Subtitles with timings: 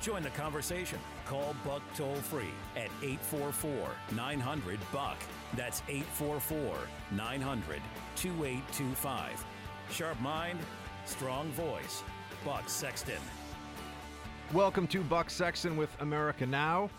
[0.00, 0.98] Join the conversation.
[1.26, 5.16] Call Buck toll free at 844 900 Buck.
[5.56, 6.76] That's 844
[7.12, 7.80] 900
[8.16, 9.44] 2825.
[9.90, 10.58] Sharp mind,
[11.06, 12.02] strong voice.
[12.44, 13.20] Buck Sexton.
[14.52, 16.90] Welcome to Buck Sexton with America Now.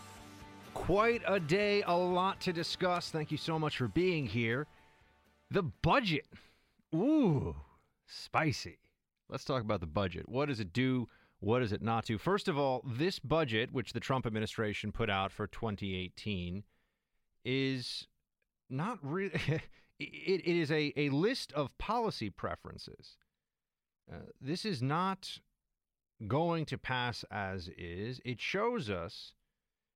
[0.74, 3.10] Quite a day, a lot to discuss.
[3.10, 4.66] Thank you so much for being here.
[5.50, 6.26] The budget.
[6.94, 7.54] Ooh,
[8.06, 8.78] spicy.
[9.28, 10.28] Let's talk about the budget.
[10.28, 11.08] What does it do?
[11.40, 12.18] What does it not to?
[12.18, 16.64] First of all, this budget, which the Trump administration put out for 2018,
[17.44, 18.06] is
[18.70, 19.40] not really.
[19.98, 23.16] it, it is a, a list of policy preferences.
[24.10, 25.38] Uh, this is not
[26.26, 28.20] going to pass as is.
[28.24, 29.32] It shows us.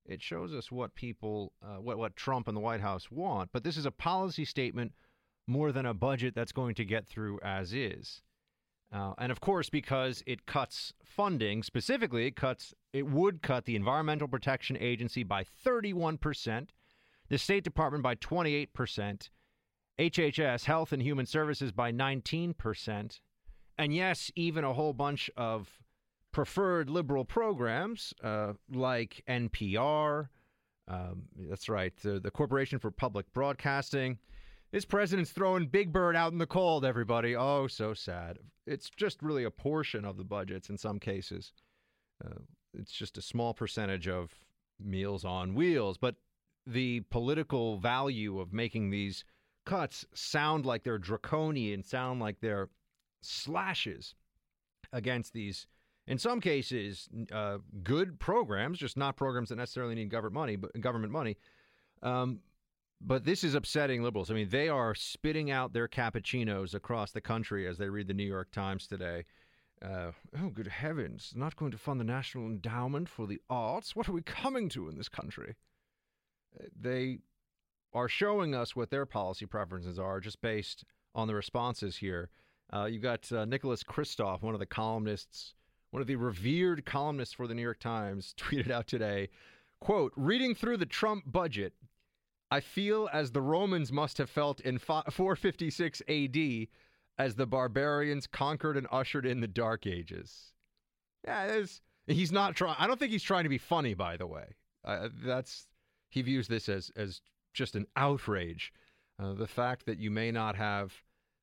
[0.04, 3.50] It shows us what people, uh, what what Trump and the White House want.
[3.52, 4.92] But this is a policy statement
[5.46, 8.22] more than a budget that's going to get through as is.
[8.92, 13.76] Uh, and of course, because it cuts funding, specifically, it cuts it would cut the
[13.76, 16.72] Environmental Protection Agency by 31 percent,
[17.28, 19.30] the State Department by 28 percent,
[19.98, 23.20] HHS, Health and Human Services, by 19 percent,
[23.78, 25.68] and yes, even a whole bunch of
[26.32, 30.28] preferred liberal programs uh, like NPR.
[30.88, 34.18] Um, that's right, the, the Corporation for Public Broadcasting.
[34.72, 37.34] This president's throwing Big Bird out in the cold, everybody.
[37.34, 38.38] Oh, so sad.
[38.66, 41.52] It's just really a portion of the budgets in some cases.
[42.24, 42.38] Uh,
[42.74, 44.32] it's just a small percentage of
[44.78, 45.98] Meals on Wheels.
[45.98, 46.14] But
[46.66, 49.24] the political value of making these
[49.66, 52.68] cuts sound like they're draconian, sound like they're
[53.22, 54.14] slashes
[54.92, 55.66] against these,
[56.06, 60.80] in some cases, uh, good programs, just not programs that necessarily need government money, but
[60.80, 61.36] government money.
[62.02, 62.40] Um,
[63.00, 64.30] but this is upsetting liberals.
[64.30, 68.14] I mean, they are spitting out their cappuccinos across the country as they read the
[68.14, 69.24] New York Times today.
[69.82, 73.96] Uh, oh, good heavens, not going to fund the National Endowment for the Arts?
[73.96, 75.54] What are we coming to in this country?
[76.58, 77.20] Uh, they
[77.94, 80.84] are showing us what their policy preferences are just based
[81.14, 82.28] on the responses here.
[82.72, 85.54] Uh, you got uh, Nicholas Kristof, one of the columnists,
[85.90, 89.30] one of the revered columnists for the New York Times, tweeted out today,
[89.80, 91.72] quote, reading through the Trump budget,
[92.50, 96.68] I feel as the Romans must have felt in 456 AD
[97.18, 100.52] as the barbarians conquered and ushered in the Dark Ages.
[101.24, 101.62] Yeah,
[102.06, 102.76] he's not trying.
[102.78, 103.94] I don't think he's trying to be funny.
[103.94, 105.66] By the way, uh, that's
[106.08, 107.20] he views this as as
[107.52, 108.72] just an outrage.
[109.18, 110.94] Uh, the fact that you may not have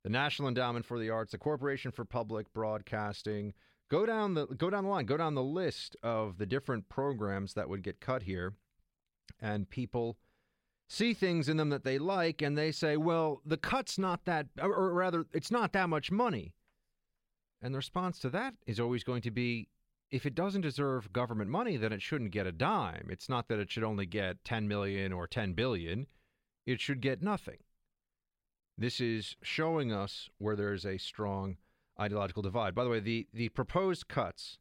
[0.04, 3.54] the National Endowment for the Arts, the Corporation for Public Broadcasting.
[3.90, 5.06] Go down the go down the line.
[5.06, 8.54] Go down the list of the different programs that would get cut here,
[9.40, 10.18] and people
[10.88, 14.48] see things in them that they like and they say, well, the cut's not that,
[14.62, 16.54] or rather, it's not that much money.
[17.62, 19.68] And the response to that is always going to be
[20.10, 23.08] if it doesn't deserve government money, then it shouldn't get a dime.
[23.10, 26.08] It's not that it should only get 10 million or 10 billion,
[26.66, 27.58] it should get nothing.
[28.78, 31.58] This is showing us where there's a strong
[32.00, 32.76] ideological divide.
[32.76, 34.60] By the way, the, the proposed cuts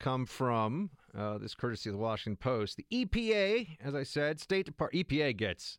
[0.00, 2.76] come from uh, this courtesy of the Washington Post.
[2.76, 5.78] The EPA, as I said, State Department EPA gets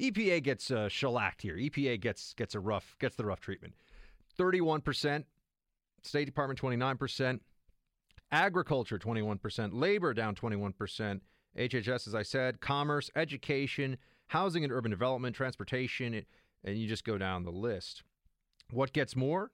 [0.00, 1.56] EPA gets uh, shellacked here.
[1.56, 3.74] EPA gets gets a rough gets the rough treatment.
[4.36, 5.26] Thirty-one percent,
[6.02, 7.42] State Department twenty-nine percent,
[8.30, 11.22] Agriculture twenty-one percent, Labor down twenty-one percent,
[11.56, 13.98] HHS, as I said, Commerce, Education,
[14.28, 16.24] Housing and Urban Development, Transportation,
[16.64, 18.02] and you just go down the list.
[18.70, 19.50] What gets more?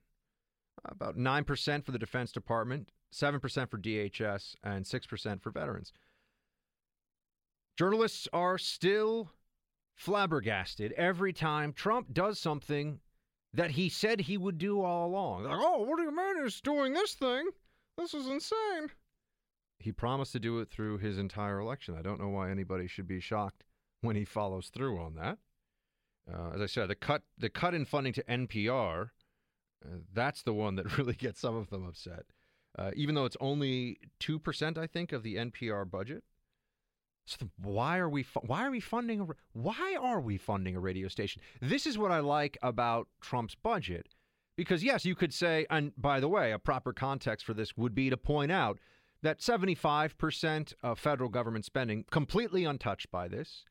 [0.85, 5.93] About nine percent for the Defense Department, 7% for DHS, and 6% for veterans.
[7.77, 9.31] Journalists are still
[9.95, 13.01] flabbergasted every time Trump does something
[13.53, 15.45] that he said he would do all along.
[15.45, 17.49] Like, oh, what do you mean he's doing this thing?
[17.97, 18.91] This is insane.
[19.79, 21.95] He promised to do it through his entire election.
[21.97, 23.63] I don't know why anybody should be shocked
[24.01, 25.39] when he follows through on that.
[26.33, 29.11] Uh, as I said, the cut the cut in funding to NPR,
[29.85, 32.25] uh, that's the one that really gets some of them upset
[32.79, 36.25] uh, even though it's only two percent, I think, of the NPR budget.
[37.27, 40.81] So why are we fu- why are we funding a why are we funding a
[40.81, 41.41] radio station?
[41.61, 44.09] This is what I like about Trump's budget,
[44.57, 47.95] because yes, you could say, and by the way, a proper context for this would
[47.95, 48.79] be to point out
[49.23, 53.65] that 75% of federal government spending completely untouched by this,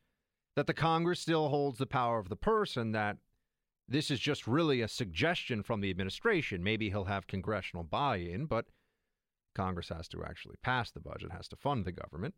[0.56, 3.18] that the Congress still holds the power of the purse, and that
[3.88, 6.64] this is just really a suggestion from the administration.
[6.64, 8.66] Maybe he'll have congressional buy in, but
[9.54, 12.34] Congress has to actually pass the budget, has to fund the government.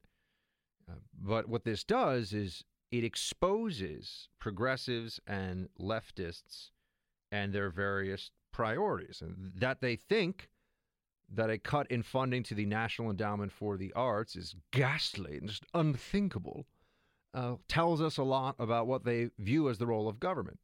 [0.88, 6.70] Uh, but what this does is it exposes progressives and leftists
[7.32, 10.48] and their various priorities, and that they think
[11.28, 15.48] that a cut in funding to the National Endowment for the Arts is ghastly and
[15.48, 16.66] just unthinkable
[17.34, 20.58] uh, tells us a lot about what they view as the role of government.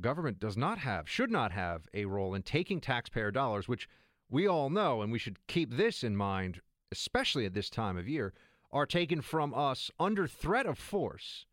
[0.00, 3.88] Government does not have, should not have, a role in taking taxpayer dollars, which
[4.30, 6.60] we all know, and we should keep this in mind,
[6.92, 8.32] especially at this time of year,
[8.72, 11.46] are taken from us under threat of force.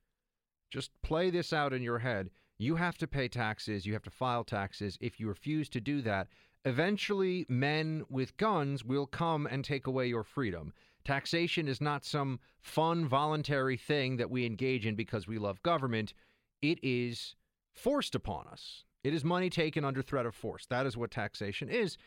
[0.69, 2.29] Just play this out in your head.
[2.59, 4.97] You have to pay taxes, you have to file taxes.
[5.01, 6.27] If you refuse to do that,
[6.65, 10.73] eventually men with guns will come and take away your freedom.
[11.03, 16.13] Taxation is not some fun, voluntary thing that we engage in because we love government.
[16.61, 17.35] It is
[17.73, 18.83] forced upon us.
[19.03, 20.65] It is money taken under threat of force.
[20.65, 21.97] That is what taxation is.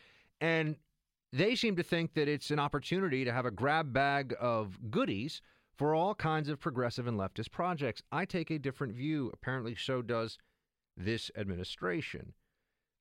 [0.41, 0.75] And
[1.31, 5.41] they seem to think that it's an opportunity to have a grab bag of goodies
[5.77, 8.01] for all kinds of progressive and leftist projects.
[8.11, 9.31] I take a different view.
[9.33, 10.37] Apparently, so does
[10.97, 12.33] this administration.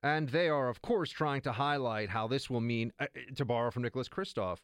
[0.03, 3.07] And they are, of course, trying to highlight how this will mean, uh,
[3.37, 4.59] to borrow from Nicholas Kristof,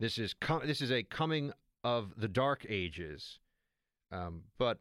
[0.00, 1.52] this is com- this is a coming
[1.84, 3.38] of the dark ages.
[4.10, 4.78] Um, but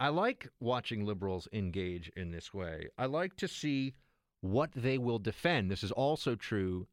[0.00, 2.88] I like watching liberals engage in this way.
[2.98, 3.94] I like to see
[4.40, 5.70] what they will defend.
[5.70, 6.86] This is also true,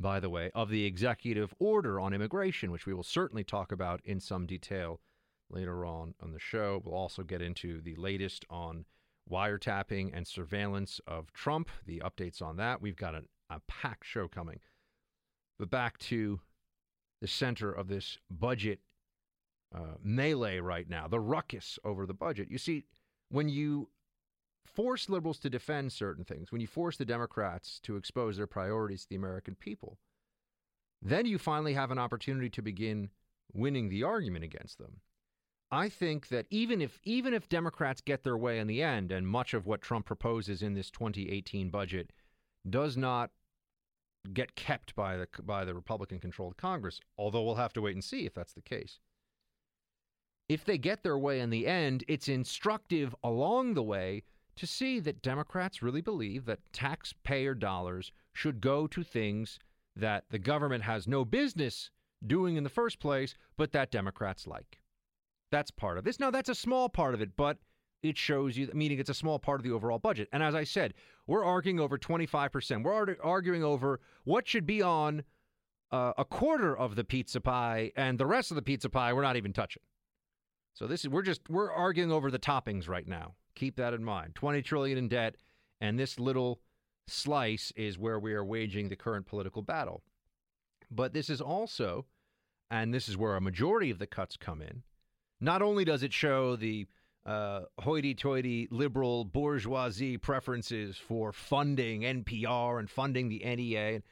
[0.00, 4.00] by the way, of the executive order on immigration, which we will certainly talk about
[4.04, 5.00] in some detail
[5.50, 6.82] later on on the show.
[6.84, 8.84] We'll also get into the latest on
[9.30, 12.80] wiretapping and surveillance of Trump, the updates on that.
[12.80, 14.60] We've got a, a packed show coming.
[15.58, 16.40] But back to
[17.20, 18.80] the center of this budget
[19.74, 22.50] uh, melee right now, the ruckus over the budget.
[22.50, 22.84] You see,
[23.28, 23.88] when you
[24.78, 29.02] force liberals to defend certain things, when you force the Democrats to expose their priorities
[29.02, 29.98] to the American people,
[31.02, 33.10] then you finally have an opportunity to begin
[33.52, 35.00] winning the argument against them.
[35.72, 39.26] I think that even if even if Democrats get their way in the end, and
[39.26, 42.12] much of what Trump proposes in this 2018 budget
[42.70, 43.32] does not
[44.32, 48.26] get kept by the by the Republican-controlled Congress, although we'll have to wait and see
[48.26, 49.00] if that's the case.
[50.48, 54.22] If they get their way in the end, it's instructive along the way
[54.58, 59.58] to see that Democrats really believe that taxpayer dollars should go to things
[59.96, 61.90] that the government has no business
[62.26, 64.80] doing in the first place, but that Democrats like.
[65.50, 66.20] That's part of this.
[66.20, 67.58] Now, that's a small part of it, but
[68.02, 70.28] it shows you, meaning it's a small part of the overall budget.
[70.32, 70.94] And as I said,
[71.26, 72.84] we're arguing over 25%.
[72.84, 75.24] We're arguing over what should be on
[75.90, 79.22] uh, a quarter of the pizza pie, and the rest of the pizza pie we're
[79.22, 79.82] not even touching.
[80.74, 83.34] So this is we're just we're arguing over the toppings right now.
[83.58, 84.36] Keep that in mind.
[84.36, 85.34] 20 trillion in debt,
[85.80, 86.60] and this little
[87.08, 90.04] slice is where we are waging the current political battle.
[90.92, 92.06] But this is also,
[92.70, 94.84] and this is where a majority of the cuts come in.
[95.40, 96.86] Not only does it show the
[97.26, 104.02] uh, hoity-toity liberal bourgeoisie preferences for funding NPR and funding the NEA.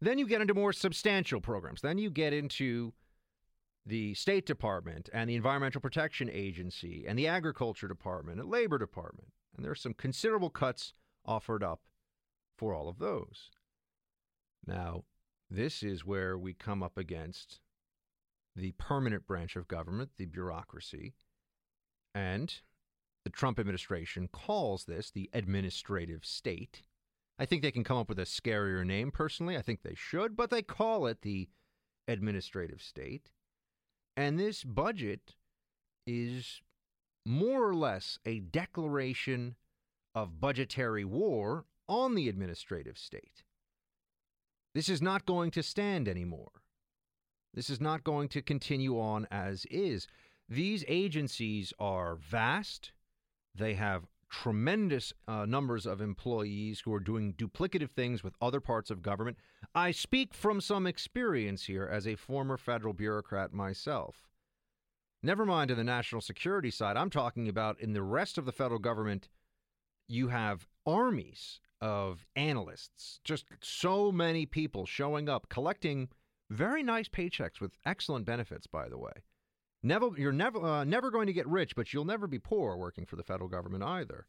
[0.00, 1.82] Then you get into more substantial programs.
[1.82, 2.92] Then you get into
[3.88, 9.28] the State Department and the Environmental Protection Agency and the Agriculture Department and Labor Department.
[9.56, 10.92] And there are some considerable cuts
[11.24, 11.80] offered up
[12.56, 13.50] for all of those.
[14.66, 15.04] Now,
[15.50, 17.60] this is where we come up against
[18.54, 21.14] the permanent branch of government, the bureaucracy,
[22.14, 22.54] and
[23.24, 26.82] the Trump administration calls this the administrative state.
[27.38, 29.56] I think they can come up with a scarier name personally.
[29.56, 31.48] I think they should, but they call it the
[32.06, 33.30] administrative state.
[34.18, 35.36] And this budget
[36.04, 36.60] is
[37.24, 39.54] more or less a declaration
[40.12, 43.44] of budgetary war on the administrative state.
[44.74, 46.50] This is not going to stand anymore.
[47.54, 50.08] This is not going to continue on as is.
[50.48, 52.90] These agencies are vast.
[53.54, 58.90] They have tremendous uh, numbers of employees who are doing duplicative things with other parts
[58.90, 59.36] of government.
[59.74, 64.28] I speak from some experience here as a former federal bureaucrat myself.
[65.22, 68.52] Never mind in the national security side, I'm talking about in the rest of the
[68.52, 69.28] federal government,
[70.06, 76.08] you have armies of analysts, just so many people showing up, collecting
[76.50, 79.12] very nice paychecks with excellent benefits, by the way.
[79.82, 83.06] Never, you're never, uh, never going to get rich, but you'll never be poor working
[83.06, 84.26] for the federal government either.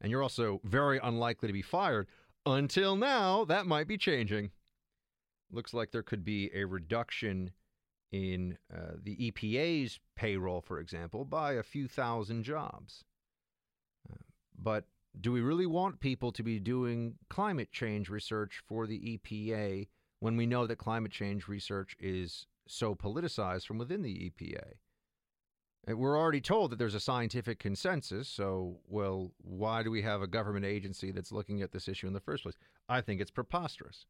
[0.00, 2.08] And you're also very unlikely to be fired.
[2.46, 4.52] Until now, that might be changing.
[5.50, 7.50] looks like there could be a reduction
[8.12, 13.04] in uh, the EPA's payroll, for example, by a few thousand jobs.
[14.10, 14.16] Uh,
[14.56, 14.84] but
[15.20, 19.88] do we really want people to be doing climate change research for the EPA
[20.20, 24.74] when we know that climate change research is so politicized from within the EPA?
[25.88, 30.22] Uh, We're already told that there's a scientific consensus, so, well, why do we have
[30.22, 32.56] a government agency that's looking at this issue in the first place?
[32.88, 34.06] I think it's preposterous.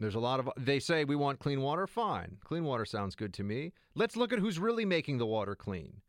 [0.00, 1.88] There's a lot of, they say we want clean water.
[1.88, 2.36] Fine.
[2.44, 3.72] Clean water sounds good to me.
[3.96, 6.02] Let's look at who's really making the water clean.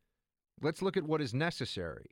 [0.61, 2.11] Let's look at what is necessary.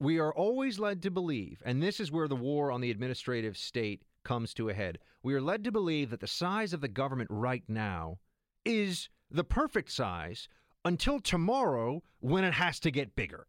[0.00, 3.56] We are always led to believe, and this is where the war on the administrative
[3.56, 4.98] state comes to a head.
[5.22, 8.18] We are led to believe that the size of the government right now
[8.64, 10.48] is the perfect size
[10.84, 13.46] until tomorrow when it has to get bigger.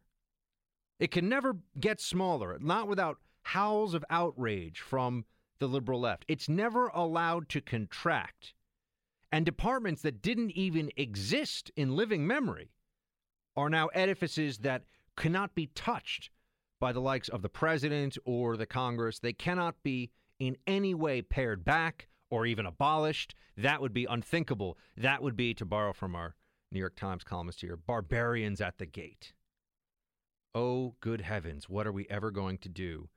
[1.00, 5.25] It can never get smaller, not without howls of outrage from
[5.60, 6.25] the liberal left.
[6.27, 8.54] It's never allowed to contract.
[9.32, 12.72] And departments that didn't even exist in living memory
[13.58, 14.84] are now edifices that
[15.18, 16.30] cannot be touched
[16.80, 19.20] by the likes of the president or the Congress.
[19.20, 23.36] They cannot be in any way pared back or even abolished.
[23.58, 24.77] That would be unthinkable.
[24.98, 26.36] That would be, to borrow from our
[26.75, 29.34] New York Times columnist here, barbarians at the gate.
[30.53, 33.08] Oh, good heavens, what are we ever going to do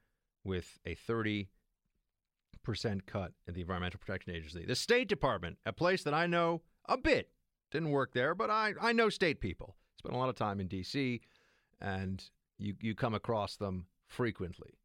[0.44, 1.50] with a 30
[2.62, 4.64] percent cut in the Environmental Protection Agency?
[4.64, 7.30] The State Department, a place that I know a bit,
[7.72, 9.74] didn't work there, but I, I know state people.
[9.98, 11.20] Spent a lot of time in D.C.,
[11.80, 12.24] and
[12.58, 14.78] you, you come across them frequently.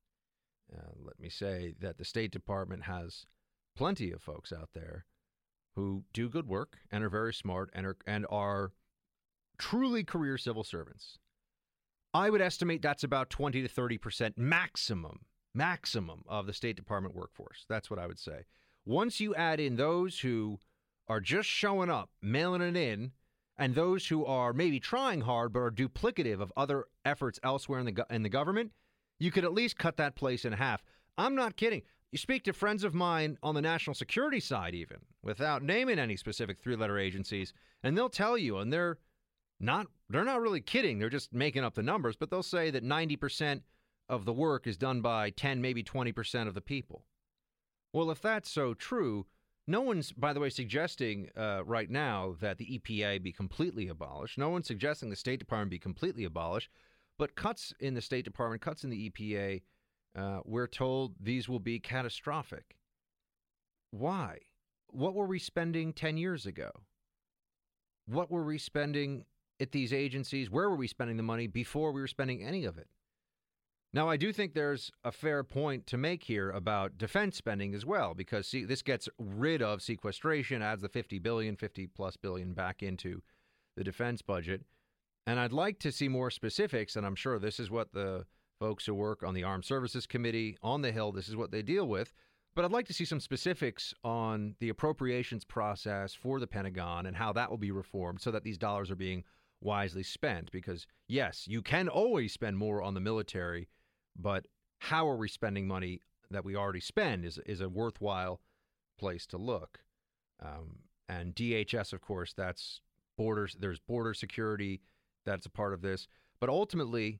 [0.76, 3.28] Uh, let me say that the State Department has
[3.76, 5.06] plenty of folks out there
[5.76, 8.72] who do good work and are very smart and are, and are
[9.58, 11.18] truly career civil servants.
[12.14, 15.22] I would estimate that's about 20 to 30 percent maximum,
[15.54, 17.66] maximum of the State Department workforce.
[17.68, 18.46] That's what I would say.
[18.86, 20.60] Once you add in those who
[21.08, 23.12] are just showing up, mailing it in,
[23.58, 27.86] and those who are maybe trying hard but are duplicative of other efforts elsewhere in
[27.86, 28.72] the in the government,
[29.20, 30.84] you could at least cut that place in half.
[31.18, 31.84] I'm not kidding.
[32.14, 36.16] You speak to friends of mine on the national security side, even without naming any
[36.16, 39.00] specific three-letter agencies, and they'll tell you, and they're
[39.60, 41.00] not they're not really kidding.
[41.00, 43.62] They're just making up the numbers, but they'll say that 90%
[44.10, 47.04] of the work is done by 10, maybe 20% of the people.
[47.94, 49.26] Well, if that's so true,
[49.66, 54.38] no one's, by the way, suggesting uh, right now that the EPA be completely abolished.
[54.38, 56.70] No one's suggesting the State Department be completely abolished.
[57.18, 59.62] But cuts in the State Department, cuts in the EPA,
[60.16, 62.76] uh, we're told these will be catastrophic.
[63.92, 64.40] Why?
[64.88, 66.72] What were we spending 10 years ago?
[68.06, 69.26] What were we spending
[69.60, 70.50] at these agencies?
[70.50, 72.88] Where were we spending the money before we were spending any of it?
[73.94, 77.86] Now, I do think there's a fair point to make here about defense spending as
[77.86, 82.54] well, because see, this gets rid of sequestration, adds the 50 billion, 50 plus billion
[82.54, 83.22] back into
[83.78, 84.64] the defense budget.
[85.28, 88.26] And I'd like to see more specifics, and I'm sure this is what the
[88.64, 91.62] folks who work on the Armed Services Committee on the Hill, this is what they
[91.62, 92.14] deal with.
[92.56, 97.18] But I'd like to see some specifics on the appropriations process for the Pentagon and
[97.18, 99.26] how that will be reformed so that these dollars are being
[99.60, 100.50] wisely spent.
[100.50, 103.68] Because, yes, you can always spend more on the military,
[104.16, 104.46] but
[104.80, 106.00] how are we spending money
[106.32, 108.40] that we already spend is, is a worthwhile
[108.98, 109.80] place to look.
[110.42, 110.78] Um,
[111.10, 112.80] and DHS, of course, that's
[113.18, 114.80] borders, there's border security,
[115.26, 116.08] that's a part of this.
[116.40, 117.20] But ultimately,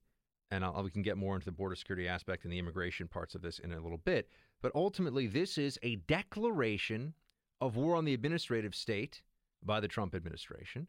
[0.54, 3.34] and I'll, we can get more into the border security aspect and the immigration parts
[3.34, 4.30] of this in a little bit.
[4.62, 7.16] But ultimately, this is a declaration
[7.60, 9.24] of war on the administrative state
[9.64, 10.88] by the Trump administration.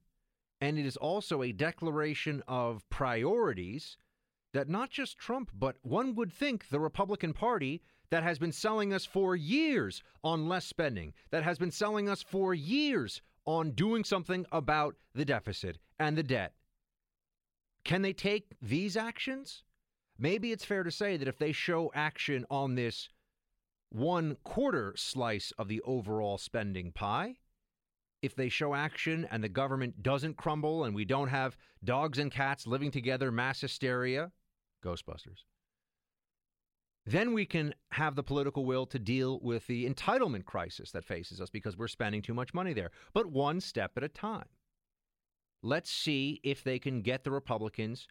[0.60, 3.96] And it is also a declaration of priorities
[4.52, 8.92] that not just Trump, but one would think the Republican Party that has been selling
[8.92, 14.04] us for years on less spending, that has been selling us for years on doing
[14.04, 16.52] something about the deficit and the debt.
[17.84, 19.62] Can they take these actions?
[20.18, 23.08] Maybe it's fair to say that if they show action on this
[23.90, 27.36] one quarter slice of the overall spending pie,
[28.22, 32.32] if they show action and the government doesn't crumble and we don't have dogs and
[32.32, 34.32] cats living together, mass hysteria,
[34.82, 35.44] Ghostbusters,
[37.04, 41.38] then we can have the political will to deal with the entitlement crisis that faces
[41.40, 42.90] us because we're spending too much money there.
[43.12, 44.48] But one step at a time.
[45.64, 48.06] Let's see if they can get the Republicans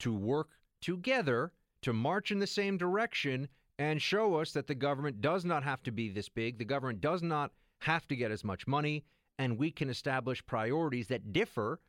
[0.00, 0.50] to work
[0.82, 5.62] together to march in the same direction and show us that the government does not
[5.62, 9.04] have to be this big, the government does not have to get as much money,
[9.38, 11.80] and we can establish priorities that differ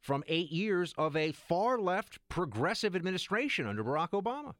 [0.00, 4.54] from eight years of a far left progressive administration under Barack Obama.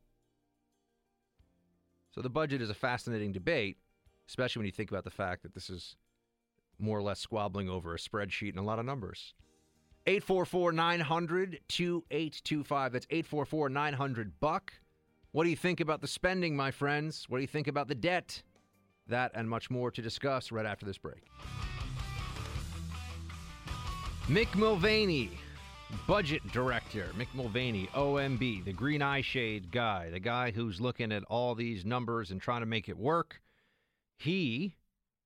[2.11, 3.76] So the budget is a fascinating debate.
[4.28, 5.95] especially when you think about the fact that this is
[6.81, 9.35] more or less squabbling over a spreadsheet and a lot of numbers.
[10.07, 12.93] 844 900 2825.
[12.93, 14.73] That's 844 900 Buck.
[15.33, 17.27] What do you think about the spending, my friends?
[17.29, 18.43] What do you think about the debt?
[19.09, 21.25] That and much more to discuss right after this break.
[24.29, 25.31] Mick Mulvaney,
[26.07, 27.11] budget director.
[27.17, 31.85] Mick Mulvaney, OMB, the green eye shade guy, the guy who's looking at all these
[31.85, 33.41] numbers and trying to make it work.
[34.17, 34.75] He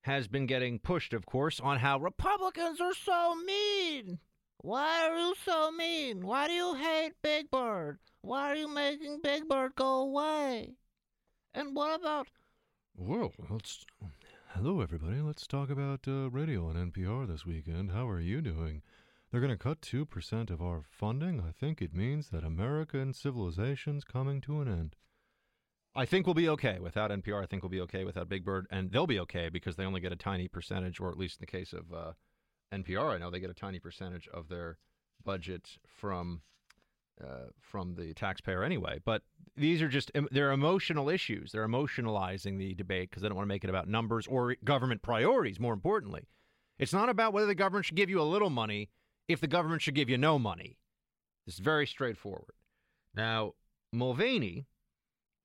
[0.01, 4.19] has been getting pushed, of course, on how Republicans are so mean.
[4.63, 6.23] Why are you so mean?
[6.23, 7.97] Why do you hate Big Bird?
[8.21, 10.75] Why are you making Big Bird go away?
[11.55, 12.27] And what about.
[12.95, 13.83] Well, let's.
[14.49, 15.19] Hello, everybody.
[15.19, 17.89] Let's talk about uh, radio and NPR this weekend.
[17.89, 18.83] How are you doing?
[19.31, 21.41] They're going to cut 2% of our funding.
[21.41, 24.95] I think it means that American civilization's coming to an end.
[25.95, 27.41] I think we'll be okay without NPR.
[27.41, 30.01] I think we'll be okay without Big Bird, and they'll be okay because they only
[30.01, 32.11] get a tiny percentage, or at least in the case of uh,
[32.73, 34.77] NPR, I know they get a tiny percentage of their
[35.23, 36.41] budget from
[37.21, 38.99] uh, from the taxpayer anyway.
[39.03, 39.21] But
[39.55, 41.51] these are just they're emotional issues.
[41.51, 45.01] They're emotionalizing the debate because they don't want to make it about numbers or government
[45.01, 45.59] priorities.
[45.59, 46.27] More importantly,
[46.79, 48.89] it's not about whether the government should give you a little money
[49.27, 50.77] if the government should give you no money.
[51.45, 52.55] It's very straightforward.
[53.13, 53.53] Now,
[53.91, 54.65] Mulvaney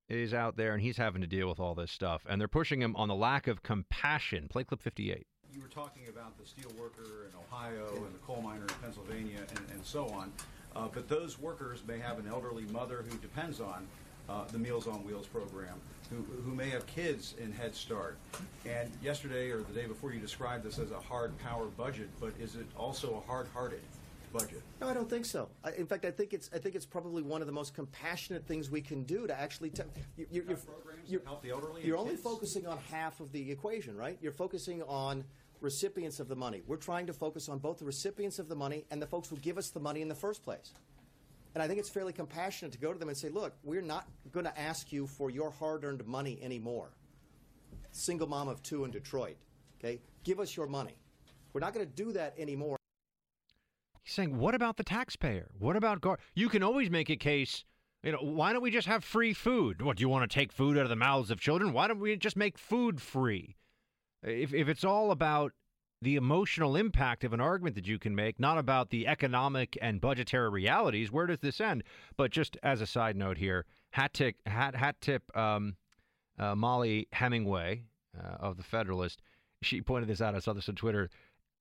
[0.08, 2.80] is out there and he's having to deal with all this stuff, and they're pushing
[2.80, 4.46] him on the lack of compassion.
[4.48, 5.26] Play clip 58.
[5.54, 9.40] You were talking about the steel worker in Ohio and the coal miner in Pennsylvania
[9.50, 10.32] and, and so on,
[10.74, 13.86] uh, but those workers may have an elderly mother who depends on
[14.28, 15.74] uh, the Meals on Wheels program,
[16.10, 18.16] who, who may have kids in Head Start.
[18.66, 22.32] And yesterday or the day before, you described this as a hard power budget, but
[22.40, 23.80] is it also a hard hearted
[24.38, 24.62] budget?
[24.80, 25.48] No, I don't think so.
[25.64, 28.46] I, in fact, I think it's I think it's probably one of the most compassionate
[28.46, 29.82] things we can do to actually t-
[30.16, 30.58] you, you're, you're,
[31.06, 31.82] you're, help the elderly.
[31.84, 32.22] You're only kids?
[32.22, 34.18] focusing on half of the equation, right?
[34.20, 35.24] You're focusing on
[35.60, 36.62] recipients of the money.
[36.66, 39.36] We're trying to focus on both the recipients of the money and the folks who
[39.36, 40.72] give us the money in the first place.
[41.54, 44.06] And I think it's fairly compassionate to go to them and say, look, we're not
[44.30, 46.90] going to ask you for your hard earned money anymore.
[47.92, 49.38] Single mom of two in Detroit.
[49.80, 50.00] Okay?
[50.22, 50.96] Give us your money.
[51.54, 52.76] We're not going to do that anymore.
[54.06, 55.48] He's saying, what about the taxpayer?
[55.58, 56.20] What about gar?
[56.32, 57.64] You can always make a case.
[58.04, 59.82] You know, why don't we just have free food?
[59.82, 61.72] What do you want to take food out of the mouths of children?
[61.72, 63.56] Why don't we just make food free?
[64.22, 65.52] If if it's all about
[66.00, 70.00] the emotional impact of an argument that you can make, not about the economic and
[70.00, 71.10] budgetary realities.
[71.10, 71.82] Where does this end?
[72.16, 75.74] But just as a side note here, hat tip, hat, hat tip um,
[76.38, 77.82] uh, Mollie Hemingway
[78.16, 79.20] uh, of The Federalist,
[79.62, 80.34] she pointed this out.
[80.34, 81.10] I saw this on Twitter.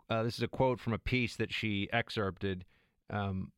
[0.10, 2.66] Uh, this is a quote from a piece that she excerpted.
[3.10, 3.52] Um,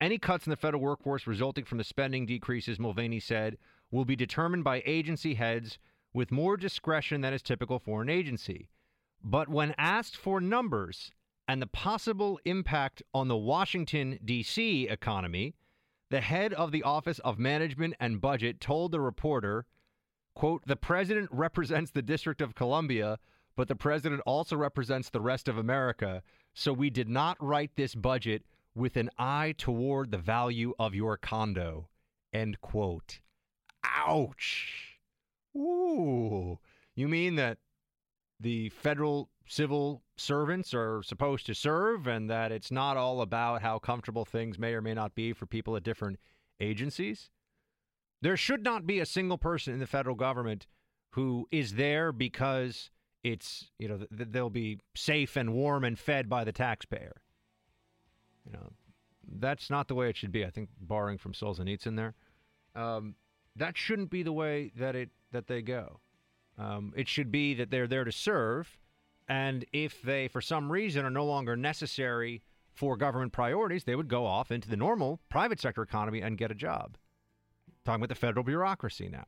[0.00, 3.56] any cuts in the federal workforce resulting from the spending decreases, Mulvaney said,
[3.90, 5.78] will be determined by agency heads
[6.12, 8.68] with more discretion than is typical for an agency.
[9.22, 11.12] But when asked for numbers
[11.46, 14.88] and the possible impact on the Washington, D.C.
[14.88, 15.54] economy,
[16.10, 19.66] the head of the Office of Management and Budget told the reporter,
[20.34, 23.18] quote, the president represents the District of Columbia,
[23.56, 26.22] but the president also represents the rest of America.
[26.54, 28.42] So we did not write this budget
[28.74, 31.88] with an eye toward the value of your condo.
[32.32, 33.20] End quote.
[33.84, 34.98] Ouch.
[35.56, 36.58] Ooh.
[36.94, 37.58] You mean that
[38.40, 43.78] the federal civil servants are supposed to serve and that it's not all about how
[43.78, 46.18] comfortable things may or may not be for people at different
[46.60, 47.30] agencies.
[48.22, 50.66] There should not be a single person in the federal government
[51.10, 52.90] who is there because
[53.22, 57.22] it's, you know, th- they'll be safe and warm and fed by the taxpayer.
[58.44, 58.72] You know,
[59.38, 60.44] that's not the way it should be.
[60.44, 62.14] I think borrowing from Solzhenitsyn there.
[62.74, 63.14] Um,
[63.56, 66.00] that shouldn't be the way that it that they go.
[66.58, 68.78] Um, it should be that they're there to serve,
[69.28, 74.08] and if they, for some reason, are no longer necessary for government priorities, they would
[74.08, 76.96] go off into the normal private sector economy and get a job.
[77.84, 79.24] Talking about the federal bureaucracy now.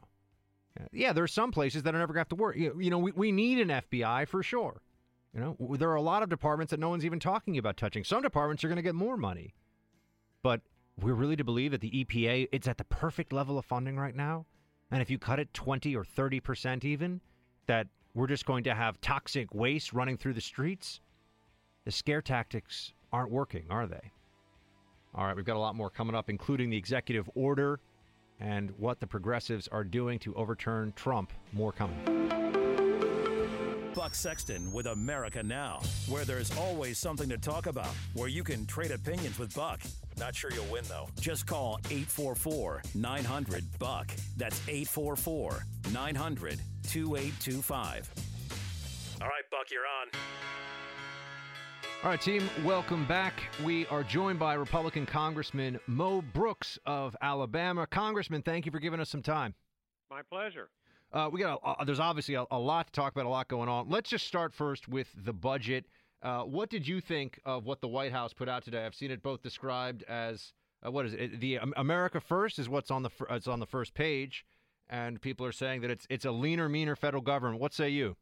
[0.93, 2.57] Yeah, there are some places that are never going to have to work.
[2.57, 4.83] You know, we, we need an FBI for sure.
[5.33, 8.05] You know, there are a lot of departments that no one's even talking about touching.
[8.05, 9.55] Some departments are going to get more money.
[10.43, 10.61] But
[11.01, 14.15] we're really to believe that the EPA it's at the perfect level of funding right
[14.15, 14.47] now
[14.95, 17.21] and if you cut it 20 or 30% even,
[17.67, 21.01] that we're just going to have toxic waste running through the streets,
[21.85, 24.13] the scare tactics aren't working, are they?
[25.15, 27.81] All right, we've got a lot more coming up, including the executive order
[28.41, 31.33] and what the progressives are doing to overturn Trump.
[31.53, 31.99] More coming.
[33.95, 38.67] Buck Sexton with America Now, where there's always something to talk about, where you can
[38.67, 39.81] trade opinions with Buck.
[40.19, 41.09] Not sure you'll win, though.
[41.21, 44.11] Just call 844 900 Buck.
[44.37, 48.11] That's 844 900 2825.
[49.23, 50.09] All right, Buck, you're on.
[52.05, 53.45] All right, team, welcome back.
[53.65, 57.87] We are joined by Republican Congressman Mo Brooks of Alabama.
[57.87, 59.55] Congressman, thank you for giving us some time.
[60.11, 60.69] My pleasure.
[61.15, 63.71] Uh, we got a, there's obviously a, a, lot to talk about, a lot going
[63.71, 63.89] on.
[63.89, 65.87] Let's just start first with the budget.
[66.23, 68.85] Uh, what did you think of what the White House put out today?
[68.85, 70.53] I've seen it both described as
[70.87, 71.41] uh, what is it?
[71.41, 74.45] The America First is what's on the it's on the first page,
[74.91, 77.63] and people are saying that it's it's a leaner, meaner federal government.
[77.63, 78.17] What say you?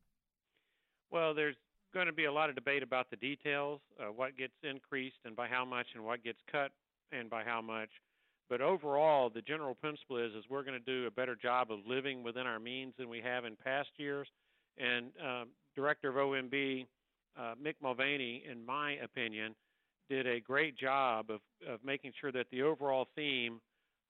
[1.11, 1.57] Well, there's
[1.93, 5.37] going to be a lot of debate about the details, uh, what gets increased and
[5.37, 6.71] by how much, and what gets cut
[7.13, 7.91] and by how much.
[8.49, 11.79] But overall, the general principle is is we're going to do a better job of
[11.87, 14.29] living within our means than we have in past years.
[14.79, 16.87] And um, Director of OMB
[17.39, 19.55] uh, Mick Mulvaney, in my opinion,
[20.11, 23.61] did a great job of, of making sure that the overall theme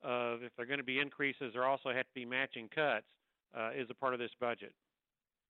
[0.03, 3.05] of if there are going to be increases, there also have to be matching cuts,
[3.57, 4.73] uh, is a part of this budget.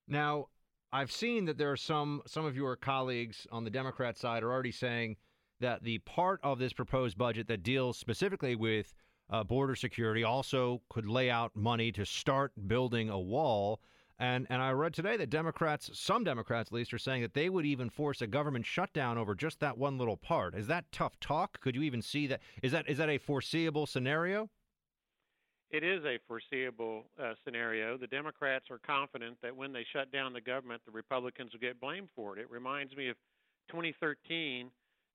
[0.07, 0.47] Now,
[0.93, 4.51] I've seen that there are some some of your colleagues on the Democrat side are
[4.51, 5.17] already saying
[5.59, 8.93] that the part of this proposed budget that deals specifically with
[9.31, 13.81] uh, border security also could lay out money to start building a wall.
[14.19, 17.49] And and I read today that Democrats, some Democrats at least, are saying that they
[17.49, 20.53] would even force a government shutdown over just that one little part.
[20.53, 21.59] Is that tough talk?
[21.59, 22.39] Could you even see that?
[22.61, 24.51] Is that is that a foreseeable scenario?
[25.73, 27.97] It is a foreseeable uh, scenario.
[27.97, 31.81] The Democrats are confident that when they shut down the government, the Republicans will get
[31.81, 32.41] blamed for it.
[32.41, 33.15] It reminds me of
[33.71, 34.69] 2013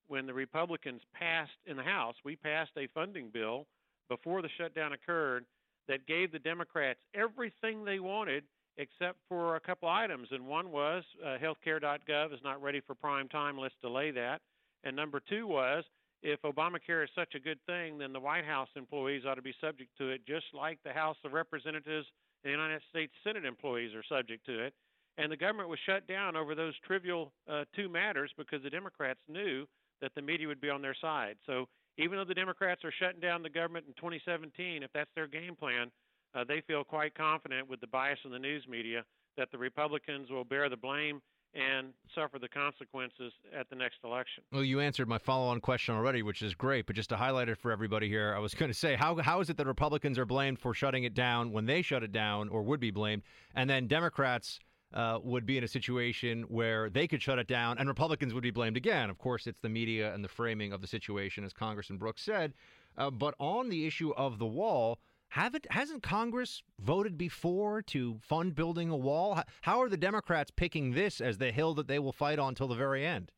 [0.09, 2.16] when the Republicans passed in the House.
[2.25, 3.66] We passed a funding bill
[4.09, 5.44] before the shutdown occurred
[5.87, 8.42] that gave the Democrats everything they wanted
[8.79, 10.27] except for a couple items.
[10.33, 13.59] And one was uh, healthcare.gov is not ready for prime time.
[13.59, 14.40] Let's delay that.
[14.83, 15.85] And number two was
[16.22, 19.54] if Obamacare is such a good thing, then the White House employees ought to be
[19.61, 22.07] subject to it, just like the House of Representatives
[22.44, 24.74] and the United States Senate employees are subject to it.
[25.16, 29.20] And the government was shut down over those trivial uh, two matters because the Democrats
[29.28, 29.66] knew
[30.00, 31.37] that the media would be on their side.
[31.46, 31.66] So
[31.98, 35.57] even though the Democrats are shutting down the government in 2017, if that's their game
[35.57, 35.90] plan,
[36.35, 39.04] uh, they feel quite confident with the bias in the news media
[39.37, 41.20] that the Republicans will bear the blame
[41.54, 44.44] and suffer the consequences at the next election.
[44.52, 46.87] Well, you answered my follow-on question already, which is great.
[46.87, 49.40] But just to highlight it for everybody here, I was going to say how how
[49.40, 52.48] is it that Republicans are blamed for shutting it down when they shut it down,
[52.48, 53.22] or would be blamed,
[53.54, 54.61] and then Democrats
[54.94, 58.42] uh, would be in a situation where they could shut it down, and Republicans would
[58.42, 59.11] be blamed again.
[59.11, 62.54] Of course, it's the media and the framing of the situation, as Congressman Brooks said.
[62.96, 64.98] Uh, but on the issue of the wall,
[65.29, 69.43] haven't hasn't Congress voted before to fund building a wall?
[69.62, 72.69] How are the Democrats picking this as the hill that they will fight on till
[72.69, 73.33] the very end?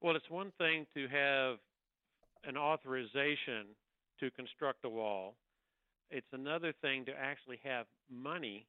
[0.00, 1.56] Well, it's one thing to have
[2.44, 3.66] an authorization
[4.20, 5.34] to construct a wall.
[6.10, 8.66] It's another thing to actually have money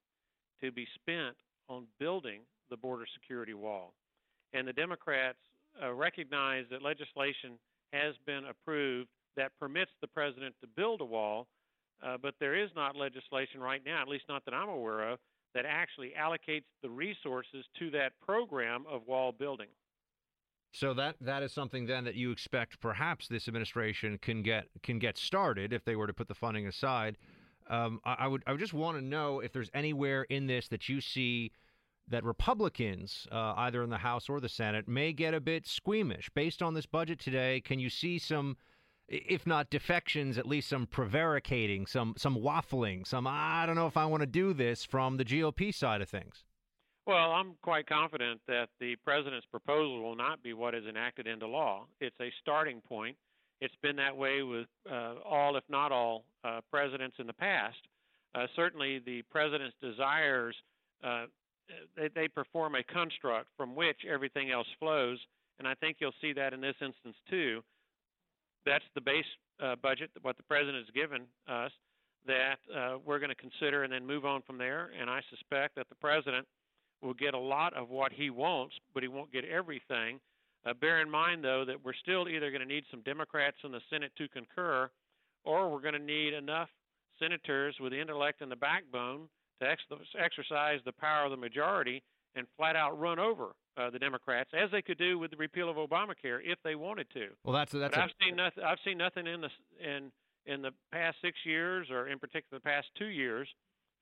[0.62, 1.36] to be spent
[1.70, 3.94] on building the border security wall.
[4.54, 5.38] And the Democrats
[5.82, 7.60] uh, recognize that legislation
[7.94, 11.48] has been approved that permits the president to build a wall
[12.06, 15.20] uh, but there is not legislation right now, at least not that I'm aware of,
[15.54, 19.68] that actually allocates the resources to that program of wall building.
[20.72, 25.00] So that that is something then that you expect perhaps this administration can get can
[25.00, 27.18] get started if they were to put the funding aside.
[27.70, 30.68] Um, I, I, would I would just want to know if there's anywhere in this
[30.70, 31.52] that you see
[32.08, 36.30] that Republicans, uh, either in the House or the Senate, may get a bit squeamish
[36.34, 37.62] based on this budget today.
[37.62, 38.58] Can you see some
[39.10, 43.98] if not defections, at least some prevaricating, some some waffling, some I don't know if
[43.98, 46.44] I want to do this from the GOP side of things.
[47.08, 51.48] Well, I'm quite confident that the president's proposal will not be what is enacted into
[51.48, 51.88] law.
[52.00, 53.18] It's a starting point.
[53.62, 57.80] It's been that way with uh, all, if not all, uh, presidents in the past.
[58.36, 60.56] Uh, certainly, the president's desires
[61.04, 61.26] uh,
[61.96, 65.18] they, they perform a construct from which everything else flows,
[65.58, 67.64] and I think you'll see that in this instance too
[68.66, 69.26] that's the base
[69.64, 71.72] uh, budget, that what the president has given us,
[72.28, 74.92] that uh, we're going to consider and then move on from there.
[75.00, 76.46] And I suspect that the president
[77.02, 80.20] will get a lot of what he wants, but he won't get everything.
[80.66, 83.72] Uh, bear in mind, though, that we're still either going to need some Democrats in
[83.72, 84.90] the Senate to concur,
[85.46, 86.70] or we're going to need enough
[87.20, 89.30] senators with the intellect and the backbone
[89.62, 89.84] to ex-
[90.18, 92.04] exercise the power of the majority
[92.36, 93.48] and flat out run over
[93.80, 97.08] uh, the Democrats, as they could do with the repeal of Obamacare if they wanted
[97.14, 97.28] to.
[97.44, 97.96] Well, that's that's.
[97.96, 98.64] But I've seen nothing.
[98.64, 100.12] I've seen nothing in the in
[100.46, 103.48] in the past six years, or in particular the past two years,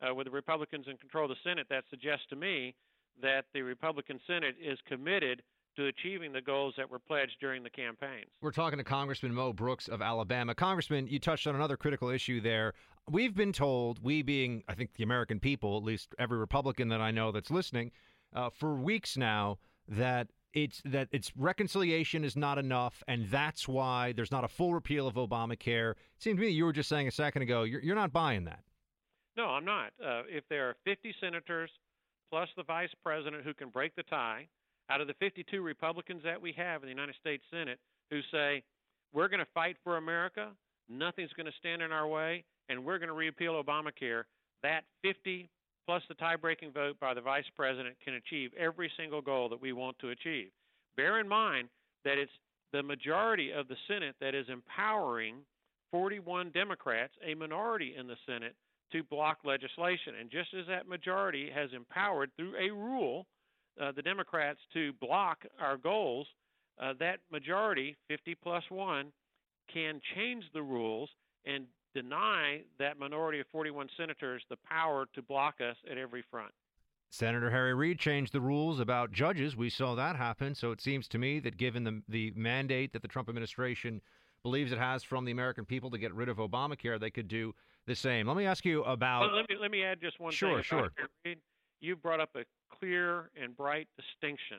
[0.01, 2.73] uh, with the Republicans in control of the Senate, that suggests to me
[3.21, 5.41] that the Republican Senate is committed
[5.75, 8.25] to achieving the goals that were pledged during the campaigns.
[8.41, 10.55] We're talking to Congressman Mo Brooks of Alabama.
[10.55, 12.73] Congressman, you touched on another critical issue there.
[13.09, 16.99] We've been told, we being, I think, the American people, at least every Republican that
[16.99, 17.91] I know that's listening,
[18.33, 24.13] uh, for weeks now that it's that it's reconciliation is not enough, and that's why
[24.13, 25.91] there's not a full repeal of Obamacare.
[25.91, 28.45] It seemed to me you were just saying a second ago you're, you're not buying
[28.45, 28.63] that.
[29.35, 29.91] No, I'm not.
[30.03, 31.69] Uh, if there are 50 senators
[32.31, 34.47] plus the vice president who can break the tie,
[34.89, 38.63] out of the 52 Republicans that we have in the United States Senate who say
[39.13, 40.49] we're going to fight for America,
[40.89, 44.23] nothing's going to stand in our way, and we're going to repeal Obamacare,
[44.63, 45.49] that 50
[45.87, 49.61] plus the tie breaking vote by the vice president can achieve every single goal that
[49.61, 50.49] we want to achieve.
[50.97, 51.69] Bear in mind
[52.03, 52.31] that it's
[52.73, 55.37] the majority of the Senate that is empowering
[55.91, 58.53] 41 Democrats, a minority in the Senate,
[58.91, 60.15] to block legislation.
[60.19, 63.25] And just as that majority has empowered through a rule
[63.81, 66.27] uh, the Democrats to block our goals,
[66.81, 69.11] uh, that majority, 50 plus one,
[69.73, 71.09] can change the rules
[71.45, 71.65] and
[72.01, 76.51] deny that minority of 41 senators the power to block us at every front.
[77.09, 79.55] Senator Harry Reid changed the rules about judges.
[79.55, 80.53] We saw that happen.
[80.53, 84.01] So it seems to me that given the the mandate that the Trump administration
[84.43, 87.55] believes it has from the American people to get rid of Obamacare, they could do
[87.87, 88.27] the same.
[88.27, 89.21] Let me ask you about.
[89.21, 90.63] Well, let me let me add just one sure, thing.
[90.63, 90.91] Sure,
[91.25, 91.35] sure.
[91.79, 94.57] You brought up a clear and bright distinction.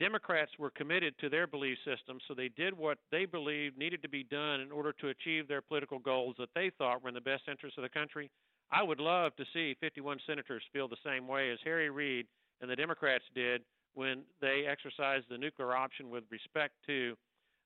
[0.00, 4.08] Democrats were committed to their belief system, so they did what they believed needed to
[4.08, 7.20] be done in order to achieve their political goals that they thought were in the
[7.20, 8.30] best interest of the country.
[8.70, 12.26] I would love to see 51 senators feel the same way as Harry Reid
[12.60, 13.62] and the Democrats did
[13.94, 17.16] when they exercised the nuclear option with respect to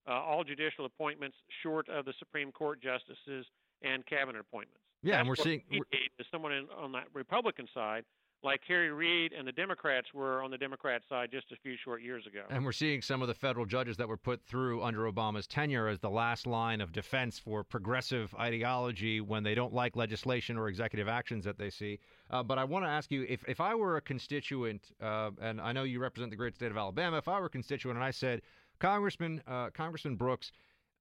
[0.09, 3.47] uh, all judicial appointments short of the Supreme Court justices
[3.83, 4.81] and cabinet appointments.
[5.03, 8.05] Yeah, That's and we're seeing we need is someone in, on that Republican side
[8.45, 12.03] like Harry Reid and the Democrats were on the Democrat side just a few short
[12.03, 12.43] years ago.
[12.51, 15.89] And we're seeing some of the federal judges that were put through under Obama's tenure
[15.89, 20.69] as the last line of defense for progressive ideology when they don't like legislation or
[20.69, 21.99] executive actions that they see.
[22.31, 25.61] Uh, but I want to ask you if, if I were a constituent, uh, and
[25.61, 28.05] I know you represent the great state of Alabama, if I were a constituent and
[28.05, 28.43] I said,
[28.81, 30.51] Congressman, uh, Congressman Brooks,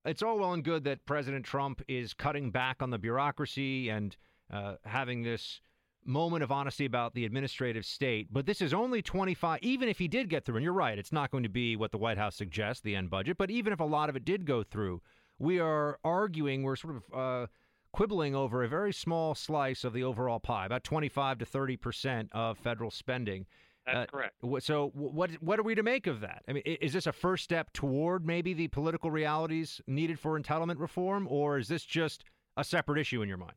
[0.06, 4.16] it's all well and good that President Trump is cutting back on the bureaucracy and
[4.52, 5.62] uh, having this
[6.06, 9.60] moment of honesty about the administrative state, but this is only 25.
[9.62, 11.92] Even if he did get through, and you're right, it's not going to be what
[11.92, 14.46] the White House suggests, the end budget, but even if a lot of it did
[14.46, 15.02] go through,
[15.40, 17.48] we are arguing, we're sort of uh,
[17.92, 22.30] quibbling over a very small slice of the overall pie, about 25 to 30 percent
[22.32, 23.46] of federal spending.
[23.86, 24.36] That's uh, correct.
[24.60, 26.44] So, what what are we to make of that?
[26.48, 30.80] I mean, is this a first step toward maybe the political realities needed for entitlement
[30.80, 32.24] reform, or is this just
[32.58, 33.54] a separate issue in your mind?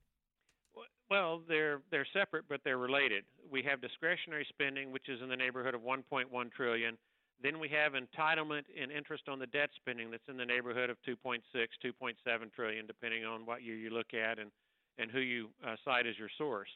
[1.10, 3.24] Well, they're they're separate, but they're related.
[3.50, 6.96] We have discretionary spending, which is in the neighborhood of 1.1 trillion.
[7.42, 10.96] Then we have entitlement and interest on the debt spending that's in the neighborhood of
[11.06, 14.50] 2.6, 2.7 trillion, depending on what year you look at and
[14.98, 16.68] and who you uh, cite as your source.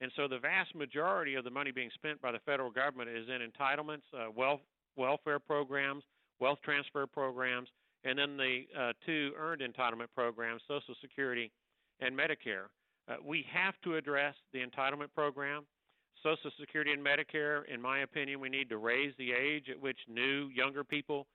[0.00, 3.28] And so the vast majority of the money being spent by the federal government is
[3.28, 4.60] in entitlements, uh, wealth
[4.96, 6.02] welfare programs,
[6.40, 7.68] wealth transfer programs,
[8.04, 11.50] and then the uh, two earned entitlement programs, Social Security
[12.00, 12.68] and Medicare.
[13.08, 15.64] Uh, we have to address the entitlement program.
[16.22, 19.98] Social Security and Medicare, in my opinion, we need to raise the age at which
[20.08, 21.26] new, younger people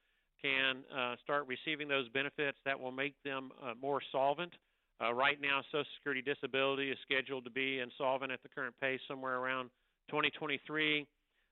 [0.42, 2.58] can uh, start receiving those benefits.
[2.64, 4.52] That will make them uh, more solvent.
[5.00, 9.00] Uh, right now, Social Security disability is scheduled to be insolvent at the current pace
[9.08, 9.70] somewhere around
[10.10, 11.06] 2023.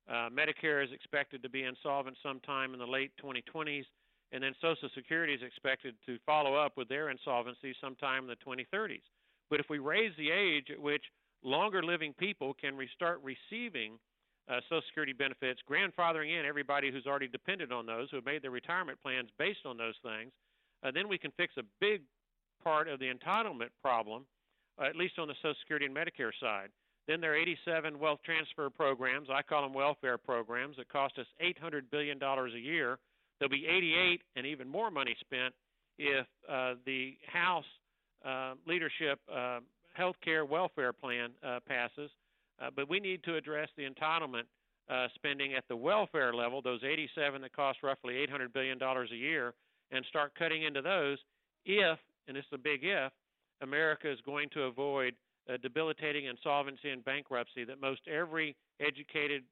[0.08, 3.84] Uh, Medicare is expected to be insolvent sometime in the late 2020s,
[4.32, 8.36] and then Social Security is expected to follow up with their insolvency sometime in the
[8.44, 9.02] 2030s.
[9.50, 11.02] But if we raise the age at which
[11.42, 13.98] longer living people can restart receiving
[14.48, 18.42] uh, Social Security benefits, grandfathering in everybody who's already depended on those, who have made
[18.42, 20.32] their retirement plans based on those things,
[20.82, 22.02] uh, then we can fix a big
[22.62, 24.24] part of the entitlement problem,
[24.80, 26.68] uh, at least on the Social Security and Medicare side.
[27.06, 29.28] Then there are 87 wealth transfer programs.
[29.32, 32.98] I call them welfare programs that cost us $800 billion a year.
[33.38, 35.54] There'll be 88 and even more money spent
[35.98, 37.64] if uh, the House
[38.24, 39.60] uh, leadership uh,
[39.94, 42.10] health care welfare plan uh, passes.
[42.60, 44.42] Uh, but we need to address the entitlement
[44.90, 49.54] uh, spending at the welfare level, those 87 that cost roughly $800 billion a year,
[49.92, 51.18] and start cutting into those
[51.64, 53.12] if, and this is a big if,
[53.62, 55.14] America is going to avoid
[55.62, 59.42] debilitating insolvency and bankruptcy that most every educated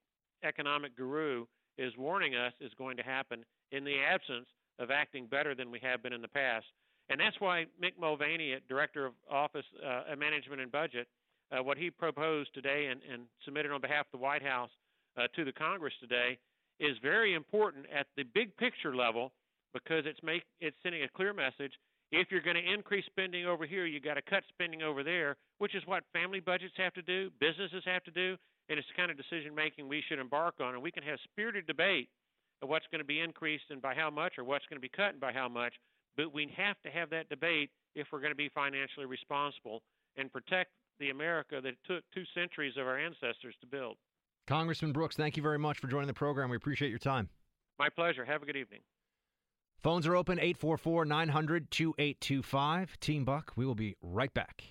[0.44, 1.44] economic guru
[1.76, 4.46] is warning us is going to happen in the absence
[4.78, 6.66] of acting better than we have been in the past.
[7.10, 11.08] And that's why Mick Mulvaney, Director of Office uh, Management and Budget,
[11.50, 14.70] uh, what he proposed today and, and, submitted on behalf of the White House
[15.16, 16.38] uh, to the Congress today
[16.78, 19.32] is very important at the big picture level
[19.72, 21.72] because it's make it's sending a clear message.
[22.12, 25.36] If you're going to increase spending over here, you got to cut spending over there,
[25.58, 28.36] which is what family budgets have to do, businesses have to do,
[28.68, 30.74] and it's the kind of decision making we should embark on.
[30.74, 32.08] And we can have spirited debate
[32.62, 34.88] of what's going to be increased and by how much or what's going to be
[34.88, 35.74] cut and by how much.
[36.18, 39.82] But we have to have that debate if we're going to be financially responsible
[40.16, 43.96] and protect the America that took two centuries of our ancestors to build.
[44.48, 46.50] Congressman Brooks, thank you very much for joining the program.
[46.50, 47.28] We appreciate your time.
[47.78, 48.24] My pleasure.
[48.24, 48.80] Have a good evening.
[49.80, 52.98] Phones are open 844 900 2825.
[52.98, 54.64] Team Buck, we will be right back.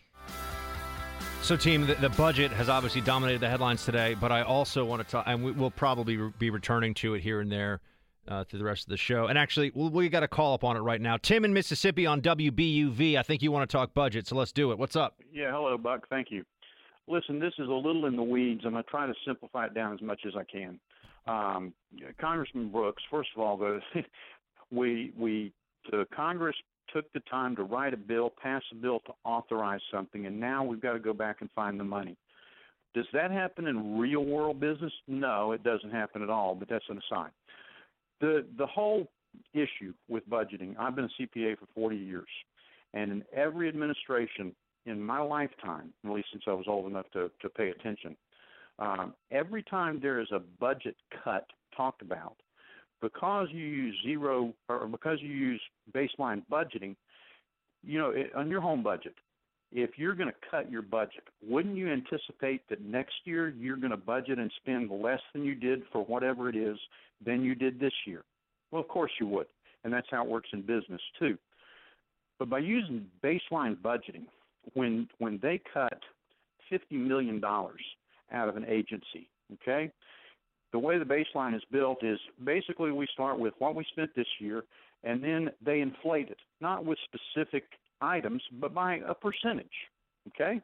[1.44, 5.02] So, team, the, the, budget has obviously dominated the headlines today, but I also want
[5.02, 7.80] to talk, and we, will probably re- be returning to it here and there
[8.28, 9.28] uh, through the rest of the show.
[9.28, 11.18] And actually, we, we got a call up on it right now.
[11.18, 13.18] Tim in Mississippi on WBUV.
[13.18, 14.78] I think you want to talk budget, so let's do it.
[14.78, 15.16] What's up?
[15.32, 16.08] Yeah, hello, Buck.
[16.10, 16.44] Thank you.
[17.08, 18.62] Listen, this is a little in the weeds.
[18.66, 20.80] I'm going to try to simplify it down as much as I can.
[21.26, 21.74] Um,
[22.20, 23.80] Congressman Brooks, first of all, the
[24.72, 25.54] we we
[25.92, 26.56] the Congress
[26.94, 30.64] took the time to write a bill, pass a bill to authorize something, and now
[30.64, 32.18] we've got to go back and find the money.
[32.94, 34.94] Does that happen in real world business?
[35.08, 37.32] No, it doesn't happen at all, but that's an aside.
[38.22, 39.08] The the whole
[39.54, 42.28] issue with budgeting, I've been a CPA for 40 years,
[42.94, 47.30] and in every administration in my lifetime, at least since I was old enough to,
[47.42, 48.16] to pay attention,
[48.80, 52.38] um, every time there is a budget cut talked about,
[53.02, 55.62] because you use zero or because you use
[55.94, 56.96] baseline budgeting,
[57.84, 59.14] you know, on your home budget,
[59.72, 63.92] if you're going to cut your budget, wouldn't you anticipate that next year you're going
[63.92, 66.78] to budget and spend less than you did for whatever it is
[67.26, 68.24] than you did this year?
[68.72, 69.48] Well, of course you would,
[69.84, 71.38] and that's how it works in business too.
[72.40, 74.26] But by using baseline budgeting,
[74.74, 76.00] when when they cut
[76.70, 77.82] fifty million dollars
[78.32, 79.92] out of an agency, okay,
[80.72, 84.28] the way the baseline is built is basically we start with what we spent this
[84.40, 84.64] year,
[85.04, 87.64] and then they inflate it, not with specific
[88.02, 89.68] items, but by a percentage.
[90.30, 90.62] Okay?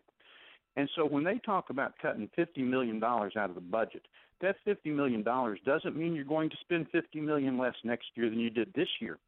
[0.75, 4.03] And so when they talk about cutting $50 million out of the budget,
[4.41, 8.39] that $50 million doesn't mean you're going to spend 50 million less next year than
[8.39, 9.19] you did this year.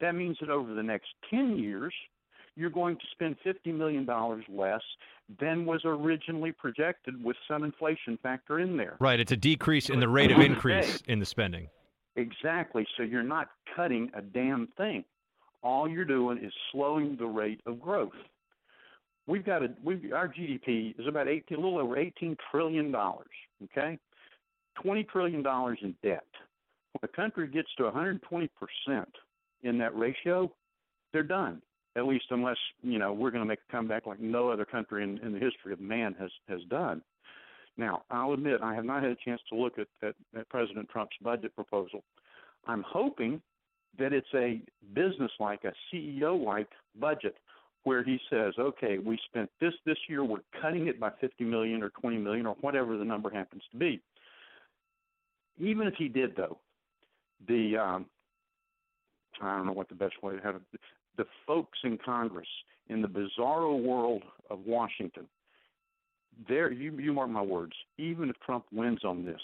[0.00, 1.94] That means that over the next 10 years,
[2.56, 4.06] you're going to spend $50 million
[4.48, 4.82] less
[5.40, 8.96] than was originally projected with some inflation factor in there.
[9.00, 9.20] Right.
[9.20, 11.68] It's a decrease in the rate of increase in the spending.
[12.16, 12.86] Exactly.
[12.96, 15.04] So you're not cutting a damn thing.
[15.62, 18.12] All you're doing is slowing the rate of growth.
[19.26, 23.26] We've got a we our GDP is about 18 a little over 18 trillion dollars,
[23.64, 23.98] okay?
[24.82, 26.24] 20 trillion dollars in debt.
[26.92, 28.48] When a country gets to 120%
[29.62, 30.50] in that ratio,
[31.12, 31.60] they're done
[31.98, 35.02] at least unless you know we're going to make a comeback like no other country
[35.02, 37.02] in, in the history of man has has done.
[37.76, 40.88] Now, I'll admit I have not had a chance to look at, at, at President
[40.88, 42.02] Trump's budget proposal.
[42.66, 43.40] I'm hoping
[43.98, 44.60] that it's a
[44.94, 47.36] business-like, a CEO-like budget
[47.84, 50.24] where he says, "Okay, we spent this this year.
[50.24, 53.76] We're cutting it by 50 million or 20 million or whatever the number happens to
[53.76, 54.00] be."
[55.58, 56.58] Even if he did, though,
[57.46, 58.06] the um,
[59.40, 60.62] I don't know what the best way to have it
[61.18, 62.46] the folks in Congress
[62.88, 65.26] in the bizarro world of Washington,
[66.48, 69.40] there you, you mark my words, even if Trump wins on this,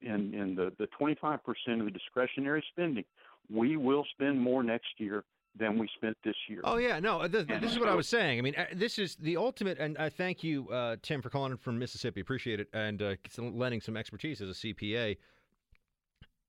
[0.00, 1.38] in, in the, the 25%
[1.78, 3.04] of the discretionary spending,
[3.50, 5.24] we will spend more next year
[5.58, 6.60] than we spent this year.
[6.64, 8.38] Oh yeah, no, this, this is what I was saying.
[8.38, 11.56] I mean, uh, this is the ultimate, and I thank you, uh, Tim, for calling
[11.56, 12.20] from Mississippi.
[12.20, 15.16] Appreciate it, and uh, lending some expertise as a CPA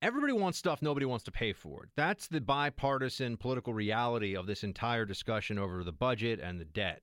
[0.02, 1.84] everybody wants stuff nobody wants to pay for.
[1.84, 1.90] It.
[1.96, 7.02] That's the bipartisan political reality of this entire discussion over the budget and the debt.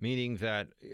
[0.00, 0.88] Meaning that eh,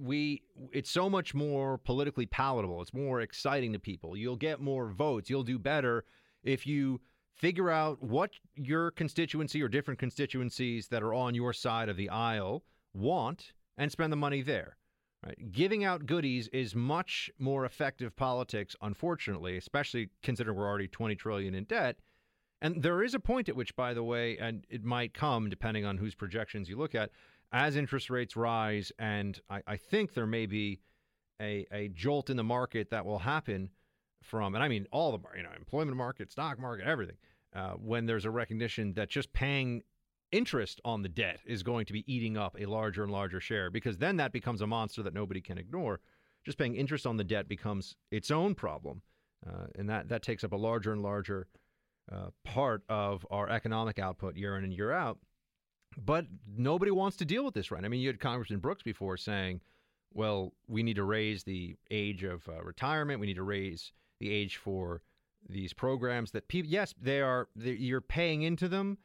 [0.00, 2.80] we, it's so much more politically palatable.
[2.80, 4.16] It's more exciting to people.
[4.16, 5.28] You'll get more votes.
[5.28, 6.04] You'll do better
[6.42, 7.00] if you
[7.34, 12.08] figure out what your constituency or different constituencies that are on your side of the
[12.08, 14.76] aisle want and spend the money there.
[15.24, 15.52] Right?
[15.52, 21.54] Giving out goodies is much more effective politics, unfortunately, especially considering we're already 20 trillion
[21.54, 21.96] in debt.
[22.60, 25.84] And there is a point at which, by the way, and it might come depending
[25.84, 27.10] on whose projections you look at,
[27.52, 30.80] as interest rates rise, and I, I think there may be
[31.40, 33.70] a, a jolt in the market that will happen
[34.22, 37.16] from, and I mean all the you know employment market, stock market, everything,
[37.54, 39.82] uh, when there's a recognition that just paying
[40.30, 43.70] interest on the debt is going to be eating up a larger and larger share
[43.70, 46.00] because then that becomes a monster that nobody can ignore.
[46.44, 49.02] Just paying interest on the debt becomes its own problem,
[49.46, 51.46] uh, and that that takes up a larger and larger
[52.12, 55.18] uh, part of our economic output year in and year out.
[55.96, 56.26] But
[56.56, 57.84] nobody wants to deal with this right.
[57.84, 59.60] I mean, you had Congressman Brooks before saying,
[60.12, 63.20] "Well, we need to raise the age of uh, retirement.
[63.20, 65.02] We need to raise the age for
[65.48, 66.70] these programs that people.
[66.70, 67.48] Yes, they are.
[67.56, 68.98] You're paying into them."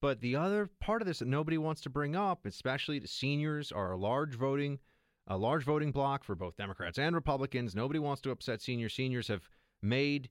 [0.00, 3.70] But the other part of this that nobody wants to bring up, especially the seniors,
[3.70, 4.78] are a large voting,
[5.26, 7.74] a large voting block for both Democrats and Republicans.
[7.74, 8.94] Nobody wants to upset seniors.
[8.94, 9.48] Seniors have
[9.82, 10.30] made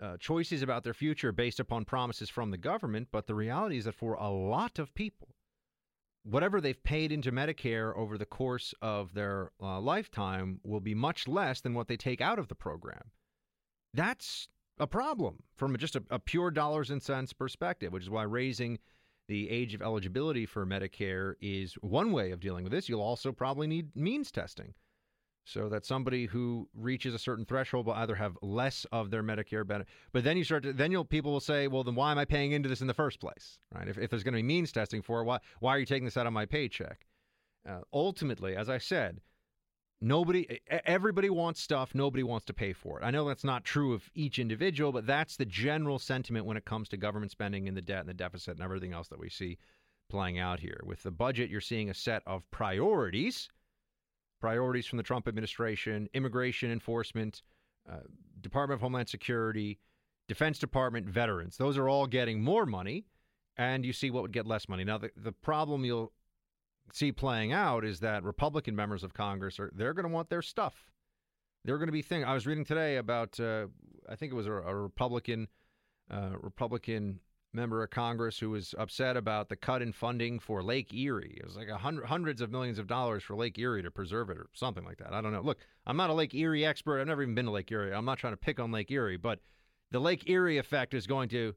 [0.00, 3.08] uh, choices about their future based upon promises from the government.
[3.10, 5.28] But the reality is that for a lot of people,
[6.22, 11.28] whatever they've paid into Medicare over the course of their uh, lifetime will be much
[11.28, 13.10] less than what they take out of the program.
[13.94, 18.24] That's a problem from just a, a pure dollars and cents perspective, which is why
[18.24, 18.78] raising
[19.28, 22.88] the age of eligibility for Medicare is one way of dealing with this.
[22.88, 24.74] You'll also probably need means testing
[25.46, 29.64] so that somebody who reaches a certain threshold will either have less of their Medicare
[29.64, 29.88] benefit.
[30.12, 32.24] But then you start to, then you'll people will say, well, then why am I
[32.24, 33.86] paying into this in the first place, right?
[33.86, 36.04] If, if there's going to be means testing for it, why why are you taking
[36.04, 37.06] this out of my paycheck?
[37.66, 39.20] Uh, ultimately, as I said,
[40.00, 43.04] nobody, everybody wants stuff, nobody wants to pay for it.
[43.04, 46.64] I know that's not true of each individual, but that's the general sentiment when it
[46.64, 49.30] comes to government spending and the debt and the deficit and everything else that we
[49.30, 49.58] see
[50.08, 50.80] playing out here.
[50.84, 53.48] With the budget, you're seeing a set of priorities
[54.40, 57.42] priorities from the Trump administration, immigration enforcement,
[57.90, 57.98] uh,
[58.40, 59.78] Department of Homeland Security,
[60.28, 61.56] Defense Department, veterans.
[61.56, 63.06] Those are all getting more money,
[63.56, 64.84] and you see what would get less money.
[64.84, 66.12] Now, the, the problem you'll
[66.92, 70.42] see playing out is that Republican members of Congress are they're going to want their
[70.42, 70.90] stuff.
[71.64, 72.28] They're going to be thinking.
[72.28, 73.66] I was reading today about uh,
[74.08, 75.48] I think it was a, a Republican
[76.10, 77.20] uh, Republican
[77.56, 81.36] member of Congress who was upset about the cut in funding for Lake Erie.
[81.40, 84.38] It was like hundred, hundreds of millions of dollars for Lake Erie to preserve it
[84.38, 85.12] or something like that.
[85.12, 85.40] I don't know.
[85.40, 87.00] Look, I'm not a Lake Erie expert.
[87.00, 87.92] I've never even been to Lake Erie.
[87.92, 89.40] I'm not trying to pick on Lake Erie, but
[89.90, 91.54] the Lake Erie effect is going to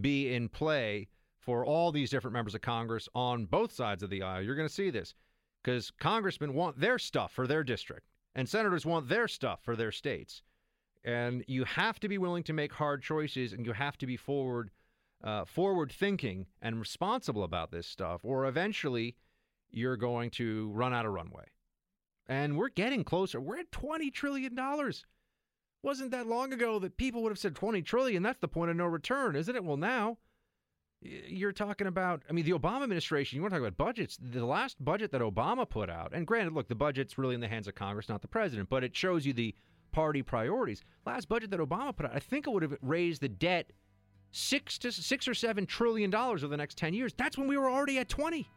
[0.00, 4.22] be in play for all these different members of Congress on both sides of the
[4.22, 4.42] aisle.
[4.42, 5.14] You're going to see this
[5.62, 9.92] because congressmen want their stuff for their district and senators want their stuff for their
[9.92, 10.42] states.
[11.04, 14.16] And you have to be willing to make hard choices and you have to be
[14.16, 14.70] forward
[15.22, 19.16] uh, forward thinking and responsible about this stuff, or eventually
[19.70, 21.44] you're going to run out of runway.
[22.26, 23.40] And we're getting closer.
[23.40, 24.56] We're at $20 trillion.
[25.82, 28.22] Wasn't that long ago that people would have said 20 trillion?
[28.22, 29.64] That's the point of no return, isn't it?
[29.64, 30.18] Well, now
[31.00, 34.16] you're talking about, I mean, the Obama administration, you want to talk about budgets.
[34.20, 37.48] The last budget that Obama put out, and granted, look, the budget's really in the
[37.48, 39.54] hands of Congress, not the president, but it shows you the
[39.90, 40.84] party priorities.
[41.04, 43.72] Last budget that Obama put out, I think it would have raised the debt
[44.32, 47.12] six to six or seven trillion dollars over the next 10 years.
[47.16, 48.48] That's when we were already at 20.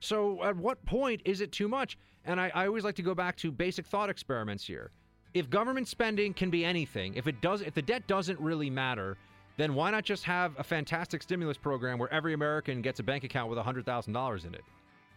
[0.00, 1.98] So at what point is it too much?
[2.24, 4.90] And I, I always like to go back to basic thought experiments here.
[5.34, 9.16] If government spending can be anything, if it does if the debt doesn't really matter,
[9.56, 13.24] then why not just have a fantastic stimulus program where every American gets a bank
[13.24, 14.62] account with $100,000 in it?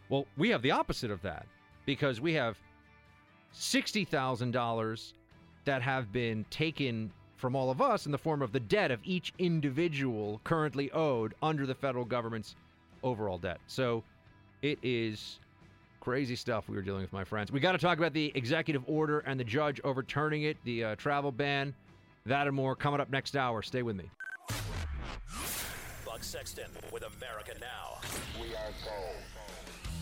[0.09, 1.45] Well, we have the opposite of that
[1.85, 2.57] because we have
[3.53, 5.13] $60,000
[5.65, 7.11] that have been taken
[7.41, 11.33] from all of us in the form of the debt of each individual currently owed
[11.41, 12.55] under the federal government's
[13.03, 13.59] overall debt.
[13.65, 14.03] So
[14.61, 15.39] it is
[15.99, 17.51] crazy stuff we were dealing with, my friends.
[17.51, 20.95] We got to talk about the executive order and the judge overturning it, the uh,
[20.95, 21.73] travel ban,
[22.27, 23.63] that and more coming up next hour.
[23.63, 24.05] Stay with me.
[26.05, 27.99] Buck Sexton with America Now.
[28.39, 29.15] We are gold.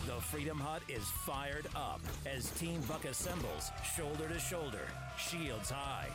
[0.06, 4.86] The Freedom Hut is fired up as Team Buck assembles shoulder to shoulder,
[5.18, 6.08] shields high.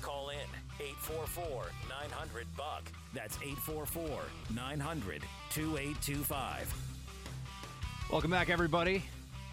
[0.00, 0.36] Call in
[0.80, 2.82] 844 900 Buck.
[3.14, 4.20] That's 844
[4.54, 6.74] 900 2825.
[8.10, 9.02] Welcome back, everybody.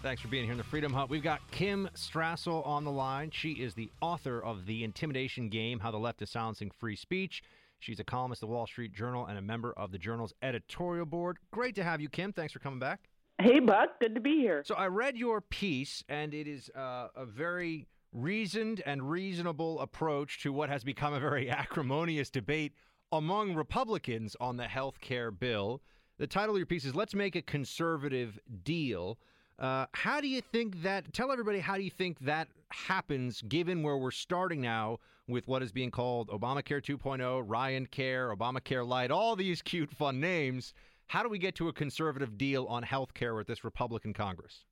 [0.02, 1.08] Thanks for being here in the Freedom Hut.
[1.08, 3.30] We've got Kim Strassel on the line.
[3.30, 7.42] She is the author of The Intimidation Game How the Left is Silencing Free Speech.
[7.78, 11.06] She's a columnist at the Wall Street Journal and a member of the journal's editorial
[11.06, 11.38] board.
[11.52, 12.32] Great to have you, Kim.
[12.32, 13.08] Thanks for coming back.
[13.40, 13.98] Hey, Buck.
[14.00, 14.62] Good to be here.
[14.64, 20.40] So I read your piece, and it is uh, a very reasoned and reasonable approach
[20.42, 22.72] to what has become a very acrimonious debate
[23.12, 25.82] among Republicans on the health care bill.
[26.18, 29.18] The title of your piece is Let's Make a Conservative Deal.
[29.58, 31.12] Uh, how do you think that?
[31.12, 35.62] Tell everybody how do you think that happens, given where we're starting now with what
[35.62, 40.72] is being called Obamacare 2.0, Ryan Care, Obamacare Light, all these cute, fun names.
[41.06, 44.64] How do we get to a conservative deal on health care with this Republican Congress?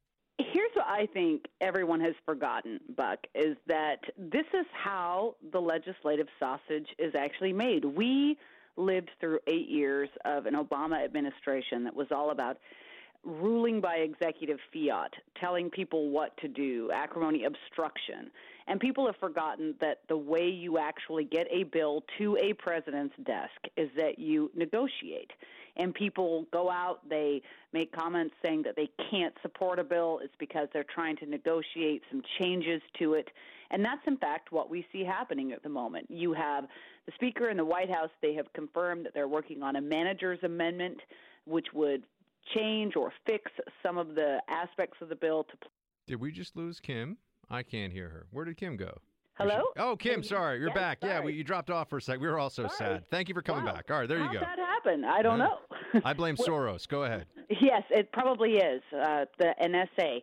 [0.87, 7.15] I think everyone has forgotten, Buck, is that this is how the legislative sausage is
[7.15, 7.85] actually made.
[7.85, 8.39] We
[8.77, 12.59] lived through eight years of an Obama administration that was all about
[13.25, 18.31] ruling by executive fiat, telling people what to do, acrimony, obstruction.
[18.67, 23.15] And people have forgotten that the way you actually get a bill to a president's
[23.25, 25.31] desk is that you negotiate
[25.77, 27.43] and people go out, they
[27.73, 30.21] make comments saying that they can't support a bill.
[30.23, 33.29] It's because they're trying to negotiate some changes to it.
[33.71, 36.07] And that's, in fact, what we see happening at the moment.
[36.11, 36.65] You have
[37.07, 40.41] the Speaker and the White House, they have confirmed that they're working on a manager's
[40.43, 40.99] amendment,
[41.47, 42.03] which would
[42.55, 43.51] change or fix
[43.83, 45.53] some of the aspects of the bill to.
[46.07, 47.17] Did we just lose Kim?
[47.51, 48.27] I can't hear her.
[48.31, 48.99] Where did Kim go?
[49.35, 49.63] Hello?
[49.79, 50.99] Oh, Kim, sorry, you're Yes, back.
[51.03, 52.21] Yeah, we, you dropped off for a sec.
[52.21, 53.05] We were all so sad.
[53.11, 53.73] Thank you for coming Wow.
[53.75, 53.91] back.
[53.91, 54.41] All right, there you How'd go.
[54.41, 55.05] that happen?
[55.05, 55.47] I don't Yeah.
[55.95, 56.01] know.
[56.05, 56.87] I blame Soros.
[56.87, 57.27] Go ahead.
[57.61, 60.23] Yes, it probably is uh, the NSA.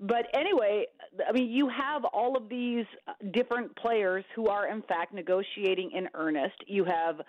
[0.00, 0.86] But anyway,
[1.28, 5.92] I mean, you have all of these uh, different players who are, in fact, negotiating
[5.92, 6.54] in earnest.
[6.66, 7.20] You have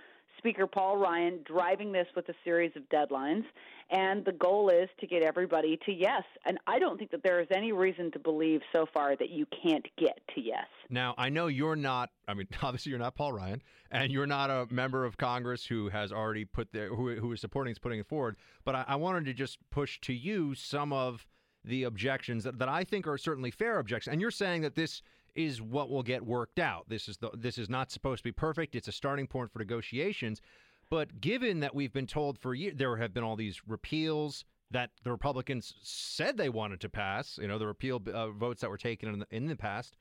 [0.41, 3.43] Speaker Paul Ryan driving this with a series of deadlines,
[3.91, 6.23] and the goal is to get everybody to yes.
[6.45, 9.45] And I don't think that there is any reason to believe so far that you
[9.61, 10.65] can't get to yes.
[10.89, 13.61] Now, I know you're not, I mean, obviously you're not Paul Ryan,
[13.91, 17.39] and you're not a member of Congress who has already put their, who, who is
[17.39, 18.35] supporting, is putting it forward.
[18.65, 21.27] But I, I wanted to just push to you some of
[21.63, 24.11] the objections that, that I think are certainly fair objections.
[24.11, 25.03] And you're saying that this
[25.35, 26.89] is what will get worked out.
[26.89, 28.75] This is the, this is not supposed to be perfect.
[28.75, 30.41] It's a starting point for negotiations.
[30.89, 34.91] But given that we've been told for years, there have been all these repeals that
[35.03, 38.77] the Republicans said they wanted to pass, you know, the repeal uh, votes that were
[38.77, 39.95] taken in the, in the past,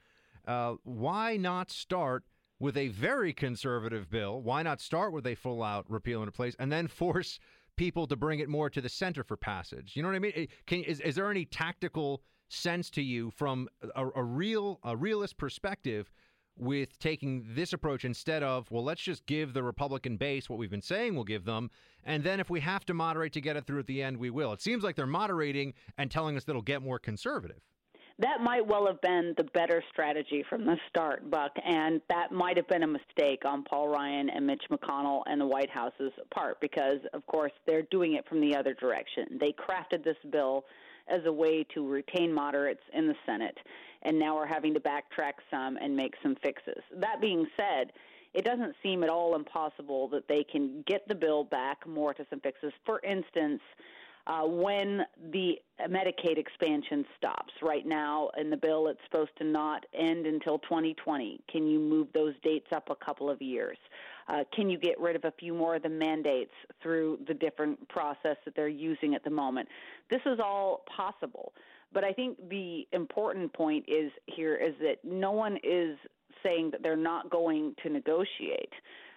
[0.47, 2.25] uh, why not start
[2.59, 4.41] with a very conservative bill?
[4.43, 7.41] Why not start with a full out repeal and replace and then force
[7.77, 9.93] people to bring it more to the center for passage?
[9.95, 10.33] You know what I mean?
[10.35, 14.97] Eh, Can, is, is there any tactical sense to you from a, a real, a
[14.97, 16.11] realist perspective
[16.59, 20.71] with taking this approach instead of, well, let's just give the Republican base what we've
[20.71, 21.71] been saying we'll give them.
[22.05, 24.31] And then if we have to moderate to get it through at the end, we
[24.31, 24.53] will.
[24.53, 27.61] It seems like they're moderating and telling us that it'll get more conservative.
[28.19, 32.59] That might well have been the better strategy from the start, Buck, and that might
[32.59, 36.61] have been a mistake on Paul Ryan and Mitch McConnell and the White House's part
[36.61, 39.39] because, of course, they're doing it from the other direction.
[39.41, 40.67] They crafted this bill
[41.11, 43.59] as a way to retain moderates in the Senate,
[44.03, 46.83] and now we're having to backtrack some and make some fixes.
[46.97, 47.93] That being said,
[48.33, 52.25] it doesn't seem at all impossible that they can get the bill back more to
[52.31, 52.73] some fixes.
[52.87, 53.61] For instance,
[54.27, 55.03] uh, when
[55.33, 55.59] the
[55.89, 57.53] Medicaid expansion stops.
[57.63, 61.41] Right now, in the bill, it's supposed to not end until 2020.
[61.51, 63.79] Can you move those dates up a couple of years?
[64.31, 66.53] Uh, can you get rid of a few more of the mandates
[66.83, 69.69] through the different process that they're using at the moment?
[70.09, 71.53] This is all possible.
[71.93, 75.99] But I think the important point is here is that no one is
[76.45, 78.73] saying that they're not going to negotiate.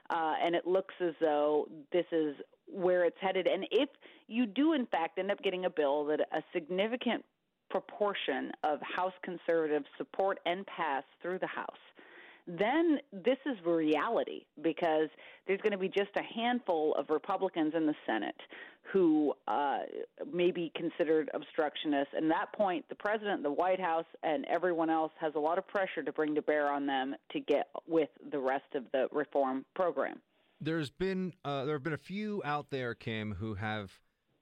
[0.10, 2.36] Uh, and it looks as though this is
[2.68, 3.46] where it's headed.
[3.46, 3.90] And if
[4.28, 7.24] you do, in fact, end up getting a bill that a significant
[7.70, 11.70] proportion of House conservatives support and pass through the House,
[12.48, 15.10] then this is reality because
[15.48, 18.36] there's going to be just a handful of Republicans in the Senate
[18.92, 19.80] who uh,
[20.32, 22.14] may be considered obstructionists.
[22.16, 25.58] And at that point, the president, the White House, and everyone else has a lot
[25.58, 29.08] of pressure to bring to bear on them to get with the rest of the
[29.12, 30.22] reform program.
[30.60, 33.92] There's been uh, there have been a few out there, Kim, who have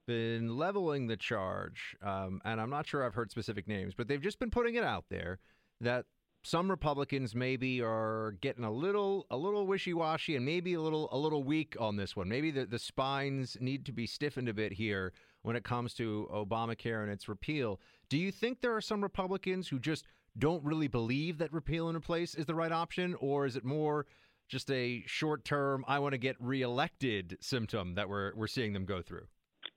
[0.06, 4.20] been leveling the charge, um, and I'm not sure I've heard specific names, but they've
[4.20, 5.38] just been putting it out there
[5.80, 6.06] that
[6.42, 11.08] some Republicans maybe are getting a little a little wishy washy and maybe a little
[11.12, 12.28] a little weak on this one.
[12.28, 15.12] Maybe the, the spines need to be stiffened a bit here
[15.42, 17.80] when it comes to Obamacare and its repeal.
[18.08, 20.04] Do you think there are some Republicans who just
[20.38, 24.06] don't really believe that repeal and replace is the right option, or is it more
[24.48, 28.84] just a short term I want to get reelected symptom that we're we're seeing them
[28.84, 29.26] go through?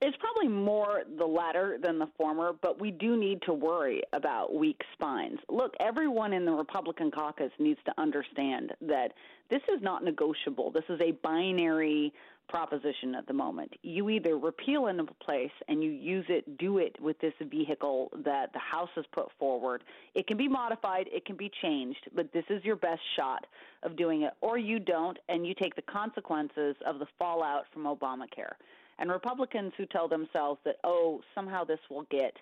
[0.01, 4.53] It's probably more the latter than the former, but we do need to worry about
[4.53, 5.39] weak spines.
[5.49, 9.13] Look, everyone in the Republican caucus needs to understand that
[9.49, 10.69] this is not negotiable.
[10.69, 12.13] This is a binary
[12.49, 13.73] proposition at the moment.
[13.83, 18.51] You either repeal and replace and you use it, do it with this vehicle that
[18.51, 19.83] the House has put forward.
[20.13, 23.47] It can be modified, it can be changed, but this is your best shot
[23.81, 24.33] of doing it.
[24.41, 28.55] Or you don't and you take the consequences of the fallout from Obamacare.
[28.97, 32.35] And Republicans who tell themselves that, oh, somehow this will get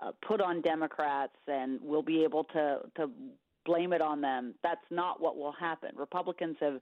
[0.00, 3.10] uh, put on Democrats and we'll be able to, to
[3.64, 5.90] blame it on them, that's not what will happen.
[5.96, 6.80] Republicans have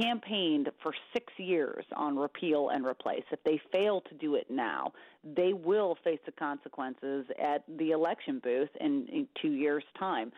[0.00, 3.24] campaigned for six years on repeal and replace.
[3.30, 4.92] If they fail to do it now,
[5.22, 10.32] they will face the consequences at the election booth in, in two years' time.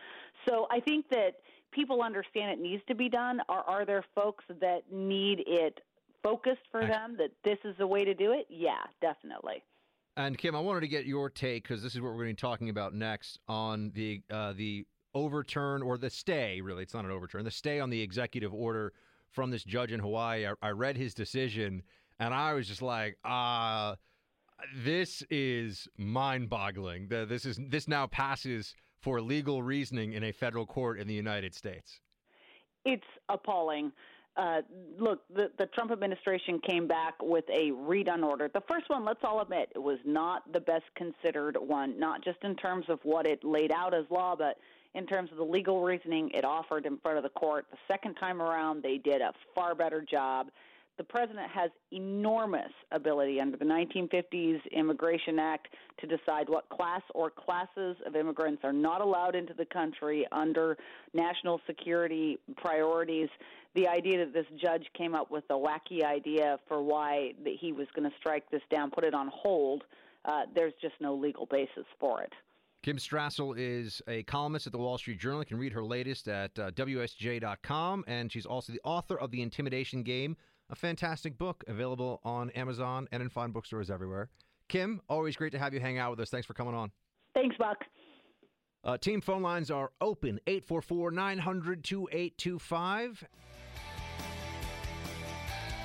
[0.47, 1.35] So I think that
[1.71, 3.39] people understand it needs to be done.
[3.47, 5.79] Or are there folks that need it
[6.25, 8.47] focused for them that this is the way to do it?
[8.49, 9.63] Yeah, definitely.
[10.17, 12.41] And Kim, I wanted to get your take because this is what we're going to
[12.41, 16.61] be talking about next on the uh, the overturn or the stay.
[16.61, 17.43] Really, it's not an overturn.
[17.43, 18.93] The stay on the executive order
[19.31, 20.47] from this judge in Hawaii.
[20.47, 21.83] I, I read his decision
[22.19, 23.95] and I was just like, ah, uh,
[24.83, 27.09] this is mind-boggling.
[27.09, 31.13] The, this is this now passes for legal reasoning in a federal court in the
[31.13, 31.99] United States.
[32.85, 33.91] It's appalling.
[34.37, 34.61] Uh,
[34.99, 38.49] look, the, the Trump administration came back with a redone order.
[38.53, 42.39] The first one, let's all admit, it was not the best considered one, not just
[42.43, 44.57] in terms of what it laid out as law, but
[44.93, 47.65] in terms of the legal reasoning it offered in front of the court.
[47.71, 50.47] The second time around, they did a far better job
[50.97, 55.67] the president has enormous ability under the 1950s Immigration Act
[55.99, 60.77] to decide what class or classes of immigrants are not allowed into the country under
[61.13, 63.29] national security priorities.
[63.75, 67.73] The idea that this judge came up with a wacky idea for why that he
[67.73, 69.83] was going to strike this down, put it on hold,
[70.23, 72.31] uh, there's just no legal basis for it.
[72.83, 75.39] Kim Strassel is a columnist at the Wall Street Journal.
[75.39, 79.41] You can read her latest at uh, WSJ.com, and she's also the author of The
[79.41, 80.37] Intimidation Game
[80.69, 84.29] a fantastic book available on Amazon and in fine bookstores everywhere.
[84.67, 86.29] Kim, always great to have you hang out with us.
[86.29, 86.91] Thanks for coming on.
[87.33, 87.77] Thanks, Buck.
[88.83, 93.25] Uh, team phone lines are open 844 900 2825.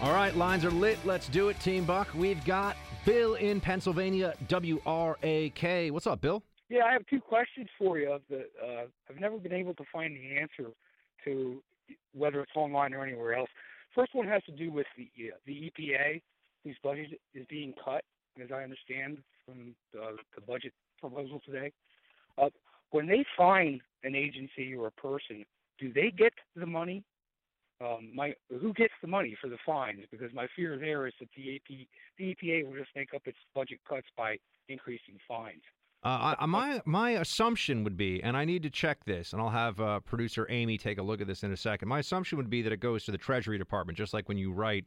[0.03, 0.99] All right, lines are lit.
[1.05, 2.09] Let's do it, Team Buck.
[2.15, 5.91] We've got Bill in Pennsylvania, WRAK.
[5.91, 6.43] What's up, Bill?
[6.71, 8.19] Yeah, I have two questions for you.
[8.31, 10.71] That uh, I've never been able to find the answer
[11.25, 11.63] to
[12.15, 13.51] whether it's online or anywhere else.
[13.95, 15.11] First one has to do with the
[15.47, 16.23] the EPA,
[16.65, 18.05] whose budget is being cut,
[18.43, 21.73] as I understand from the, the budget proposal today.
[22.39, 22.51] Uh,
[22.91, 25.45] when they fine an agency or a person,
[25.79, 27.03] do they get the money?
[27.81, 30.05] Um, my who gets the money for the fines?
[30.11, 31.87] Because my fear there is that the, AP,
[32.19, 34.37] the EPA will just make up its budget cuts by
[34.69, 35.63] increasing fines.
[36.03, 39.51] Uh, I, my my assumption would be, and I need to check this, and I'll
[39.51, 41.89] have uh, producer Amy take a look at this in a second.
[41.89, 44.51] My assumption would be that it goes to the Treasury Department, just like when you
[44.51, 44.87] write,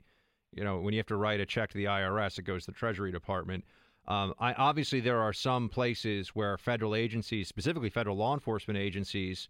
[0.55, 2.71] you know, when you have to write a check to the IRS, it goes to
[2.71, 3.63] the Treasury Department.
[4.07, 9.49] Um, I obviously there are some places where federal agencies, specifically federal law enforcement agencies,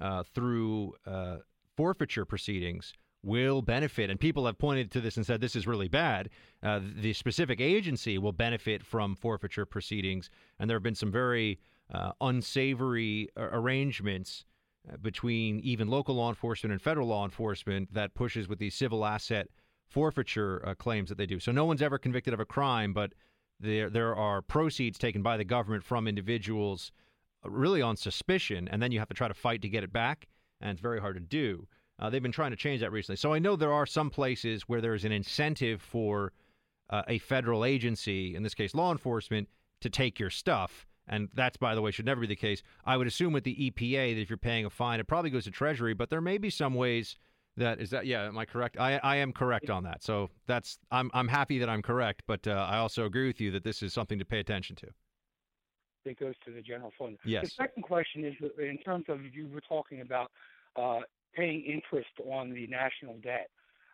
[0.00, 1.38] uh, through uh,
[1.76, 2.92] forfeiture proceedings,
[3.22, 6.30] will benefit, and people have pointed to this and said this is really bad.
[6.62, 11.58] Uh, the specific agency will benefit from forfeiture proceedings, and there have been some very
[11.92, 14.44] uh, unsavory arrangements
[14.90, 19.04] uh, between even local law enforcement and federal law enforcement that pushes with these civil
[19.04, 19.48] asset
[19.86, 21.40] forfeiture uh, claims that they do.
[21.40, 23.12] So no one's ever convicted of a crime, but
[23.58, 26.92] there there are proceeds taken by the government from individuals
[27.44, 29.92] uh, really on suspicion, and then you have to try to fight to get it
[29.92, 30.28] back,
[30.60, 31.66] and it's very hard to do.
[32.00, 33.16] Uh, they've been trying to change that recently.
[33.16, 36.32] So I know there are some places where there's an incentive for
[36.88, 39.48] uh, a federal agency, in this case law enforcement,
[39.82, 40.86] to take your stuff.
[41.06, 42.62] And that's, by the way, should never be the case.
[42.86, 45.44] I would assume with the EPA that if you're paying a fine, it probably goes
[45.44, 47.16] to Treasury, but there may be some ways
[47.56, 48.06] that is that.
[48.06, 48.78] Yeah, am I correct?
[48.78, 50.02] I, I am correct on that.
[50.02, 53.50] So that's I'm I'm happy that I'm correct, but uh, I also agree with you
[53.50, 54.86] that this is something to pay attention to.
[56.04, 57.18] It goes to the general fund.
[57.24, 57.44] Yes.
[57.44, 60.30] The second question is in terms of you were talking about
[60.76, 61.00] uh,
[61.34, 63.50] paying interest on the national debt.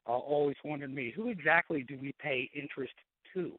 [0.08, 2.94] Uh, always wondered me, who exactly do we pay interest
[3.34, 3.58] to?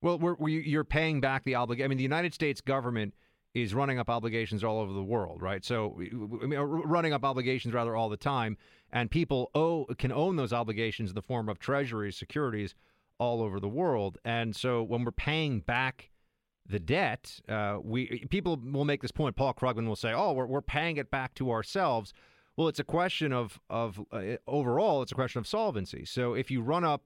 [0.00, 1.86] Well, we're, we, you're paying back the obligation.
[1.86, 3.14] I mean, the United States government
[3.54, 5.64] is running up obligations all over the world, right?
[5.64, 5.98] So,
[6.42, 8.56] I mean, running up obligations rather all the time,
[8.92, 12.74] and people owe can own those obligations in the form of treasuries, securities
[13.18, 14.18] all over the world.
[14.24, 16.10] And so, when we're paying back
[16.68, 19.36] the debt, uh, we people will make this point.
[19.36, 22.12] Paul Krugman will say, "Oh, we're we're paying it back to ourselves."
[22.56, 26.04] Well, it's a question of of uh, overall, it's a question of solvency.
[26.04, 27.04] So if you run up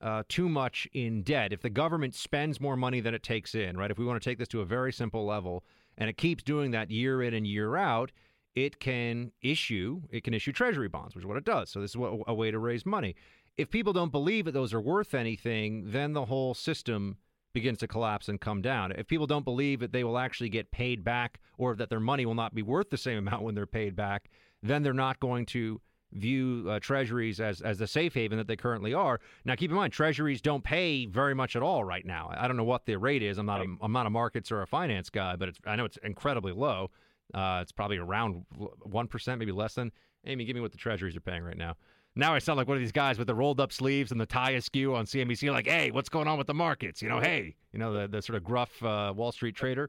[0.00, 3.76] uh, too much in debt, if the government spends more money than it takes in,
[3.76, 3.90] right?
[3.90, 5.64] If we want to take this to a very simple level,
[5.98, 8.12] and it keeps doing that year in and year out,
[8.54, 11.68] it can issue it can issue treasury bonds, which is what it does.
[11.70, 13.14] So this is what, a way to raise money.
[13.58, 17.18] If people don't believe that those are worth anything, then the whole system
[17.52, 18.92] begins to collapse and come down.
[18.92, 22.26] If people don't believe that they will actually get paid back or that their money
[22.26, 24.30] will not be worth the same amount when they're paid back,
[24.62, 25.80] then they're not going to
[26.12, 29.20] view uh, treasuries as, as the safe haven that they currently are.
[29.44, 32.30] Now, keep in mind, treasuries don't pay very much at all right now.
[32.36, 33.38] I don't know what the rate is.
[33.38, 35.98] I'm not a, I'm not a markets or a finance guy, but I know it's
[35.98, 36.90] incredibly low.
[37.32, 38.44] Uh, it's probably around
[38.82, 39.90] one percent, maybe less than.
[40.26, 41.74] Amy, give me what the treasuries are paying right now.
[42.14, 44.26] Now I sound like one of these guys with the rolled up sleeves and the
[44.26, 47.00] tie askew on CNBC, like, hey, what's going on with the markets?
[47.00, 49.88] You know, hey, you know, the, the sort of gruff uh, Wall Street trader.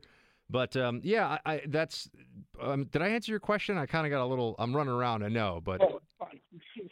[0.49, 2.09] But um, yeah, I, I that's.
[2.61, 3.77] Um, did I answer your question?
[3.77, 4.55] I kind of got a little.
[4.59, 5.23] I'm running around.
[5.23, 6.01] I know, but well,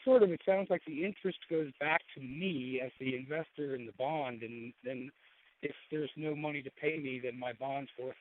[0.03, 0.32] sort of.
[0.32, 4.41] It sounds like the interest goes back to me as the investor in the bond,
[4.41, 5.11] and then
[5.61, 8.15] if there's no money to pay me, then my bond's worthless.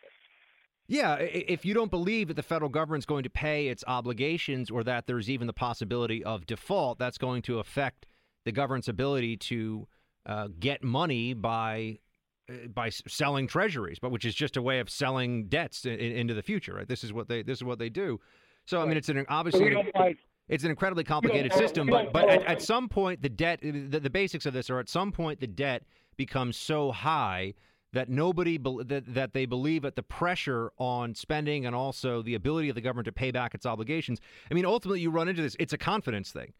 [0.90, 4.82] Yeah, if you don't believe that the federal government's going to pay its obligations or
[4.82, 8.06] that there's even the possibility of default, that's going to affect
[8.44, 9.86] the government's ability to
[10.26, 12.00] uh, get money by
[12.48, 16.10] uh, by selling treasuries, but which is just a way of selling debts in, in,
[16.10, 16.74] into the future.
[16.74, 16.88] Right?
[16.88, 18.18] This is what they this is what they do.
[18.66, 19.60] So I mean, it's an obviously.
[19.60, 20.16] So we don't buy,
[20.48, 24.10] It's an incredibly complicated system, but but at, at some point the debt, the, the
[24.10, 25.84] basics of this are at some point the debt
[26.16, 27.54] becomes so high
[27.92, 32.34] that nobody bel that, that they believe that the pressure on spending and also the
[32.34, 34.20] ability of the government to pay back its obligations.
[34.50, 35.56] I mean, ultimately, you run into this.
[35.58, 36.52] It's a confidence thing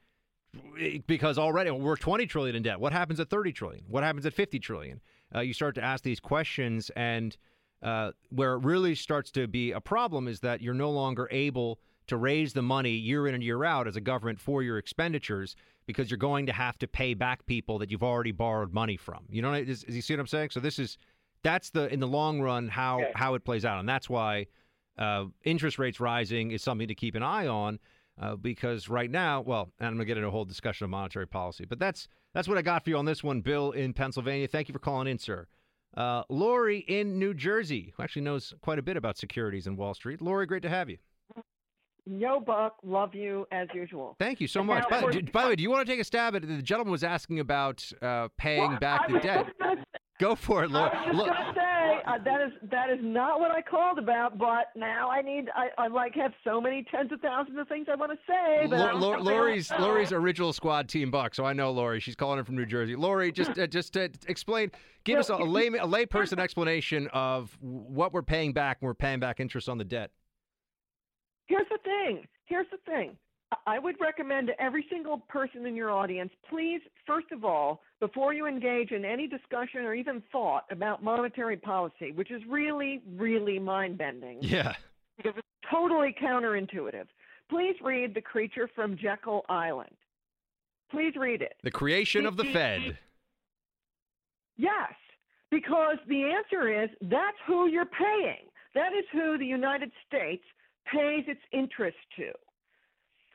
[1.07, 2.81] because already we're 20 trillion in debt.
[2.81, 3.85] What happens at 30 trillion?
[3.89, 5.01] What happens at 50 trillion?
[5.35, 7.37] Uh, you start to ask these questions, and
[7.83, 11.79] uh, where it really starts to be a problem is that you're no longer able
[12.09, 15.55] to raise the money year in and year out as a government for your expenditures
[15.87, 19.25] because you're going to have to pay back people that you've already borrowed money from.
[19.29, 20.51] You know, you see what I'm saying?
[20.51, 20.99] So this is
[21.43, 24.47] that's the in the long run how how it plays out, and that's why
[24.99, 27.79] uh, interest rates rising is something to keep an eye on.
[28.21, 31.27] Uh, because right now, well, and I'm gonna get into a whole discussion of monetary
[31.27, 34.47] policy, but that's that's what I got for you on this one, Bill in Pennsylvania.
[34.47, 35.47] Thank you for calling in, sir.
[35.97, 39.95] Uh, Lori in New Jersey, who actually knows quite a bit about securities in Wall
[39.95, 40.21] Street.
[40.21, 40.99] Lori, great to have you.
[42.07, 44.17] Yo, Buck, love you as usual.
[44.19, 44.85] Thank you so And much.
[44.91, 46.47] now By, we're- by the way, do you want to take a stab at it?
[46.47, 49.47] The gentleman was asking about uh, paying Well, back I the debt.
[50.21, 50.91] Go for it, Lori.
[50.93, 54.37] I was just gonna say uh, that is that is not what I called about,
[54.37, 57.87] but now I need I, I like have so many tens of thousands of things
[57.91, 58.67] I want to say.
[58.69, 59.81] But Lor- not Lori's to.
[59.81, 62.01] Lori's original squad team buck, so I know Lori.
[62.01, 62.97] She's calling in from New Jersey.
[62.97, 64.71] Lori, just uh, just to explain,
[65.05, 68.95] give us a, a lay a layperson explanation of what we're paying back when we're
[68.95, 70.11] paying back interest on the debt.
[71.47, 72.27] Here's the thing.
[72.45, 73.17] Here's the thing.
[73.67, 78.33] I- would recommend to every single person in your audience, please, first of all, before
[78.33, 83.59] you engage in any discussion or even thought about monetary policy, which is really, really
[83.59, 84.39] mind bending.
[84.41, 84.75] Yeah.
[85.17, 87.07] because it's totally counterintuitive.
[87.49, 89.91] Please read The Creature from Jekyll Island.
[90.91, 91.55] Please read it.
[91.63, 92.97] The creation of the Fed.
[94.57, 94.93] Yes,
[95.51, 98.47] because the answer is that's who you're paying.
[98.75, 100.45] That is who the United States
[100.93, 102.31] pays its interest to.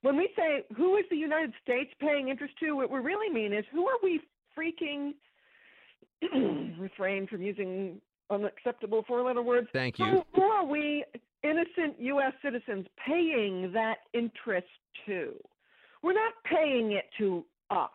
[0.06, 3.51] When we say who is the United States paying interest to, what we really mean
[3.51, 4.22] is who are we
[4.56, 5.14] freaking
[6.80, 7.99] refrain from using
[8.30, 9.68] unacceptable four letter words.
[9.74, 10.24] Thank Who, you.
[10.36, 11.03] who are we
[11.41, 12.34] innocent U.S.
[12.43, 14.68] citizens paying that interest
[15.08, 15.34] to?
[16.03, 17.89] We're not paying it to us.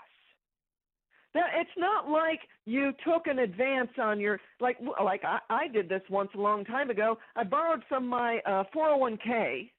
[1.33, 5.89] That it's not like you took an advance on your like like I, I did
[5.89, 7.19] this once a long time ago.
[7.37, 9.71] I borrowed from my uh, 401k,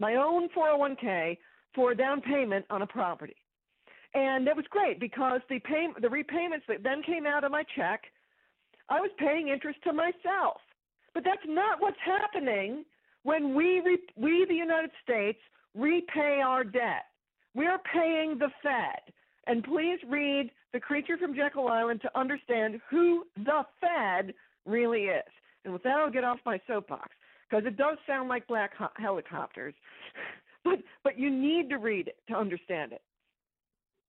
[0.00, 1.36] my own 401k,
[1.74, 3.36] for a down payment on a property,
[4.14, 7.64] and that was great because the pay the repayments that then came out of my
[7.76, 8.02] check,
[8.88, 10.60] I was paying interest to myself.
[11.14, 12.84] But that's not what's happening
[13.22, 15.38] when we re, we the United States
[15.74, 17.06] repay our debt.
[17.54, 19.12] We are paying the Fed.
[19.46, 24.34] And please read The Creature from Jekyll Island to understand who the Fed
[24.66, 25.24] really is.
[25.64, 27.10] And with that, I'll get off my soapbox
[27.48, 29.74] because it does sound like black ho- helicopters.
[30.64, 33.02] but but you need to read it to understand it.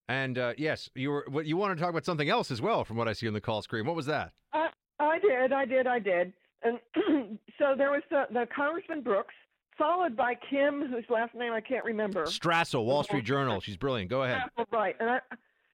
[0.09, 2.83] And uh, yes, you were what you want to talk about something else as well,
[2.83, 3.85] from what I see on the call screen.
[3.85, 4.31] What was that?
[4.51, 6.33] I, I did, I did, I did.
[6.63, 6.79] And
[7.57, 9.33] so there was the, the Congressman Brooks,
[9.77, 12.25] followed by Kim, whose last name I can't remember.
[12.25, 13.59] Strassel, Wall Street Journal.
[13.59, 14.09] She's brilliant.
[14.09, 14.43] Go ahead.
[14.57, 15.19] Yeah, Right, and I,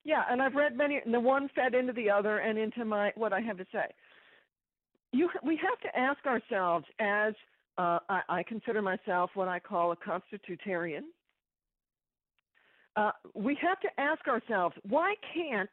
[0.04, 1.00] yeah, and I've read many.
[1.04, 3.86] And the one fed into the other, and into my what I have to say.
[5.12, 7.34] You, we have to ask ourselves, as
[7.78, 11.04] uh, I, I consider myself what I call a constitutarian.
[12.96, 15.70] Uh, we have to ask ourselves, why can't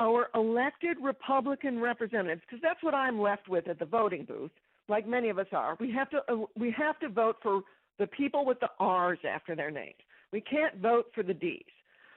[0.00, 4.50] our elected Republican representatives, because that's what I'm left with at the voting booth,
[4.88, 7.62] like many of us are, we have to uh, we have to vote for
[7.98, 10.00] the people with the R's after their names.
[10.32, 11.62] We can't vote for the D's.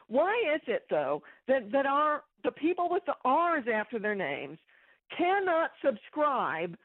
[0.07, 4.57] Why is it though that that our the people with the R's after their names
[5.15, 6.75] cannot subscribe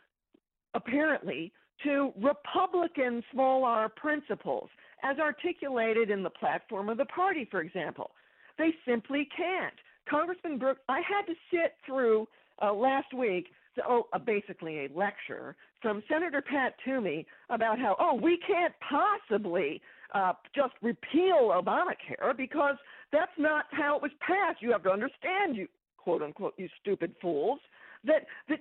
[0.75, 1.53] apparently
[1.85, 4.69] to Republican small r principles
[5.03, 8.11] as articulated in the platform of the party, for example?
[8.59, 9.75] They simply can't.
[10.09, 12.27] Congressman Brooks, I had to sit through
[12.63, 17.97] uh, last week, so, oh, uh, basically a lecture from Senator Pat Toomey about how,
[17.99, 19.81] oh, we can't possibly
[20.13, 22.77] uh, just repeal Obamacare because
[23.13, 24.61] that's not how it was passed.
[24.61, 27.61] You have to understand, you quote unquote, you stupid fools,
[28.05, 28.61] that that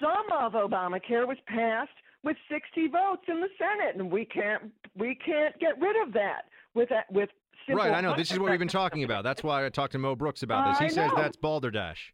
[0.00, 1.90] some of Obamacare was passed
[2.26, 6.42] with 60 votes in the Senate, and we can't we can't get rid of that
[6.74, 7.30] with that with
[7.66, 7.84] simple.
[7.84, 8.16] Right, I know.
[8.16, 9.22] This is what we've been talking about.
[9.22, 10.78] That's why I talked to Mo Brooks about this.
[10.80, 11.16] He I says know.
[11.16, 12.12] that's balderdash.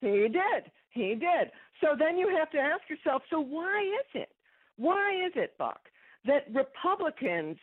[0.00, 0.70] He did.
[0.90, 1.52] He did.
[1.80, 4.30] So then you have to ask yourself, so why is it?
[4.76, 5.80] Why is it, Buck,
[6.24, 7.56] that Republicans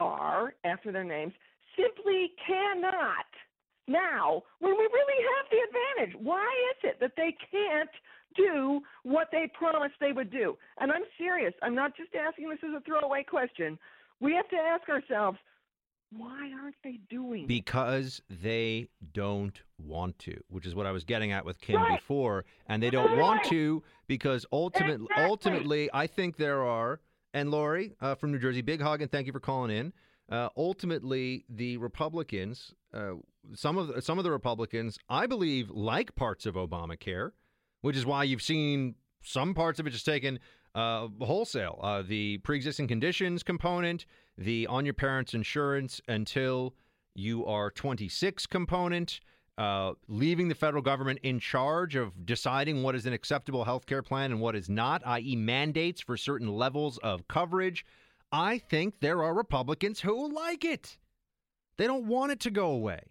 [0.00, 1.34] are, after their names,
[1.76, 3.26] simply cannot
[3.88, 7.90] now, when we really have the advantage, why is it that they can't
[8.36, 10.56] do what they promised they would do?
[10.78, 11.54] And I'm serious.
[11.62, 13.78] I'm not just asking this as a throwaway question.
[14.20, 15.38] We have to ask ourselves,
[16.16, 17.48] Why aren't they doing it?
[17.48, 21.98] Because they don't want to, which is what I was getting at with Kim Right.
[21.98, 25.24] before, and they don't want to because ultimately, Exactly.
[25.24, 27.00] ultimately, I think there are.
[27.34, 29.92] And Lori uh, from New Jersey, big hug and thank you for calling in.
[30.30, 33.12] Uh, ultimately, the Republicans, uh,
[33.54, 37.32] some of the, some of the Republicans, I believe, like parts of Obamacare,
[37.86, 40.40] which is why you've seen some parts of it just taken
[40.74, 41.78] uh, wholesale.
[41.80, 44.06] Uh, the pre-existing conditions component,
[44.36, 46.74] the on your parents' insurance until
[47.14, 49.20] you are 26 component,
[49.56, 54.02] uh, leaving the federal government in charge of deciding what is an acceptable health care
[54.02, 57.86] plan and what is not, i.e., mandates for certain levels of coverage.
[58.32, 60.98] I think there are Republicans who like it.
[61.76, 63.02] They don't want it to go away.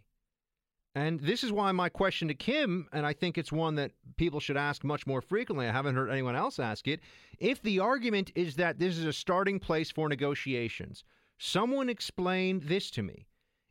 [0.96, 4.40] And this is why my question to Kim, and I think it's one that people
[4.40, 5.68] should ask much more frequently.
[5.68, 7.02] I haven't heard anyone else ask it.
[7.38, 11.04] If the argument is that this is a starting place for negotiations,
[11.38, 13.28] someone explain this to me.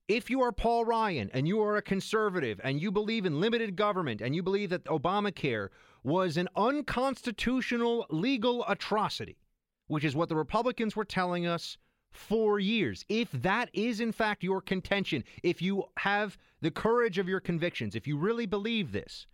[0.06, 3.74] If you are Paul Ryan and you are a conservative and you believe in limited
[3.74, 5.70] government and you believe that Obamacare
[6.02, 9.38] was an unconstitutional legal atrocity,
[9.86, 11.78] which is what the Republicans were telling us
[12.16, 13.04] for years.
[13.08, 17.94] If that is, in fact, your contention, if you have the courage of your convictions,
[17.94, 19.26] if you really believe this,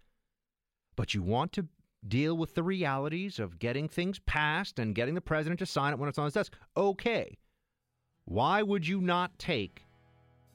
[0.96, 1.66] but you want to
[2.08, 5.98] deal with the realities of getting things passed and getting the president to sign it
[5.98, 7.36] when it's on his desk, okay.
[8.24, 9.86] Why would you not take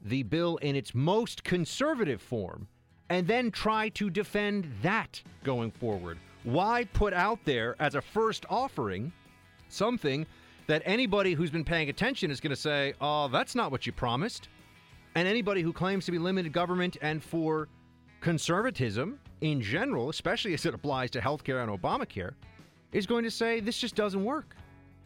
[0.02, 2.68] the bill in its most conservative form
[3.10, 6.18] and then try to defend that going forward?
[6.44, 9.12] Why put out there as a first offering
[9.70, 10.26] something
[10.68, 13.92] that anybody who's been paying attention is going to say, oh, that's not what you
[13.92, 14.50] promised?
[15.16, 17.68] And anybody who claims to be limited government and for
[18.22, 22.34] conservatism in general, especially as it applies to health care and Obamacare,
[22.92, 24.56] is going to say this just doesn't work.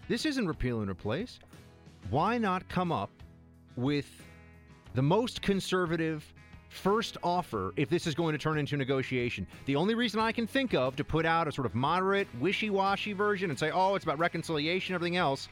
[0.08, 1.40] This isn't repeal and replace.
[2.10, 3.12] Why not come up
[3.76, 4.08] with
[4.94, 6.34] the most conservative
[6.70, 9.46] first offer if this is going to turn into negotiation?
[9.66, 12.70] The only reason I can think of to put out a sort of moderate, wishy
[12.70, 15.50] washy version and say, oh, it's about reconciliation, everything else,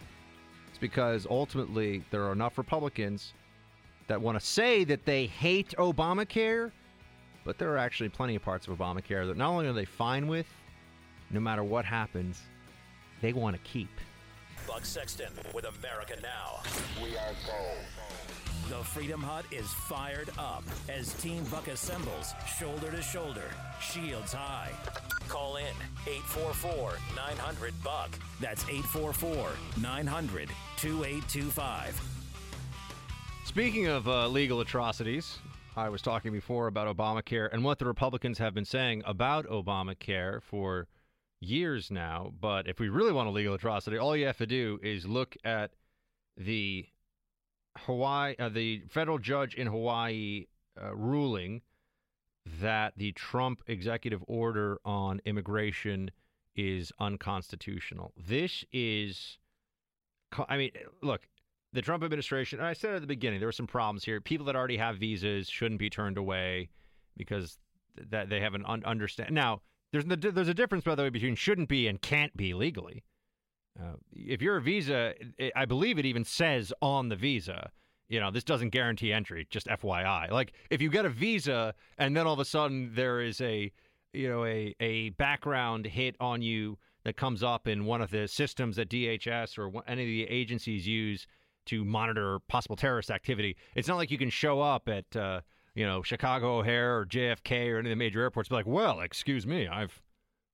[0.72, 3.34] is because ultimately there are enough Republicans
[4.07, 6.72] that want to say that they hate Obamacare,
[7.43, 10.28] but there are actually plenty of parts of Obamacare that not only are they fine
[10.28, 10.47] with,
[11.30, 12.41] no matter what happens,
[13.22, 13.89] they want to keep.
[14.68, 16.61] Buck Sexton with America Now.
[17.01, 18.46] We are gold.
[18.70, 23.49] The Freedom Hut is fired up as Team Buck assembles shoulder to shoulder,
[23.80, 24.72] shields high.
[25.30, 25.74] Call in
[26.05, 28.09] 844 900 Buck.
[28.41, 29.51] That's 844
[29.82, 32.01] 900 2825.
[33.45, 35.39] Speaking of uh, legal atrocities,
[35.78, 40.43] I was talking before about Obamacare and what the Republicans have been saying about Obamacare
[40.43, 40.88] for
[41.39, 42.34] years now.
[42.38, 45.38] But if we really want a legal atrocity, all you have to do is look
[45.45, 45.72] at
[46.36, 46.88] the
[47.86, 50.47] Hawaii, uh, the federal judge in Hawaii
[50.82, 51.61] uh, ruling
[52.61, 56.11] that the Trump executive order on immigration
[56.55, 58.13] is unconstitutional.
[58.17, 59.38] This is,
[60.47, 60.71] I mean,
[61.01, 61.28] look,
[61.73, 64.21] the Trump administration, and I said at the beginning, there were some problems here.
[64.21, 66.69] People that already have visas shouldn't be turned away
[67.15, 67.57] because
[68.09, 69.34] that they haven't un- understand.
[69.34, 69.61] Now,
[69.91, 73.03] there's the, there's a difference, by the way, between shouldn't be and can't be legally.
[73.80, 77.71] Uh, if you're a visa, it, I believe it even says on the visa,
[78.09, 79.47] you know, this doesn't guarantee entry.
[79.49, 80.32] Just FYI.
[80.32, 83.71] Like if you get a visa and then all of a sudden there is a,
[84.13, 88.28] you know, a a background hit on you that comes up in one of the
[88.28, 91.28] systems that DHS or any of the agencies use
[91.67, 93.55] to monitor possible terrorist activity.
[93.75, 95.41] It's not like you can show up at, uh,
[95.75, 98.49] you know, Chicago O'Hare or JFK or any of the major airports.
[98.49, 100.01] Be like, well, excuse me, I've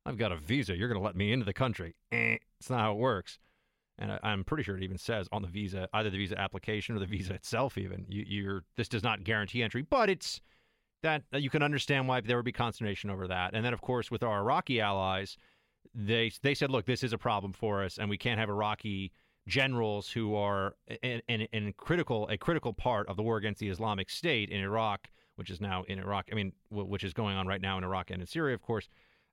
[0.05, 0.75] I've got a visa.
[0.75, 1.95] You're going to let me into the country.
[2.11, 3.39] Eh, it's not how it works.
[3.99, 6.95] And I, I'm pretty sure it even says on the visa, either the visa application
[6.95, 9.83] or the visa itself, even you, you're this does not guarantee entry.
[9.83, 10.41] But it's
[11.03, 13.53] that you can understand why there would be consternation over that.
[13.53, 15.37] And then, of course, with our Iraqi allies,
[15.93, 19.11] they they said, look, this is a problem for us, and we can't have Iraqi
[19.45, 23.69] generals who are in, in, in critical a critical part of the war against the
[23.69, 26.29] Islamic State in Iraq, which is now in Iraq.
[26.31, 28.89] I mean, which is going on right now in Iraq and in Syria, of course.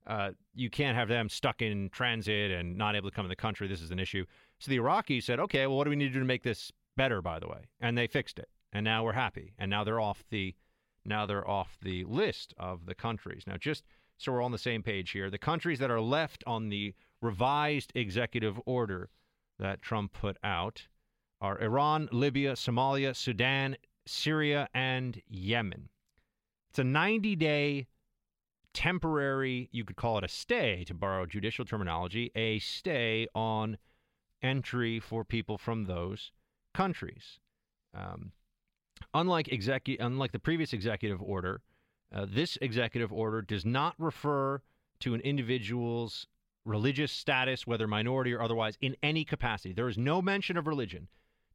[0.07, 3.35] Uh, you can't have them stuck in transit and not able to come in the
[3.35, 3.67] country.
[3.67, 4.25] This is an issue.
[4.59, 6.71] So the Iraqis said, okay, well, what do we need to do to make this
[6.97, 7.21] better?
[7.21, 10.23] By the way, and they fixed it, and now we're happy, and now they're off
[10.29, 10.55] the
[11.05, 13.43] now they're off the list of the countries.
[13.47, 13.83] Now, just
[14.17, 17.91] so we're on the same page here, the countries that are left on the revised
[17.95, 19.09] executive order
[19.57, 20.87] that Trump put out
[21.39, 25.89] are Iran, Libya, Somalia, Sudan, Syria, and Yemen.
[26.69, 27.87] It's a 90 day
[28.73, 33.77] temporary, you could call it a stay, to borrow judicial terminology, a stay on
[34.41, 36.31] entry for people from those
[36.73, 37.39] countries.
[37.93, 38.31] Um,
[39.13, 41.61] unlike execu- unlike the previous executive order,
[42.13, 44.61] uh, this executive order does not refer
[44.99, 46.27] to an individual's
[46.65, 49.73] religious status, whether minority or otherwise, in any capacity.
[49.73, 51.07] There is no mention of religion.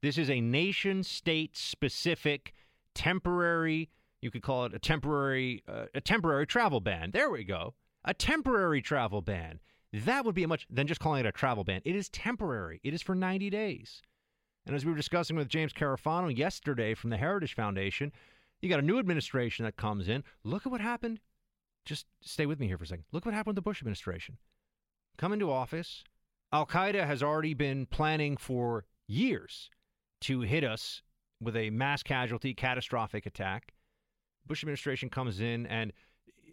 [0.03, 2.55] This is a nation state specific
[2.95, 3.91] temporary,
[4.27, 7.13] you could call it a temporary uh, a temporary travel ban.
[7.13, 7.75] There we go.
[8.05, 9.61] A temporary travel ban.
[9.93, 11.81] That would be a much than just calling it a travel ban.
[11.85, 12.81] It is temporary.
[12.83, 14.03] It is for 90 days.
[14.67, 18.11] And as we were discussing with James Carafano yesterday from the Heritage Foundation,
[18.61, 20.25] you got a new administration that comes in.
[20.43, 21.21] Look at what happened.
[21.85, 23.05] Just stay with me here for a second.
[23.13, 24.39] Look what happened with the Bush administration.
[25.17, 26.03] Come into office.
[26.53, 29.71] Al Qaeda has already been planning for years
[30.23, 31.03] to hit us
[31.41, 33.73] with a mass casualty, catastrophic attack.
[34.47, 35.93] Bush administration comes in, and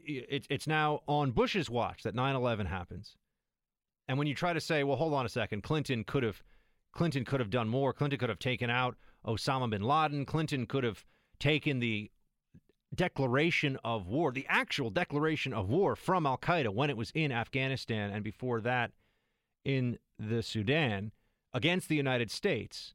[0.06, 3.16] it, it's now on Bush's watch that 9 11 happens.
[4.08, 6.42] And when you try to say, well, hold on a second, Clinton could have
[6.92, 7.94] Clinton could have done more.
[7.94, 10.26] Clinton could have taken out Osama bin Laden.
[10.26, 11.04] Clinton could have
[11.40, 12.12] taken the
[12.94, 17.32] declaration of war, the actual declaration of war from Al Qaeda when it was in
[17.32, 18.92] Afghanistan and before that
[19.66, 21.12] in the Sudan
[21.54, 22.94] against the United States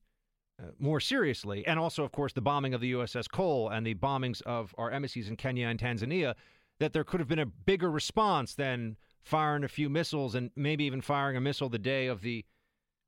[0.60, 1.66] uh, more seriously.
[1.66, 4.90] And also, of course, the bombing of the USS Cole and the bombings of our
[4.90, 6.34] embassies in Kenya and Tanzania,
[6.80, 10.84] that there could have been a bigger response than firing a few missiles and maybe
[10.84, 12.44] even firing a missile the day of the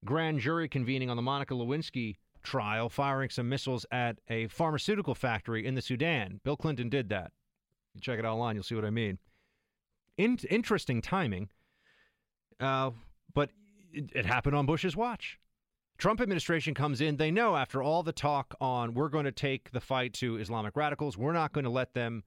[0.05, 5.67] grand jury convening on the Monica Lewinsky trial, firing some missiles at a pharmaceutical factory
[5.67, 6.41] in the Sudan.
[6.45, 7.33] Bill Clinton did that.
[7.95, 9.19] You check it out online, you'll see what I mean.
[10.17, 11.49] In- interesting timing,
[12.61, 12.91] uh,
[13.35, 13.51] but
[13.93, 15.39] it, it happened on Bush's watch.
[16.01, 17.17] Trump administration comes in.
[17.17, 20.75] They know after all the talk on we're going to take the fight to Islamic
[20.75, 22.25] radicals, we're not going to let them,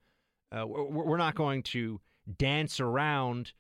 [0.56, 2.00] uh, we're, not going to
[2.38, 3.54] dance around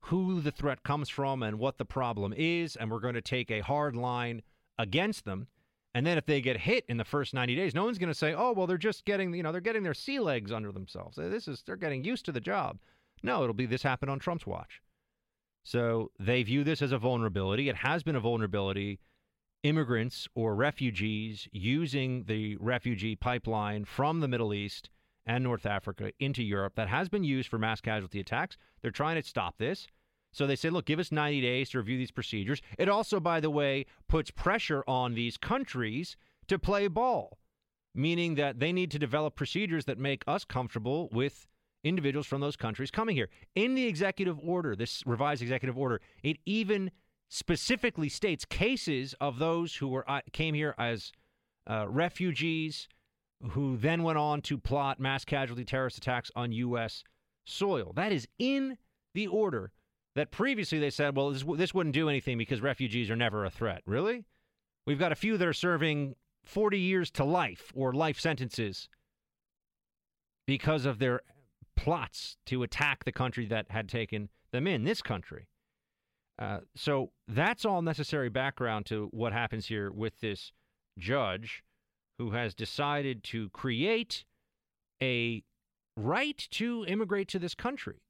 [0.00, 3.50] who the threat comes from and what the problem is, and we're going to take
[3.50, 4.42] a hard line
[4.78, 5.46] against them.
[5.94, 8.18] And then if they get hit in the first 90 days, no one's going to
[8.18, 11.16] say, "Oh, well, they're just getting, you know, they're getting their sea legs under themselves.
[11.16, 12.78] This is they're getting used to the job."
[13.22, 14.82] No, it'll be this happened on Trump's watch.
[15.62, 17.68] So they view this as a vulnerability.
[17.68, 19.00] It has been a vulnerability.
[19.66, 24.90] Immigrants or refugees using the refugee pipeline from the Middle East
[25.26, 28.56] and North Africa into Europe that has been used for mass casualty attacks.
[28.80, 29.88] They're trying to stop this.
[30.30, 32.62] So they say, look, give us 90 days to review these procedures.
[32.78, 37.36] It also, by the way, puts pressure on these countries to play ball,
[37.92, 41.48] meaning that they need to develop procedures that make us comfortable with
[41.82, 43.30] individuals from those countries coming here.
[43.56, 46.92] In the executive order, this revised executive order, it even
[47.28, 51.12] specifically states cases of those who were uh, came here as
[51.68, 52.88] uh, refugees
[53.50, 57.02] who then went on to plot mass casualty terrorist attacks on U.S.
[57.44, 57.92] soil.
[57.94, 58.78] That is in
[59.14, 59.72] the order
[60.14, 63.50] that previously they said, well, this, this wouldn't do anything because refugees are never a
[63.50, 63.82] threat.
[63.84, 64.24] Really?
[64.86, 66.14] We've got a few that are serving
[66.44, 68.88] 40 years to life or life sentences
[70.46, 71.20] because of their
[71.76, 75.48] plots to attack the country that had taken them in, this country.
[76.38, 80.52] Uh, so that's all necessary background to what happens here with this
[80.98, 81.62] judge
[82.18, 84.24] who has decided to create
[85.02, 85.42] a
[85.96, 88.00] right to immigrate to this country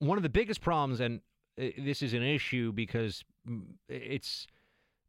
[0.00, 1.20] one of the biggest problems, and
[1.60, 4.46] uh, this is an issue because mm, it's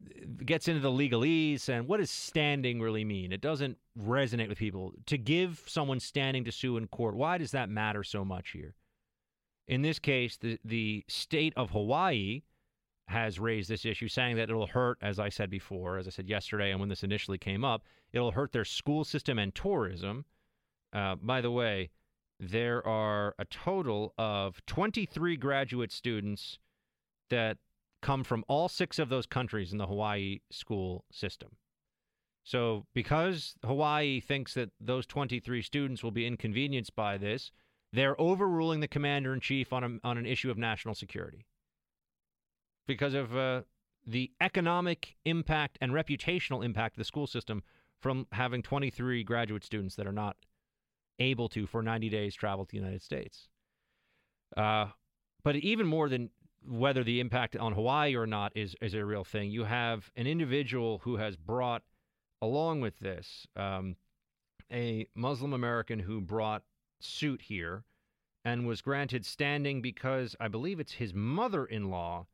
[0.03, 3.32] it gets into the legalese and what does standing really mean?
[3.32, 4.93] It doesn't resonate with people.
[5.05, 8.74] To give someone standing to sue in court, why does that matter so much here?
[9.68, 12.41] In this case, the the state of Hawaii
[13.07, 16.30] has raised this issue, saying that it'll hurt, as I said before, as I said
[16.30, 17.84] yesterday, and when this initially came up,
[18.14, 20.26] it'll hurt their school system and tourism.
[20.93, 21.89] Uh, by the way,
[22.39, 26.57] there are a total of 23 graduate students
[27.30, 27.57] that
[28.01, 31.49] come from all six of those countries in the Hawaii school system.
[32.43, 37.51] So, because Hawaii thinks that those 23 students will be inconvenienced by this,
[37.94, 41.46] they're overruling the commander in chief on, on an issue of national security
[42.88, 43.62] because of uh,
[44.06, 47.64] the economic impact and reputational impact of the school system
[48.00, 50.36] from having 23 graduate students that are not
[51.20, 53.48] able to, for 90 days, travel to the United States.
[54.58, 54.88] Uh,
[55.44, 56.30] but even more than
[56.68, 60.28] whether the impact on Hawaii or not is, is a real thing, you have an
[60.28, 61.84] individual who has brought,
[62.42, 63.96] along with this, um,
[64.72, 66.64] a Muslim American who brought
[67.04, 67.84] suit here
[68.43, 72.28] and was granted standing because I believe it's his mother in law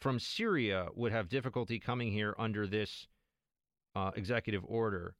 [0.00, 3.08] from Syria would have difficulty coming here under this
[3.96, 5.14] uh, executive order.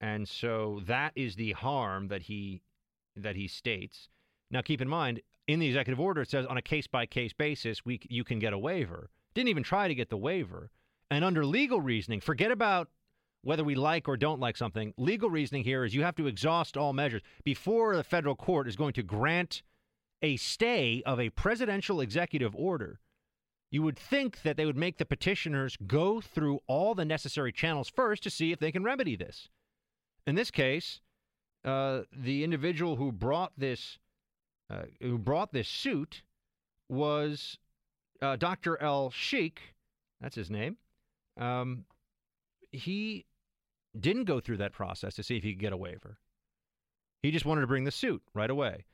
[0.00, 2.62] And so that is the harm that he
[3.16, 4.08] that he states.
[4.50, 7.32] Now keep in mind, in the executive order it says on a case by case
[7.32, 9.10] basis we you can get a waiver.
[9.34, 10.70] Didn't even try to get the waiver.
[11.10, 12.88] And under legal reasoning, forget about
[13.42, 14.92] whether we like or don't like something.
[14.96, 18.76] Legal reasoning here is you have to exhaust all measures before the federal court is
[18.76, 19.62] going to grant
[20.22, 23.00] a stay of a presidential executive order.
[23.70, 27.88] You would think that they would make the petitioners go through all the necessary channels
[27.88, 29.48] first to see if they can remedy this.
[30.26, 31.00] In this case,
[31.64, 33.98] uh, the individual who brought this
[34.70, 36.22] uh, who brought this suit
[36.88, 37.58] was
[38.22, 38.80] uh, Dr.
[38.80, 39.74] El Sheikh.
[40.20, 40.76] That's his name.
[41.36, 41.84] Um,
[42.70, 43.24] he
[43.98, 46.18] didn't go through that process to see if he could get a waiver.
[47.22, 48.84] He just wanted to bring the suit right away.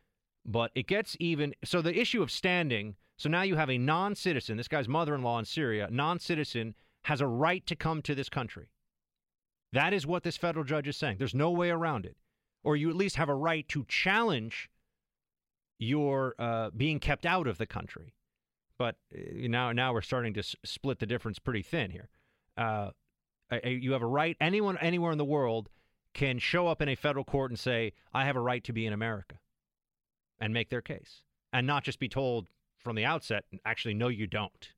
[0.44, 1.55] But it gets even.
[1.64, 2.97] So the issue of standing.
[3.18, 6.18] So now you have a non citizen, this guy's mother in law in Syria, non
[6.18, 6.74] citizen,
[7.05, 8.70] has a right to come to this country.
[9.72, 11.16] That is what this federal judge is saying.
[11.18, 12.16] There's no way around it.
[12.62, 14.68] Or you at least have a right to challenge
[15.78, 18.14] your uh, being kept out of the country.
[18.78, 22.09] But uh, now, now we're starting to s- split the difference pretty thin here.
[22.57, 22.90] Uh,
[23.64, 24.36] you have a right.
[24.40, 25.68] Anyone, anywhere in the world,
[26.12, 28.86] can show up in a federal court and say, "I have a right to be
[28.86, 29.38] in America,"
[30.38, 31.22] and make their case,
[31.53, 34.72] and not just be told from the outset, "Actually, no, you don't."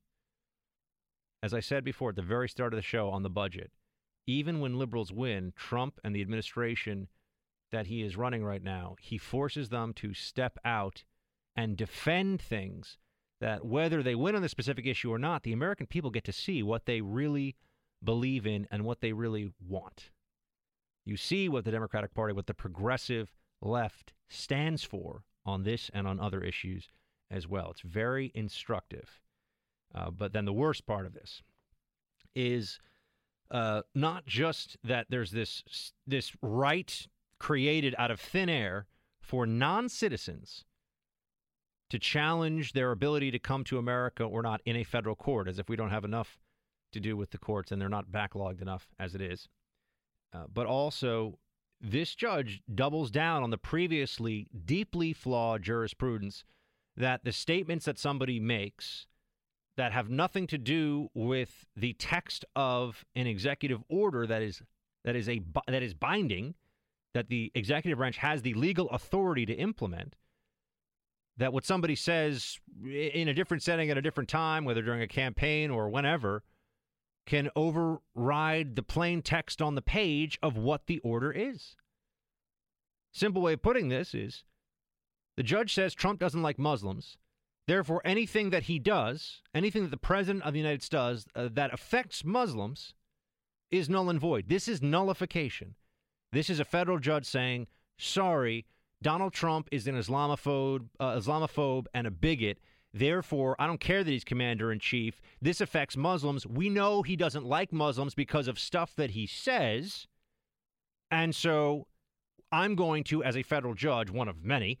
[1.41, 3.71] As I said before at the very start of the show on the budget,
[4.27, 7.07] even when liberals win, Trump and the administration
[7.71, 11.05] that he is running right now, he forces them to step out
[11.55, 12.97] and defend things
[13.39, 16.33] that whether they win on the specific issue or not, the American people get to
[16.33, 17.55] see what they really
[18.03, 20.11] believe in and what they really want.
[21.05, 26.07] You see what the Democratic Party, what the progressive left stands for on this and
[26.07, 26.89] on other issues
[27.31, 27.71] as well.
[27.71, 29.19] It's very instructive.
[29.93, 31.41] Uh, but then the worst part of this
[32.35, 32.79] is
[33.51, 35.63] uh, not just that there's this
[36.05, 37.07] this right
[37.39, 38.85] created out of thin air
[39.19, 40.65] for non-citizens
[41.89, 45.57] to challenge their ability to come to America or not in a federal court, as
[45.57, 46.37] if we don't have enough
[46.91, 49.47] to do with the courts and they're not backlogged enough as it is.
[50.33, 51.39] Uh, but also,
[51.81, 56.43] this judge doubles down on the previously deeply flawed jurisprudence
[56.95, 59.07] that the statements that somebody makes
[59.77, 64.61] that have nothing to do with the text of an executive order that is
[65.05, 66.53] that is a that is binding
[67.13, 70.17] that the executive branch has the legal authority to implement
[71.37, 75.07] that what somebody says in a different setting at a different time whether during a
[75.07, 76.43] campaign or whenever
[77.29, 81.75] can override the plain text on the page of what the order is
[83.11, 84.43] simple way of putting this is
[85.37, 87.17] the judge says Trump doesn't like Muslims
[87.69, 91.49] Therefore, anything that he does, anything that the President of the United States does uh,
[91.53, 92.95] that affects Muslims
[93.69, 94.45] is null and void.
[94.49, 95.75] This is nullification.
[96.31, 98.65] This is a federal judge saying, sorry,
[99.03, 102.57] Donald Trump is an Islamophobe, uh, Islamophobe and a bigot.
[102.93, 105.21] Therefore, I don't care that he's commander in chief.
[105.41, 106.47] This affects Muslims.
[106.47, 110.07] We know he doesn't like Muslims because of stuff that he says.
[111.11, 111.87] And so
[112.51, 114.79] I'm going to, as a federal judge, one of many,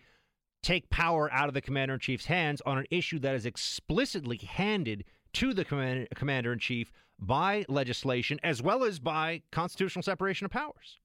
[0.63, 4.37] take power out of the commander in chief's hands on an issue that is explicitly
[4.37, 5.65] handed to the
[6.15, 10.99] commander in chief by legislation as well as by constitutional separation of powers.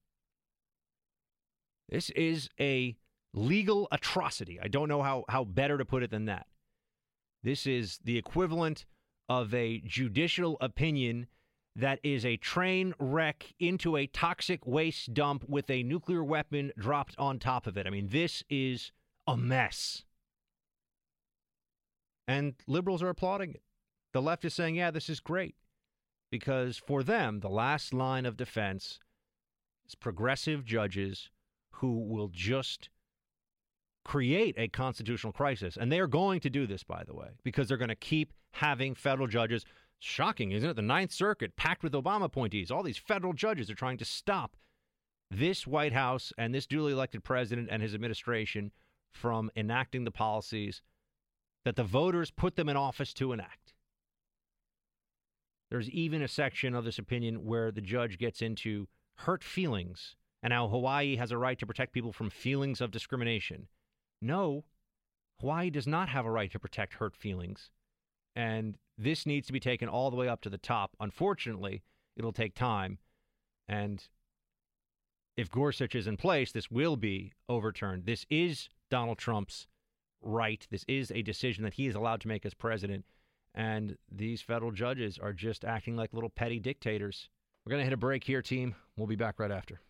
[1.88, 2.96] This is a
[3.34, 4.58] legal atrocity.
[4.60, 6.46] I don't know how, how better to put it than that.
[7.44, 8.86] This is the equivalent
[9.28, 11.26] of a judicial opinion
[11.76, 17.14] that is a train wreck into a toxic waste dump with a nuclear weapon dropped
[17.18, 17.86] on top of it.
[17.86, 18.92] I mean, this is
[19.26, 20.04] a mess.
[22.26, 23.62] And liberals are applauding it.
[24.14, 25.54] The left is saying, yeah, this is great.
[26.30, 29.00] Because for them, the last line of defense
[29.86, 31.28] is progressive judges
[31.72, 32.88] who will just
[34.04, 35.76] create a constitutional crisis.
[35.76, 38.32] And they are going to do this, by the way, because they're going to keep
[38.52, 39.64] having federal judges.
[39.98, 40.76] Shocking, isn't it?
[40.76, 42.70] The Ninth Circuit, packed with Obama appointees.
[42.70, 44.56] All these federal judges are trying to stop
[45.30, 48.70] this White House and this duly elected president and his administration
[49.10, 50.82] from enacting the policies
[51.64, 53.72] that the voters put them in office to enact.
[55.70, 58.86] There's even a section of this opinion where the judge gets into
[59.16, 63.66] hurt feelings and how Hawaii has a right to protect people from feelings of discrimination.
[64.24, 64.64] No,
[65.40, 67.68] Hawaii does not have a right to protect hurt feelings.
[68.34, 70.96] And this needs to be taken all the way up to the top.
[70.98, 71.82] Unfortunately,
[72.16, 72.98] it'll take time.
[73.68, 74.02] And
[75.36, 78.06] if Gorsuch is in place, this will be overturned.
[78.06, 79.66] This is Donald Trump's
[80.22, 80.66] right.
[80.70, 83.04] This is a decision that he is allowed to make as president.
[83.54, 87.28] And these federal judges are just acting like little petty dictators.
[87.64, 88.74] We're going to hit a break here, team.
[88.96, 89.80] We'll be back right after.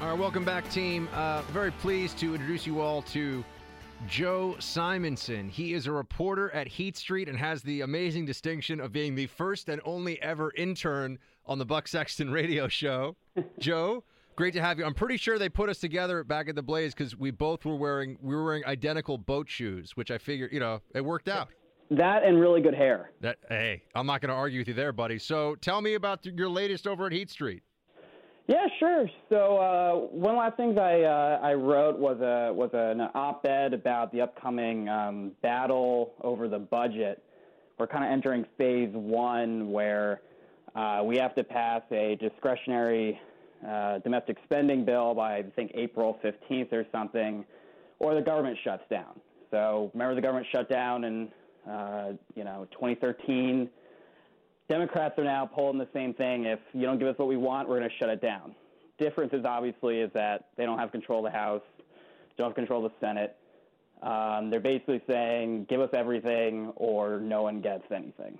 [0.00, 1.10] All right, welcome back, team.
[1.12, 3.44] Uh, very pleased to introduce you all to
[4.08, 5.50] Joe Simonson.
[5.50, 9.26] He is a reporter at Heat Street and has the amazing distinction of being the
[9.26, 13.14] first and only ever intern on the Buck Sexton radio show.
[13.58, 14.02] Joe,
[14.36, 14.86] great to have you.
[14.86, 17.76] I'm pretty sure they put us together back at the Blaze because we both were
[17.76, 21.48] wearing we were wearing identical boat shoes, which I figured, you know, it worked out.
[21.90, 23.10] That and really good hair.
[23.20, 25.18] That hey, I'm not going to argue with you there, buddy.
[25.18, 27.62] So tell me about your latest over at Heat Street.
[28.50, 29.08] Yeah, sure.
[29.28, 33.00] So uh, one of the last things I uh, I wrote was a was an
[33.14, 37.22] op-ed about the upcoming um, battle over the budget.
[37.78, 40.22] We're kind of entering phase one, where
[40.74, 43.20] uh, we have to pass a discretionary
[43.64, 47.44] uh, domestic spending bill by I think April 15th or something,
[48.00, 49.20] or the government shuts down.
[49.52, 51.28] So remember the government shut down in
[51.70, 53.70] uh, you know 2013
[54.70, 56.44] Democrats are now pulling the same thing.
[56.44, 58.54] If you don't give us what we want, we're going to shut it down.
[58.98, 61.62] Difference is obviously is that they don't have control of the House,
[62.38, 63.36] don't have control of the Senate.
[64.00, 68.38] Um, they're basically saying, give us everything or no one gets anything.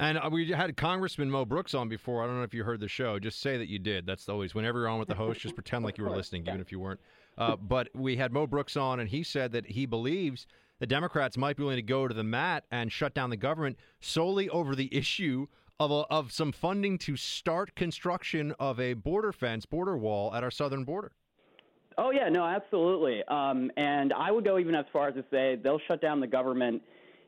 [0.00, 2.24] And uh, we had Congressman Mo Brooks on before.
[2.24, 3.18] I don't know if you heard the show.
[3.18, 4.06] Just say that you did.
[4.06, 6.60] That's always whenever you're on with the host, just pretend like you were listening, even
[6.60, 7.00] if you weren't.
[7.36, 10.46] Uh, but we had Mo Brooks on, and he said that he believes
[10.78, 13.78] the Democrats might be willing to go to the mat and shut down the government
[14.00, 15.46] solely over the issue
[15.78, 20.42] of a, of some funding to start construction of a border fence, border wall at
[20.42, 21.12] our southern border.
[21.98, 23.22] Oh yeah, no, absolutely.
[23.24, 26.26] Um, and I would go even as far as to say they'll shut down the
[26.26, 26.82] government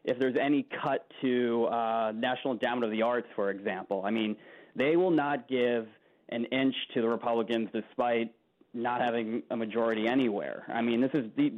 [0.05, 4.03] if there's any cut to uh, National Endowment of the Arts, for example.
[4.05, 4.37] I mean,
[4.77, 5.87] they will not give
[6.31, 8.33] an inch to the Republicans despite
[8.75, 10.65] not having a majority anywhere.
[10.69, 11.53] I mean, this is the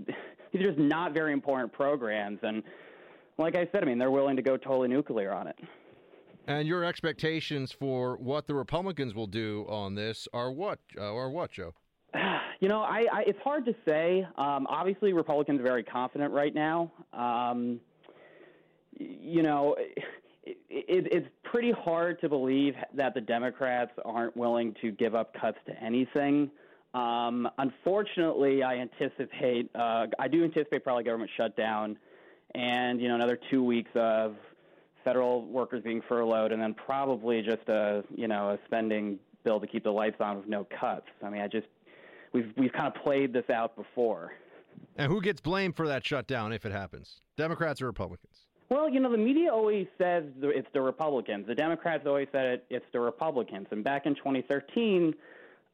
[0.53, 2.39] these are just not very important programs.
[2.43, 2.63] And
[3.39, 5.57] like I said, I mean, they're willing to go totally nuclear on it.
[6.47, 10.81] And your expectations for what the Republicans will do on this are what?
[10.97, 11.75] Uh, are what, Joe?
[12.63, 14.21] You know, I, I it's hard to say.
[14.37, 16.93] Um, obviously, Republicans are very confident right now.
[17.15, 17.81] Um,
[18.99, 24.91] you know, it, it, it's pretty hard to believe that the Democrats aren't willing to
[24.91, 26.51] give up cuts to anything.
[26.95, 31.97] Um, unfortunately, I anticipate, uh, I do anticipate probably government shutdown
[32.55, 34.35] and, you know, another two weeks of
[35.05, 39.67] federal workers being furloughed and then probably just a, you know, a spending bill to
[39.67, 41.07] keep the lights on with no cuts.
[41.25, 41.69] I mean, I just,
[42.33, 44.33] we've, we've kind of played this out before.
[44.97, 47.21] And who gets blamed for that shutdown if it happens?
[47.37, 48.47] Democrats or Republicans?
[48.69, 51.47] Well, you know, the media always says it's the Republicans.
[51.47, 53.67] The Democrats always said it, it's the Republicans.
[53.71, 55.15] And back in 2013,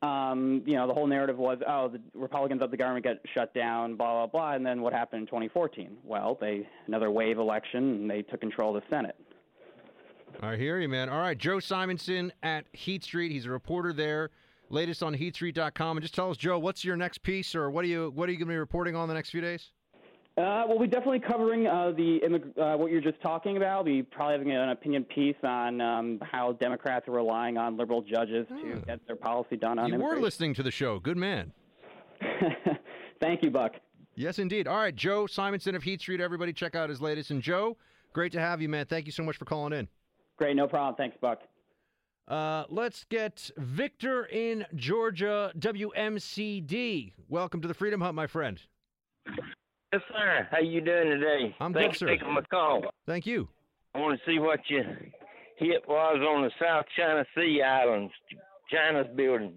[0.02, 3.55] um, you know, the whole narrative was, oh, the Republicans of the government get shut
[3.55, 5.97] down, blah blah blah, and then what happened in 2014?
[6.05, 9.16] Well, they another wave election, and they took control of the Senate.
[10.43, 11.09] I hear you, man.
[11.09, 13.32] All right, Joe Simonson at Heat Street.
[13.32, 14.31] He's a reporter there.
[14.68, 17.89] Latest on HeatStreet.com, and just tell us, Joe, what's your next piece, or what are
[17.89, 19.70] you what are you going to be reporting on the next few days?
[20.37, 22.21] Uh, we'll be definitely covering uh, the
[22.61, 23.85] uh, what you're just talking about.
[23.87, 28.03] We'll be probably having an opinion piece on um, how Democrats are relying on liberal
[28.03, 28.79] judges to Hmm.
[28.81, 30.23] get their policy done on You were immigration.
[30.23, 30.99] listening to the show.
[30.99, 31.53] Good man.
[33.21, 33.77] Thank you, Buck.
[34.15, 34.69] Yes, indeed.
[34.69, 36.21] All right, Joe Simonson of Heat Street.
[36.21, 37.31] Everybody, check out his latest.
[37.31, 37.79] And Joe,
[38.13, 38.85] great to have you, man.
[38.85, 39.89] Thank you so much for calling in.
[40.37, 40.97] Great, no problem.
[40.97, 41.41] Thanks, Buck.
[42.29, 47.13] Uh, let's get Victor in Georgia, WMCD.
[47.31, 48.61] Welcome to the Freedom Hut, my friend.
[49.97, 50.47] Yes, sir.
[50.51, 51.56] How you doing today?
[51.59, 52.06] I'm Thanks good, sir.
[52.06, 52.82] for taking my call.
[53.06, 53.48] Thank you.
[53.94, 54.85] I want to see what your
[55.56, 58.12] hit was on the South China Sea Islands,
[58.70, 59.55] China's building.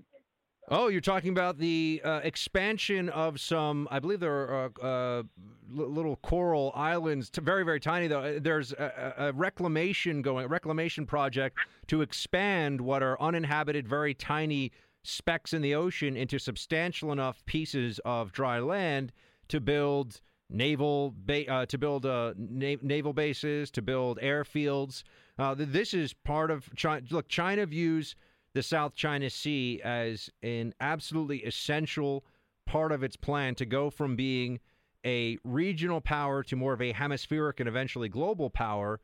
[0.70, 5.24] Oh, you're talking about the uh, expansion of some, I believe there are uh, uh,
[5.70, 8.22] li- little coral islands, very, very tiny though.
[8.22, 11.58] Uh, There's a, a a reclamation going, a reclamation project
[11.88, 14.72] to expand what are uninhabited, very tiny
[15.04, 19.12] specks in the ocean into substantial enough pieces of dry land
[19.50, 25.04] to build naval ba- uh, to build uh, na- naval bases, to build airfields.
[25.38, 27.06] Uh, th- this is part of China.
[27.10, 28.16] Look, China views
[28.54, 32.26] the South China Sea as an absolutely essential
[32.66, 34.60] part of its plan to go from being
[35.06, 39.00] a regional power to more of a hemispheric and eventually global power.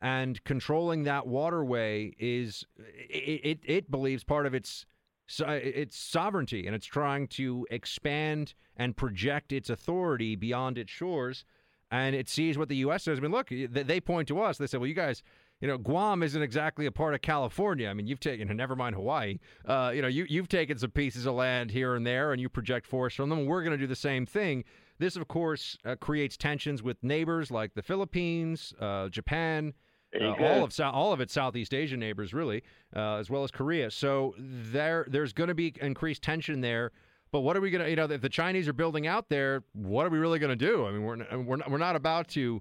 [0.00, 4.86] And controlling that waterway is it, it, it believes part of its
[5.30, 11.44] so its sovereignty and it's trying to expand and project its authority beyond its shores
[11.92, 13.04] and it sees what the U.S.
[13.04, 13.18] says.
[13.18, 14.58] I mean, look, they point to us.
[14.58, 15.22] They say, well, you guys,
[15.60, 17.88] you know, Guam isn't exactly a part of California.
[17.88, 21.26] I mean, you've taken, never mind Hawaii, uh, you know, you, you've taken some pieces
[21.26, 23.46] of land here and there and you project force from them.
[23.46, 24.64] We're going to do the same thing.
[24.98, 29.74] This, of course, uh, creates tensions with neighbors like the Philippines, uh, Japan,
[30.18, 32.62] uh, all of all of its Southeast Asian neighbors, really,
[32.96, 33.90] uh, as well as Korea.
[33.90, 36.92] So there, there's going to be increased tension there.
[37.32, 39.62] But what are we going to, you know, if the Chinese are building out there,
[39.72, 40.86] what are we really going to do?
[40.86, 42.60] I mean, we're, we're, not, we're not about to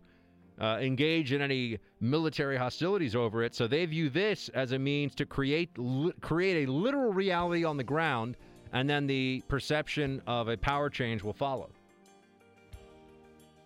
[0.62, 3.56] uh, engage in any military hostilities over it.
[3.56, 7.78] So they view this as a means to create li- create a literal reality on
[7.78, 8.38] the ground,
[8.74, 11.70] and then the perception of a power change will follow.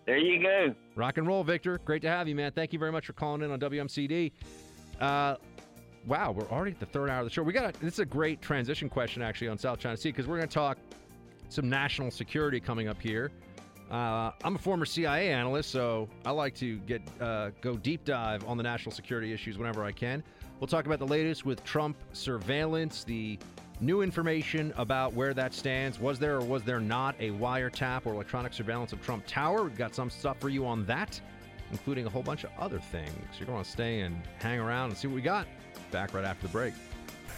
[0.06, 0.74] There you go.
[0.96, 1.78] Rock and roll, Victor.
[1.84, 2.52] Great to have you, man.
[2.52, 4.32] Thank you very much for calling in on WMCD.
[5.00, 5.36] Uh,
[6.06, 7.42] wow, we're already at the third hour of the show.
[7.42, 10.26] We got a, this is a great transition question actually on South China Sea because
[10.26, 10.78] we're going to talk
[11.48, 13.30] some national security coming up here.
[13.90, 18.46] Uh, I'm a former CIA analyst, so I like to get uh, go deep dive
[18.46, 20.22] on the national security issues whenever I can.
[20.60, 23.38] We'll talk about the latest with Trump surveillance, the
[23.80, 25.98] new information about where that stands.
[25.98, 29.64] Was there or was there not a wiretap or electronic surveillance of Trump Tower?
[29.64, 31.20] We've got some stuff for you on that,
[31.70, 33.12] including a whole bunch of other things.
[33.38, 35.46] You're going to stay and hang around and see what we got.
[35.90, 36.74] Back right after the break.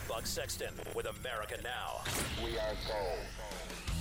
[0.08, 2.02] Buck Sexton with America Now.
[2.44, 3.18] We are gold.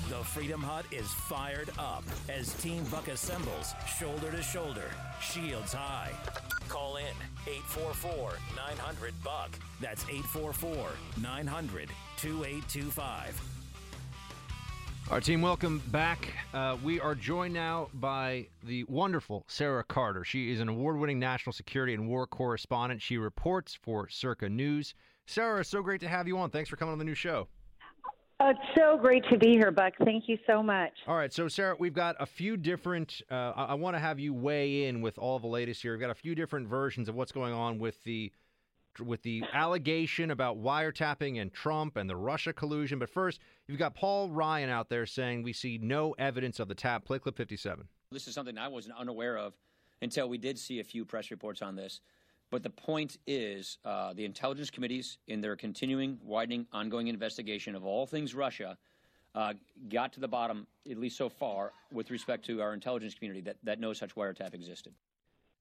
[0.09, 6.11] The Freedom Hut is fired up as Team Buck assembles shoulder to shoulder, shields high.
[6.69, 7.15] Call in
[7.47, 9.49] 844 900 Buck.
[9.81, 10.89] That's 844
[11.21, 13.41] 900 2825.
[15.11, 16.33] Our team, welcome back.
[16.51, 20.23] Uh, we are joined now by the wonderful Sarah Carter.
[20.23, 23.03] She is an award winning national security and war correspondent.
[23.03, 24.95] She reports for Circa News.
[25.27, 26.49] Sarah, so great to have you on.
[26.49, 27.47] Thanks for coming on the new show.
[28.39, 29.93] Oh, it's so great to be here, Buck.
[30.03, 30.91] Thank you so much.
[31.07, 33.21] All right, so Sarah, we've got a few different.
[33.31, 35.93] Uh, I, I want to have you weigh in with all the latest here.
[35.93, 38.31] We've got a few different versions of what's going on with the
[38.99, 42.99] with the allegation about wiretapping and Trump and the Russia collusion.
[42.99, 46.75] But first, you've got Paul Ryan out there saying we see no evidence of the
[46.75, 47.05] tap.
[47.05, 47.87] Play clip 57.
[48.11, 49.55] This is something I wasn't unaware of
[50.01, 52.01] until we did see a few press reports on this.
[52.51, 57.83] But the point is, uh, the intelligence committees, in their continuing, widening, ongoing investigation of
[57.83, 58.77] all things Russia,
[59.33, 59.53] uh,
[59.89, 63.57] got to the bottom, at least so far, with respect to our intelligence community, that,
[63.63, 64.93] that no such wiretap existed.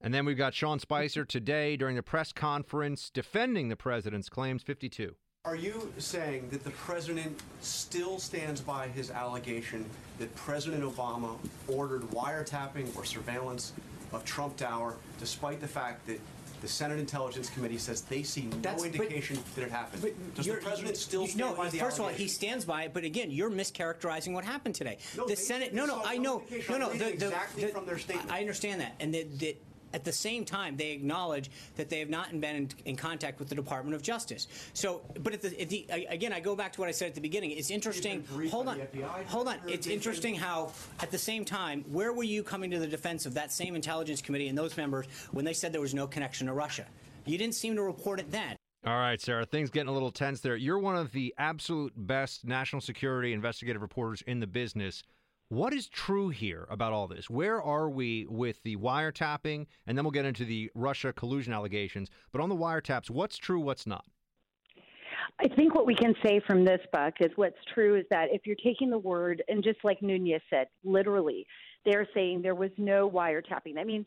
[0.01, 4.63] And then we've got Sean Spicer today during the press conference defending the president's claims
[4.63, 5.15] 52.
[5.47, 9.85] Are you saying that the president still stands by his allegation
[10.19, 11.37] that President Obama
[11.69, 13.73] ordered wiretapping or surveillance
[14.13, 16.19] of Trump Tower, despite the fact that
[16.63, 20.03] the Senate Intelligence Committee says they see no That's- but- indication that it happened?
[20.35, 22.65] Does the president you- still you- stand no, by the first of all, he stands
[22.65, 22.95] by it.
[22.95, 24.97] But again, you're mischaracterizing what happened today.
[25.15, 25.71] No, the they- Senate.
[25.73, 26.43] they No, no, I know.
[26.71, 26.91] No, no.
[26.93, 28.31] the- the- exactly the- from their statement.
[28.31, 29.57] I understand that, and that.
[29.95, 33.39] That at the same time, they acknowledge that they have not been in, in contact
[33.39, 34.49] with the Department of Justice.
[34.73, 37.15] So, but at the, at the, again, I go back to what I said at
[37.15, 37.53] the beginning.
[37.53, 38.25] It's interesting.
[38.51, 38.83] Hold on,
[39.27, 39.57] hold on.
[39.67, 43.35] It's interesting how, at the same time, where were you coming to the defense of
[43.35, 46.53] that same Intelligence Committee and those members when they said there was no connection to
[46.53, 46.87] Russia?
[47.25, 48.57] You didn't seem to report it then.
[48.87, 50.57] All right, Sarah, things getting a little tense there.
[50.57, 55.03] You're one of the absolute best national security investigative reporters in the business.
[55.49, 57.29] What is true here about all this?
[57.29, 59.67] Where are we with the wiretapping?
[59.87, 62.11] And then we'll get into the Russia collusion allegations.
[62.33, 64.05] But on the wiretaps, what's true, what's not?
[65.39, 68.47] I think what we can say from this, Buck, is what's true is that if
[68.47, 71.47] you're taking the word, and just like Nunes said, literally,
[71.85, 73.75] they're saying there was no wiretapping.
[73.75, 74.07] That means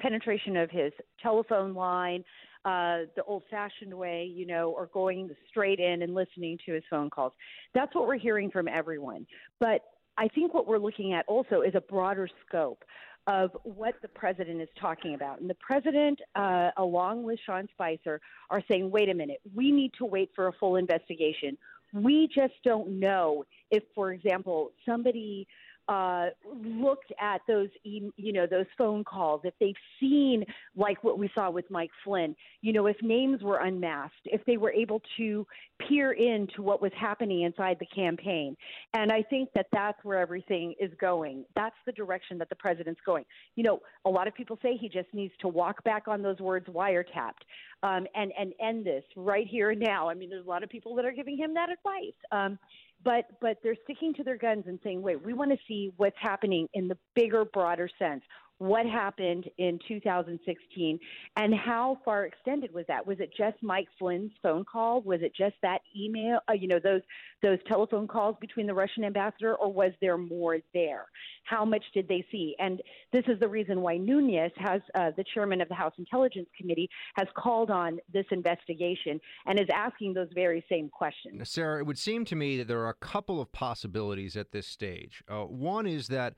[0.00, 0.92] penetration of his
[1.22, 2.24] telephone line,
[2.64, 6.84] uh, the old fashioned way, you know, or going straight in and listening to his
[6.88, 7.32] phone calls.
[7.74, 9.26] That's what we're hearing from everyone.
[9.60, 9.82] But
[10.18, 12.82] I think what we're looking at also is a broader scope
[13.28, 15.40] of what the president is talking about.
[15.40, 18.20] And the president, uh, along with Sean Spicer,
[18.50, 21.56] are saying, wait a minute, we need to wait for a full investigation.
[21.92, 25.46] We just don't know if, for example, somebody
[25.88, 26.26] uh,
[26.62, 30.44] looked at those, you know, those phone calls, if they've seen
[30.76, 34.58] like what we saw with Mike Flynn, you know, if names were unmasked, if they
[34.58, 35.46] were able to
[35.88, 38.54] peer into what was happening inside the campaign.
[38.92, 41.44] And I think that that's where everything is going.
[41.56, 43.24] That's the direction that the president's going.
[43.56, 46.38] You know, a lot of people say he just needs to walk back on those
[46.38, 47.44] words wiretapped
[47.82, 50.08] um, and and end this right here and now.
[50.08, 52.14] I mean, there's a lot of people that are giving him that advice.
[52.32, 52.58] Um,
[53.04, 56.16] but but they're sticking to their guns and saying, wait, we want to see what's
[56.20, 58.22] happening in the bigger, broader sense.
[58.58, 60.98] What happened in 2016,
[61.36, 63.06] and how far extended was that?
[63.06, 65.00] Was it just Mike Flynn's phone call?
[65.02, 66.40] Was it just that email?
[66.48, 67.02] Uh, you know, those
[67.42, 71.06] those telephone calls between the Russian ambassador, or was there more there?
[71.44, 72.56] How much did they see?
[72.58, 72.82] And
[73.12, 76.88] this is the reason why Nunes has, uh, the chairman of the House Intelligence Committee,
[77.16, 81.48] has called on this investigation and is asking those very same questions.
[81.48, 84.66] Sarah, it would seem to me that there are a couple of possibilities at this
[84.66, 85.22] stage.
[85.28, 86.34] Uh, one is that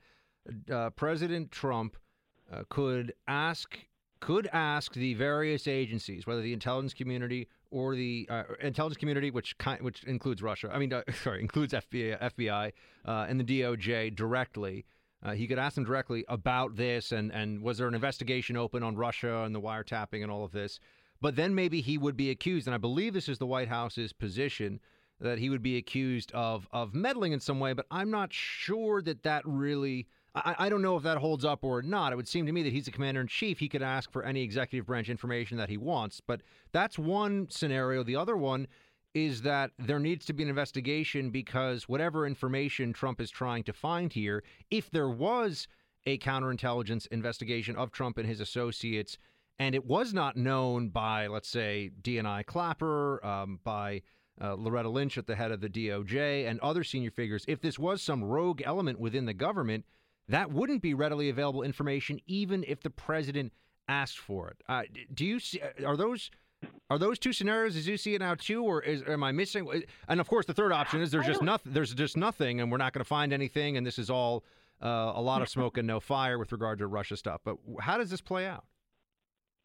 [0.71, 1.97] uh, President Trump
[2.51, 3.77] uh, could ask
[4.19, 9.55] could ask the various agencies, whether the intelligence community or the uh, intelligence community, which
[9.79, 10.69] which includes Russia.
[10.71, 12.71] I mean, uh, sorry, includes FBI, FBI
[13.05, 14.85] uh, and the DOJ directly.
[15.23, 18.83] Uh, he could ask them directly about this and and was there an investigation open
[18.83, 20.79] on Russia and the wiretapping and all of this.
[21.19, 24.11] But then maybe he would be accused, and I believe this is the White House's
[24.11, 24.79] position
[25.19, 27.73] that he would be accused of of meddling in some way.
[27.73, 30.07] But I'm not sure that that really.
[30.33, 32.13] I, I don't know if that holds up or not.
[32.13, 33.59] It would seem to me that he's the commander in chief.
[33.59, 36.21] He could ask for any executive branch information that he wants.
[36.21, 36.41] But
[36.71, 38.03] that's one scenario.
[38.03, 38.67] The other one
[39.13, 43.73] is that there needs to be an investigation because whatever information Trump is trying to
[43.73, 45.67] find here, if there was
[46.05, 49.17] a counterintelligence investigation of Trump and his associates,
[49.59, 54.01] and it was not known by, let's say, DNI Clapper, um, by
[54.41, 57.77] uh, Loretta Lynch at the head of the DOJ, and other senior figures, if this
[57.77, 59.85] was some rogue element within the government,
[60.31, 63.53] that wouldn't be readily available information, even if the president
[63.87, 64.57] asked for it.
[64.67, 64.83] Uh,
[65.13, 65.61] do you see?
[65.85, 66.31] Are those
[66.89, 69.83] are those two scenarios as you see it now too, or is, am I missing?
[70.07, 71.73] And of course, the third option is there's just nothing.
[71.73, 74.43] There's just nothing, and we're not going to find anything, and this is all
[74.81, 77.41] uh, a lot of smoke and no fire with regard to Russia stuff.
[77.43, 78.65] But how does this play out?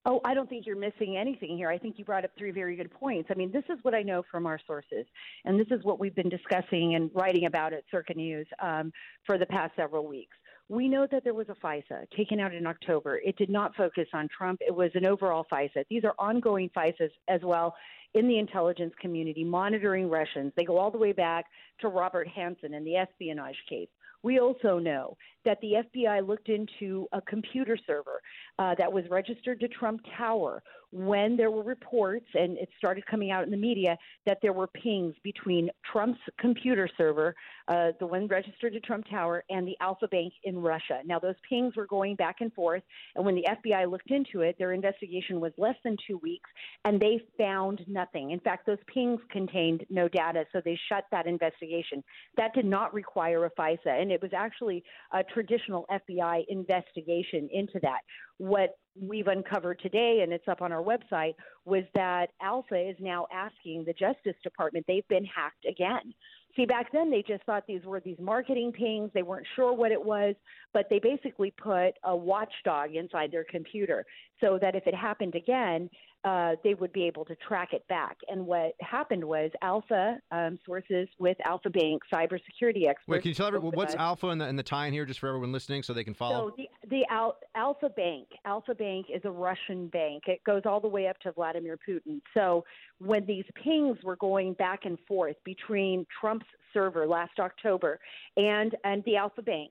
[0.08, 1.68] Oh, I don't think you're missing anything here.
[1.68, 3.28] I think you brought up three very good points.
[3.28, 5.04] I mean, this is what I know from our sources,
[5.44, 8.92] and this is what we've been discussing and writing about at Circa News um,
[9.24, 10.36] for the past several weeks.
[10.68, 13.20] We know that there was a FISA taken out in October.
[13.24, 14.60] It did not focus on Trump.
[14.66, 15.84] It was an overall FISA.
[15.88, 17.74] These are ongoing FISAs as well
[18.14, 20.52] in the intelligence community, monitoring Russians.
[20.56, 21.44] They go all the way back
[21.80, 23.88] to Robert Hanssen and the espionage case.
[24.22, 28.20] We also know that the FBI looked into a computer server
[28.58, 30.62] uh, that was registered to Trump Tower
[30.92, 34.66] when there were reports, and it started coming out in the media, that there were
[34.68, 37.34] pings between Trump's computer server,
[37.68, 41.00] uh, the one registered to Trump Tower, and the Alfa Bank in Russia.
[41.04, 42.82] Now, those pings were going back and forth,
[43.14, 46.48] and when the FBI looked into it, their investigation was less than two weeks,
[46.84, 48.30] and they found nothing.
[48.30, 52.02] In fact, those pings contained no data, so they shut that investigation.
[52.36, 57.80] That did not require a FISA, and it was actually a traditional FBI investigation into
[57.82, 57.98] that.
[58.38, 61.34] What we've uncovered today, and it's up on our website,
[61.64, 66.14] was that Alfa is now asking the Justice Department, they've been hacked again.
[66.56, 69.10] See, back then they just thought these were these marketing pings.
[69.12, 70.34] They weren't sure what it was,
[70.72, 74.06] but they basically put a watchdog inside their computer
[74.40, 75.90] so that if it happened again,
[76.24, 78.16] uh, they would be able to track it back.
[78.28, 83.06] And what happened was Alfa um, sources with Alfa Bank cybersecurity experts.
[83.06, 85.20] Wait, can you tell everyone what's Alfa and the, and the tie in here, just
[85.20, 86.48] for everyone listening, so they can follow?
[86.48, 90.24] So the the Al- Alfa Bank, Alfa Bank is a Russian bank.
[90.26, 92.20] It goes all the way up to Vladimir Putin.
[92.34, 92.64] So
[92.98, 97.98] when these pings were going back and forth between Trump's server last October
[98.36, 99.70] and and the Alfa Bank,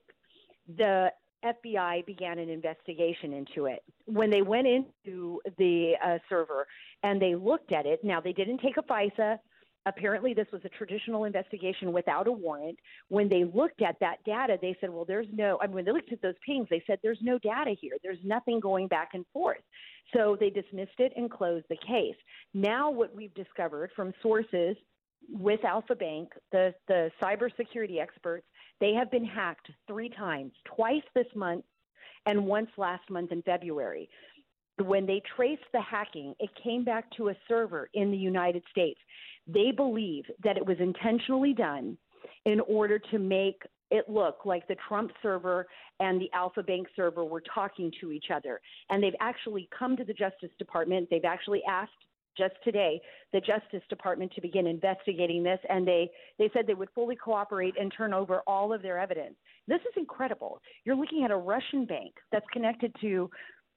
[0.76, 1.10] the
[1.44, 3.82] FBI began an investigation into it.
[4.06, 6.66] When they went into the uh, server
[7.02, 9.38] and they looked at it, now they didn't take a FISA.
[9.86, 12.76] Apparently, this was a traditional investigation without a warrant.
[13.08, 15.92] When they looked at that data, they said, well, there's no, I mean, when they
[15.92, 17.96] looked at those pings, they said, there's no data here.
[18.02, 19.62] There's nothing going back and forth.
[20.12, 22.16] So they dismissed it and closed the case.
[22.52, 24.76] Now, what we've discovered from sources
[25.30, 28.46] with Alfa Bank, the, the cybersecurity experts,
[28.80, 31.64] they have been hacked three times, twice this month
[32.26, 34.08] and once last month in February.
[34.82, 39.00] When they traced the hacking, it came back to a server in the United States.
[39.46, 41.96] They believe that it was intentionally done
[42.44, 45.66] in order to make it look like the Trump server
[46.00, 48.60] and the Alfa Bank server were talking to each other.
[48.90, 51.08] And they've actually come to the Justice Department.
[51.10, 51.92] They've actually asked
[52.36, 53.00] just today
[53.32, 57.74] the Justice Department to begin investigating this, and they, they said they would fully cooperate
[57.78, 59.34] and turn over all of their evidence.
[59.68, 60.60] This is incredible.
[60.84, 63.30] You're looking at a Russian bank that's connected to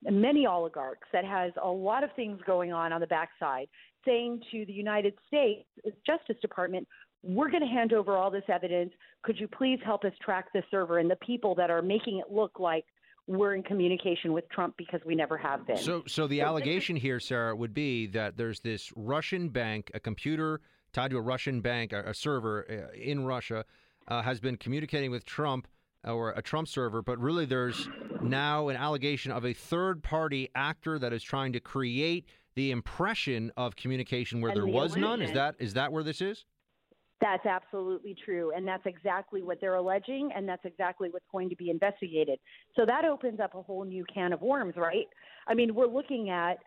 [0.03, 3.67] many oligarchs that has a lot of things going on on the backside,
[4.05, 5.65] saying to the United States
[6.05, 6.87] Justice Department,
[7.21, 8.91] we're going to hand over all this evidence.
[9.23, 12.31] Could you please help us track the server and the people that are making it
[12.31, 12.85] look like
[13.29, 15.77] we're in communication with Trump because we never have been.
[15.77, 19.91] So, so the so allegation is, here, Sarah, would be that there's this Russian bank,
[19.93, 20.61] a computer
[20.93, 23.65] tied to a Russian bank, a, a server uh, in Russia,
[24.07, 25.67] uh, has been communicating with Trump
[26.03, 27.87] or a Trump server, but really there's
[28.19, 32.25] now an allegation of a third party actor that is trying to create
[32.55, 35.01] the impression of communication where there the was illusion.
[35.01, 35.21] none.
[35.21, 36.45] Is that is that where this is?
[37.21, 38.51] That's absolutely true.
[38.55, 42.39] And that's exactly what they're alleging, and that's exactly what's going to be investigated.
[42.75, 45.07] So that opens up a whole new can of worms, right?
[45.47, 46.59] I mean, we're looking at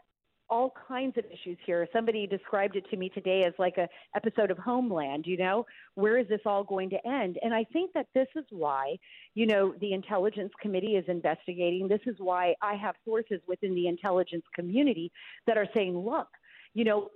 [0.51, 1.89] all kinds of issues here.
[1.95, 5.65] Somebody described it to me today as like a episode of Homeland, you know,
[5.95, 7.39] where is this all going to end?
[7.43, 8.97] And I think that this is why,
[9.35, 11.89] you know, the intelligence committee is investigating.
[11.89, 15.11] This is why I have sources within the intelligence community
[15.47, 16.29] that are saying, look,
[16.75, 17.09] you know,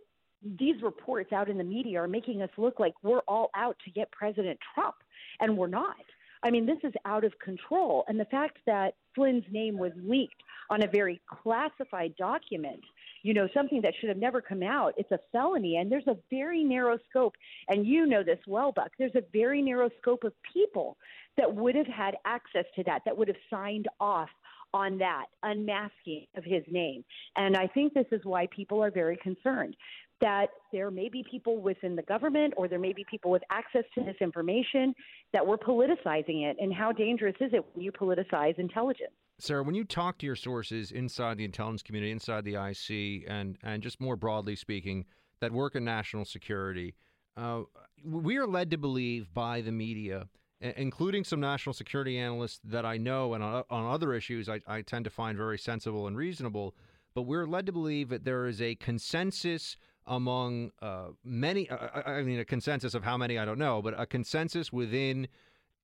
[0.43, 3.91] these reports out in the media are making us look like we're all out to
[3.91, 4.97] get President Trump,
[5.41, 5.97] and we're not.
[6.43, 8.05] I mean, this is out of control.
[8.09, 12.83] And the fact that Flynn's name was leaked on a very classified document,
[13.23, 15.77] you know, something that should have never come out, it's a felony.
[15.77, 17.35] And there's a very narrow scope,
[17.69, 20.97] and you know this well, Buck, there's a very narrow scope of people
[21.37, 24.31] that would have had access to that, that would have signed off
[24.75, 27.05] on that unmasking of his name.
[27.37, 29.77] And I think this is why people are very concerned
[30.21, 33.85] that there may be people within the government or there may be people with access
[33.95, 34.95] to this information
[35.33, 36.57] that we're politicizing it.
[36.59, 39.13] And how dangerous is it when you politicize intelligence?
[39.39, 43.59] Sarah, when you talk to your sources inside the intelligence community, inside the IC, and,
[43.63, 45.05] and just more broadly speaking,
[45.41, 46.95] that work in national security,
[47.37, 47.63] uh,
[48.03, 50.27] we are led to believe by the media,
[50.61, 54.81] including some national security analysts that I know and on, on other issues I, I
[54.81, 56.75] tend to find very sensible and reasonable,
[57.15, 59.77] but we're led to believe that there is a consensus
[60.07, 63.99] among uh, many, uh, I mean, a consensus of how many, I don't know, but
[63.99, 65.28] a consensus within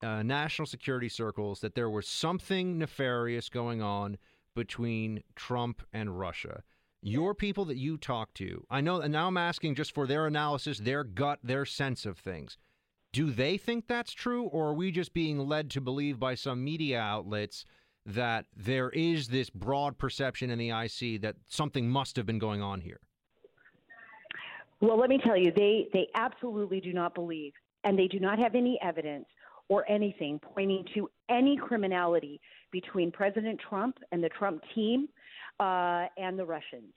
[0.01, 4.17] uh, national security circles that there was something nefarious going on
[4.55, 6.63] between Trump and Russia.
[7.01, 10.25] Your people that you talk to, I know, and now I'm asking just for their
[10.25, 12.57] analysis, their gut, their sense of things.
[13.11, 16.63] Do they think that's true, or are we just being led to believe by some
[16.63, 17.65] media outlets
[18.05, 22.61] that there is this broad perception in the IC that something must have been going
[22.61, 22.99] on here?
[24.83, 27.53] Well, let me tell you, they, they absolutely do not believe,
[27.85, 29.23] and they do not have any evidence
[29.69, 35.07] or anything pointing to any criminality between President Trump and the Trump team
[35.61, 36.91] uh, and the Russians,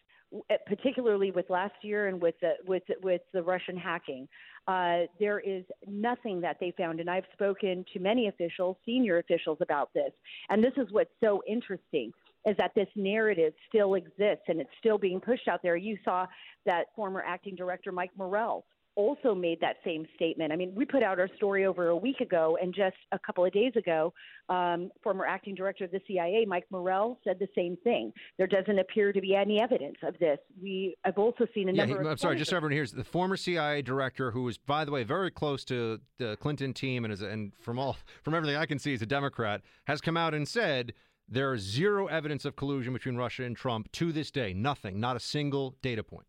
[0.50, 4.26] uh, particularly with last year and with the, with, with the Russian hacking.
[4.66, 9.58] Uh, there is nothing that they found, and I've spoken to many officials, senior officials,
[9.60, 10.10] about this.
[10.50, 12.10] And this is what's so interesting
[12.46, 15.76] is that this narrative still exists and it's still being pushed out there.
[15.76, 16.26] You saw
[16.64, 18.64] that former acting director Mike Morell
[18.96, 20.52] also made that same statement.
[20.52, 23.44] I mean, we put out our story over a week ago, and just a couple
[23.44, 24.12] of days ago,
[24.48, 28.10] um, former acting director of the CIA, Mike Morell, said the same thing.
[28.38, 30.38] There doesn't appear to be any evidence of this.
[30.60, 32.02] We I've also seen a yeah, number.
[32.02, 34.90] He, I'm sorry, just so everyone hears the former CIA director, who was, by the
[34.90, 38.66] way, very close to the Clinton team, and is, and from all from everything I
[38.66, 40.94] can see, is a Democrat, has come out and said
[41.28, 44.52] there is zero evidence of collusion between Russia and Trump to this day.
[44.52, 46.26] Nothing, not a single data point.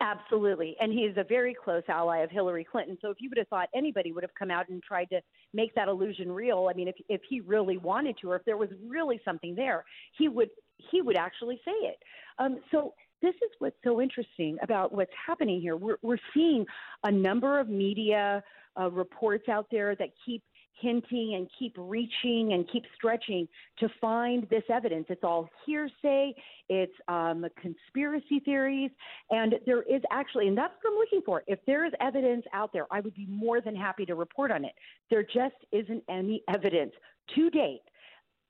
[0.00, 0.76] Absolutely.
[0.80, 2.98] And he's a very close ally of Hillary Clinton.
[3.00, 5.20] So if you would have thought anybody would have come out and tried to
[5.52, 8.56] make that illusion real, I mean, if, if he really wanted to, or if there
[8.56, 9.84] was really something there,
[10.16, 10.50] he would
[10.90, 11.98] he would actually say it.
[12.38, 15.76] Um, so this is what's so interesting about what's happening here.
[15.76, 16.64] We're, we're seeing
[17.02, 18.44] a number of media
[18.80, 20.42] uh, reports out there that keep
[20.80, 23.48] hinting and keep reaching and keep stretching
[23.78, 25.06] to find this evidence.
[25.08, 26.34] It's all hearsay,
[26.68, 28.90] it's um, conspiracy theories,
[29.30, 31.42] and there is actually, and that's what I'm looking for.
[31.46, 34.64] If there is evidence out there, I would be more than happy to report on
[34.64, 34.72] it.
[35.10, 36.92] There just isn't any evidence
[37.34, 37.82] to date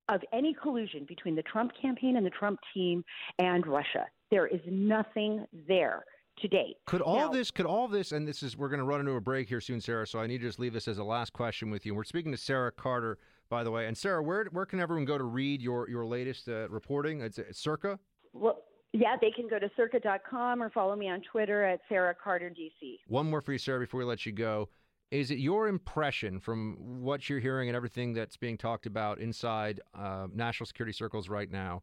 [0.08, 3.04] of any collusion between the Trump campaign and the Trump team
[3.38, 4.06] and Russia.
[4.30, 6.04] There is nothing there
[6.40, 6.76] to date.
[6.86, 9.12] Could all now, this, could all this, and this is, we're going to run into
[9.12, 10.06] a break here soon, Sarah.
[10.06, 11.94] So I need to just leave this as a last question with you.
[11.94, 13.86] We're speaking to Sarah Carter, by the way.
[13.86, 17.20] And Sarah, where where can everyone go to read your your latest uh, reporting?
[17.20, 17.98] It's, it's Circa.
[18.32, 18.62] Well.
[18.94, 23.00] Yeah, they can go to circa.com or follow me on Twitter at Sarah Carter DC.
[23.06, 24.70] One more for you, Sarah, before we let you go.
[25.10, 29.80] Is it your impression from what you're hearing and everything that's being talked about inside
[29.94, 31.82] uh, national security circles right now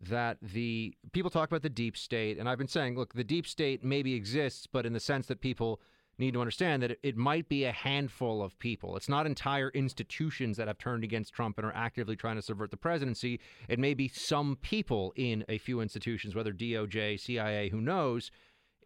[0.00, 3.46] that the people talk about the deep state, and I've been saying, look, the deep
[3.46, 5.80] state maybe exists, but in the sense that people
[6.18, 8.96] need to understand that it, it, might be a handful of people.
[8.96, 12.70] It's not entire institutions that have turned against Trump and are actively trying to subvert
[12.70, 13.40] the presidency.
[13.68, 18.30] It may be some people in a few institutions, whether DOJ, CIA, who knows.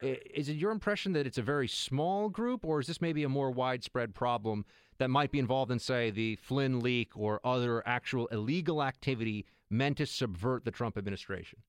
[0.03, 3.28] Is it your impression that it's a very small group, or is this maybe a
[3.28, 4.65] more widespread problem
[4.99, 9.98] that might be involved in, say, the Flynn leak or other actual illegal activity meant
[9.98, 11.60] to subvert the Trump administration?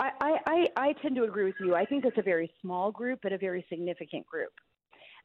[0.00, 1.74] I, I, I tend to agree with you.
[1.74, 4.52] I think it's a very small group, but a very significant group.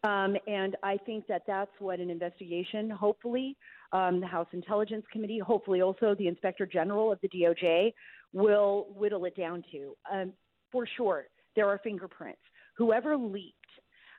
[0.04, 3.56] Um, and I think that that's what an investigation, hopefully,
[3.94, 7.94] um, the House Intelligence Committee, hopefully also the Inspector General of the DOJ,
[8.34, 9.96] will whittle it down to.
[10.12, 10.34] Um,
[10.72, 12.42] for sure, there are fingerprints.
[12.76, 13.56] Whoever leaked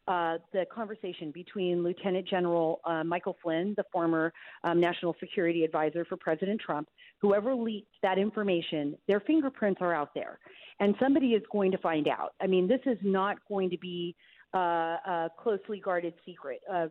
[0.06, 4.32] uh, the conversation between Lieutenant General uh, Michael Flynn, the former
[4.62, 6.88] um, national security advisor for President Trump,
[7.20, 10.38] whoever leaked that information, their fingerprints are out there,
[10.80, 12.34] and somebody is going to find out.
[12.40, 14.14] I mean, this is not going to be
[14.54, 16.60] uh, a closely guarded secret.
[16.70, 16.88] Uh,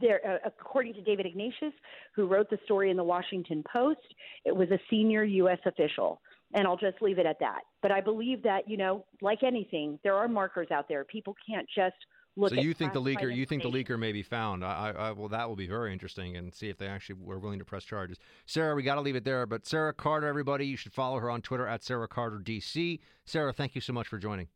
[0.00, 1.72] there, uh, according to David Ignatius,
[2.14, 4.00] who wrote the story in the Washington Post,
[4.44, 5.58] it was a senior U.S.
[5.66, 6.20] official.
[6.52, 7.60] And I'll just leave it at that.
[7.80, 11.04] But I believe that, you know, like anything, there are markers out there.
[11.04, 11.94] People can't just
[12.36, 13.34] look so you think the leaker?
[13.34, 14.64] You think the leaker may be found?
[14.64, 17.38] I, I, I, well, that will be very interesting, and see if they actually were
[17.38, 18.18] willing to press charges.
[18.46, 19.46] Sarah, we got to leave it there.
[19.46, 23.00] But Sarah Carter, everybody, you should follow her on Twitter at Sarah Carter DC.
[23.24, 24.48] Sarah, thank you so much for joining.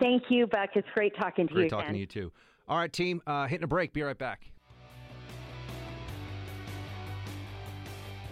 [0.00, 0.70] Thank you, Buck.
[0.74, 1.94] It's great talking to Great you Great talking again.
[1.94, 2.32] to you too.
[2.68, 3.92] All right, team, uh, hitting a break.
[3.92, 4.52] Be right back.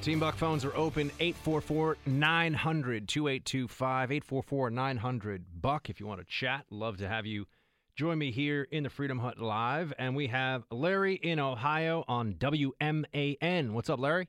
[0.00, 4.12] Team Buck phones are open 844 900 2825.
[4.12, 5.90] 844 900 Buck.
[5.90, 7.46] If you want to chat, love to have you
[7.94, 9.92] join me here in the Freedom Hut Live.
[9.98, 13.72] And we have Larry in Ohio on WMAN.
[13.72, 14.28] What's up, Larry?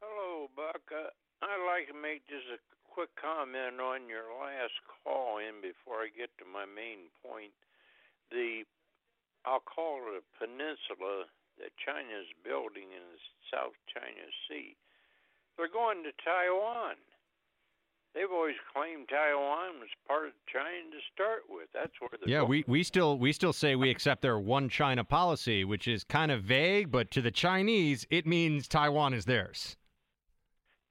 [0.00, 0.82] Hello, Buck.
[0.90, 1.10] Uh,
[1.42, 6.08] I'd like to make just a quick comment on your last call in before I
[6.08, 7.52] get to my main point.
[8.30, 8.64] The,
[9.44, 11.28] I'll call it a peninsula
[11.60, 14.76] that China's building in the South China Sea.
[15.56, 17.00] They're going to Taiwan.
[18.16, 21.68] They've always claimed Taiwan was part of China to start with.
[21.74, 25.04] That's where the Yeah, we, we still we still say we accept their one China
[25.04, 29.76] policy, which is kind of vague, but to the Chinese, it means Taiwan is theirs.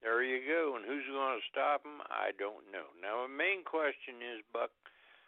[0.02, 0.76] There you go.
[0.76, 2.00] And who's going to stop them?
[2.08, 2.86] I don't know.
[3.02, 4.70] Now, the main question is, Buck,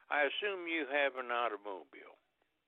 [0.09, 2.15] I assume you have an automobile.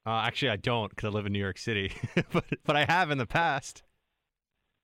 [0.05, 1.93] Uh, actually, I don't because I live in New York City,
[2.33, 3.85] but but I have in the past.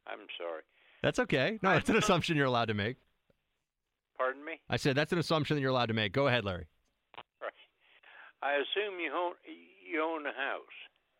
[0.06, 0.62] I'm sorry.
[1.02, 1.58] That's okay.
[1.62, 2.98] No, that's an assumption you're allowed to make.
[4.16, 4.60] Pardon me?
[4.68, 6.12] I said that's an assumption that you're allowed to make.
[6.12, 6.66] Go ahead, Larry.
[7.40, 7.52] Right.
[8.42, 9.32] I assume you own
[9.90, 10.62] you own a house.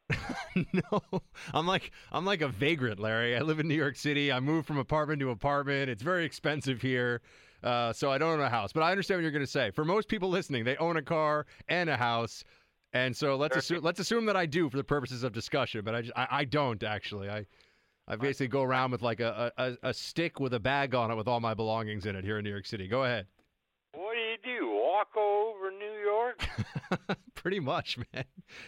[0.73, 3.36] no, I'm like I'm like a vagrant, Larry.
[3.36, 4.31] I live in New York City.
[4.31, 5.90] I moved from apartment to apartment.
[5.90, 7.23] It's very expensive here,
[7.62, 8.73] uh, so I don't own a house.
[8.73, 9.70] But I understand what you're going to say.
[9.70, 12.44] For most people listening, they own a car and a house,
[12.93, 15.82] and so let's assume let's assume that I do for the purposes of discussion.
[15.85, 17.28] But I just, I, I don't actually.
[17.28, 17.47] I
[18.09, 21.16] I basically go around with like a, a a stick with a bag on it
[21.16, 22.87] with all my belongings in it here in New York City.
[22.87, 23.27] Go ahead.
[23.95, 24.70] What do you do?
[24.70, 26.47] Walk over New York?
[27.35, 28.24] Pretty much, man.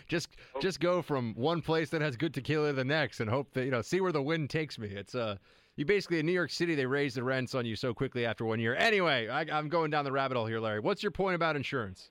[0.09, 3.53] Just just go from one place that has good tequila to the next, and hope
[3.53, 4.89] that you know see where the wind takes me.
[4.89, 5.37] It's uh,
[5.77, 8.45] you basically in New York City they raise the rents on you so quickly after
[8.45, 8.75] one year.
[8.75, 10.81] Anyway, I, I'm going down the rabbit hole here, Larry.
[10.81, 12.11] What's your point about insurance?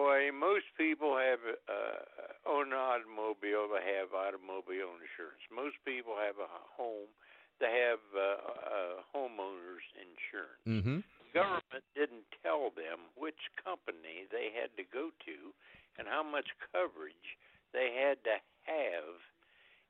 [0.00, 3.68] Anyway, most people have uh, own an automobile.
[3.68, 5.44] They have automobile insurance.
[5.52, 7.12] Most people have a home.
[7.60, 10.64] They have uh, uh, homeowners insurance.
[10.64, 11.04] Mm-hmm.
[11.04, 15.36] The government didn't tell them which company they had to go to
[16.00, 17.36] and how much coverage
[17.76, 19.20] they had to have.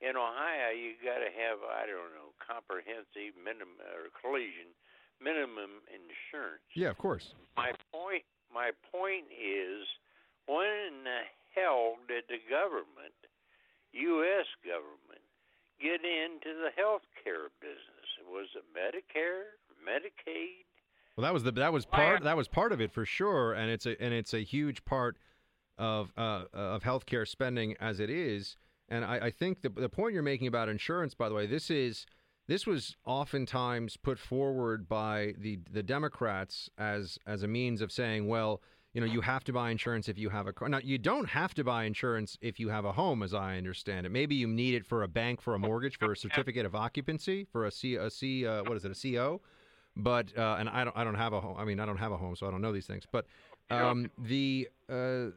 [0.02, 4.74] In Ohio, you got to have I don't know comprehensive minimum or collision
[5.22, 6.66] minimum insurance.
[6.74, 7.36] Yeah, of course.
[7.54, 9.86] My point my point is
[10.46, 11.22] when in the
[11.54, 13.14] hell did the government,
[13.92, 15.24] US government,
[15.80, 18.08] get into the health care business?
[18.28, 20.66] Was it Medicare, Medicaid?
[21.16, 23.70] Well, that was the that was part that was part of it for sure, and
[23.70, 25.16] it's a and it's a huge part
[25.78, 28.56] of uh, of healthcare spending as it is.
[28.88, 31.70] And I, I think the the point you're making about insurance, by the way, this
[31.70, 32.06] is
[32.50, 38.26] this was oftentimes put forward by the the Democrats as as a means of saying,
[38.26, 38.60] well,
[38.92, 40.68] you know, you have to buy insurance if you have a car.
[40.68, 44.04] Now, you don't have to buy insurance if you have a home, as I understand
[44.04, 44.08] it.
[44.08, 47.46] Maybe you need it for a bank, for a mortgage, for a certificate of occupancy,
[47.52, 49.40] for a C, a C, uh, what is it, a CO?
[49.94, 51.54] But uh, and I don't, I don't have a home.
[51.56, 53.04] I mean, I don't have a home, so I don't know these things.
[53.12, 53.26] But
[53.70, 55.30] um, the uh,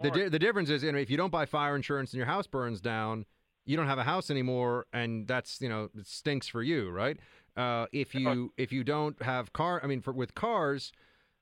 [0.00, 2.26] the di- the difference is, you know, if you don't buy fire insurance and your
[2.26, 3.26] house burns down,
[3.68, 7.18] you don't have a house anymore, and that's you know it stinks for you, right?
[7.54, 10.90] Uh, if you if you don't have car, I mean, for with cars,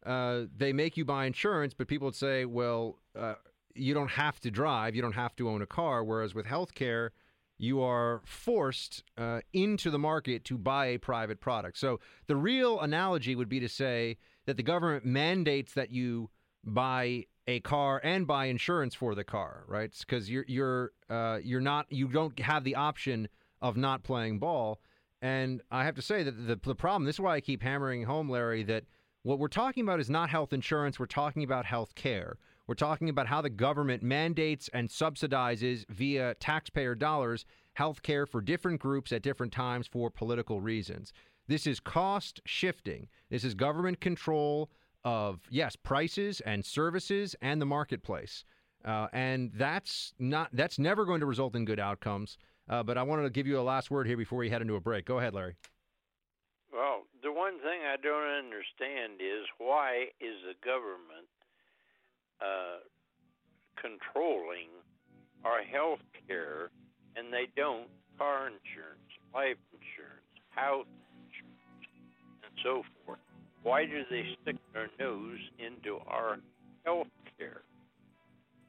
[0.05, 3.35] uh, they make you buy insurance, but people would say, well, uh,
[3.77, 6.03] you don't have to drive, you don't have to own a car.
[6.03, 7.11] Whereas with healthcare,
[7.59, 11.79] you are forced uh, into the market to buy a private product.
[11.79, 16.31] So the real analogy would be to say that the government mandates that you
[16.67, 19.95] buy a car and buy insurance for the car, right?
[19.99, 23.29] Because you're you're uh, you're not you don't have the option
[23.63, 24.81] of not playing ball.
[25.23, 27.05] And I have to say that the the problem.
[27.05, 28.85] This is why I keep hammering home, Larry, that
[29.23, 30.99] what we're talking about is not health insurance.
[30.99, 32.37] We're talking about health care.
[32.67, 37.45] We're talking about how the government mandates and subsidizes via taxpayer dollars
[37.75, 41.13] health care for different groups at different times for political reasons.
[41.47, 43.09] This is cost shifting.
[43.31, 44.71] This is government control
[45.07, 48.45] of yes prices and services and the marketplace,
[48.85, 52.37] uh, and that's not that's never going to result in good outcomes.
[52.69, 54.75] Uh, but I wanted to give you a last word here before we head into
[54.75, 55.07] a break.
[55.07, 55.55] Go ahead, Larry.
[56.73, 61.31] Well, the one thing I don't understand is why is the government
[62.41, 62.83] uh,
[63.81, 64.75] controlling
[65.45, 66.71] our health care
[67.15, 67.87] and they don't
[68.19, 70.91] car insurance, life insurance, house
[71.31, 71.87] insurance,
[72.43, 73.21] and so forth?
[73.67, 76.39] Why do they stick their nose into our
[76.85, 77.63] health care?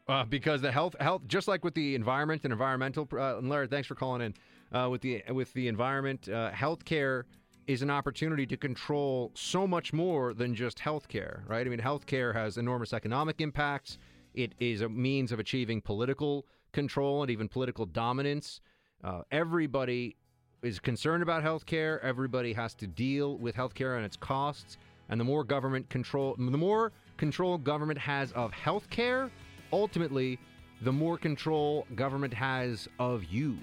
[0.08, 3.08] Uh, because the health, health, just like with the environment and environmental.
[3.14, 4.34] Uh, and Larry, thanks for calling in.
[4.76, 7.26] Uh, with the with the environment, uh, healthcare
[7.68, 11.68] is an opportunity to control so much more than just healthcare, right?
[11.68, 14.00] I mean, healthcare has enormous economic impacts.
[14.34, 18.62] It is a means of achieving political control and even political dominance.
[19.04, 20.16] Uh, everybody
[20.62, 22.02] is concerned about healthcare.
[22.02, 24.78] Everybody has to deal with healthcare and its costs.
[25.10, 29.30] And the more government control, the more control government has of healthcare,
[29.72, 30.40] ultimately,
[30.82, 33.58] the more control government has of you.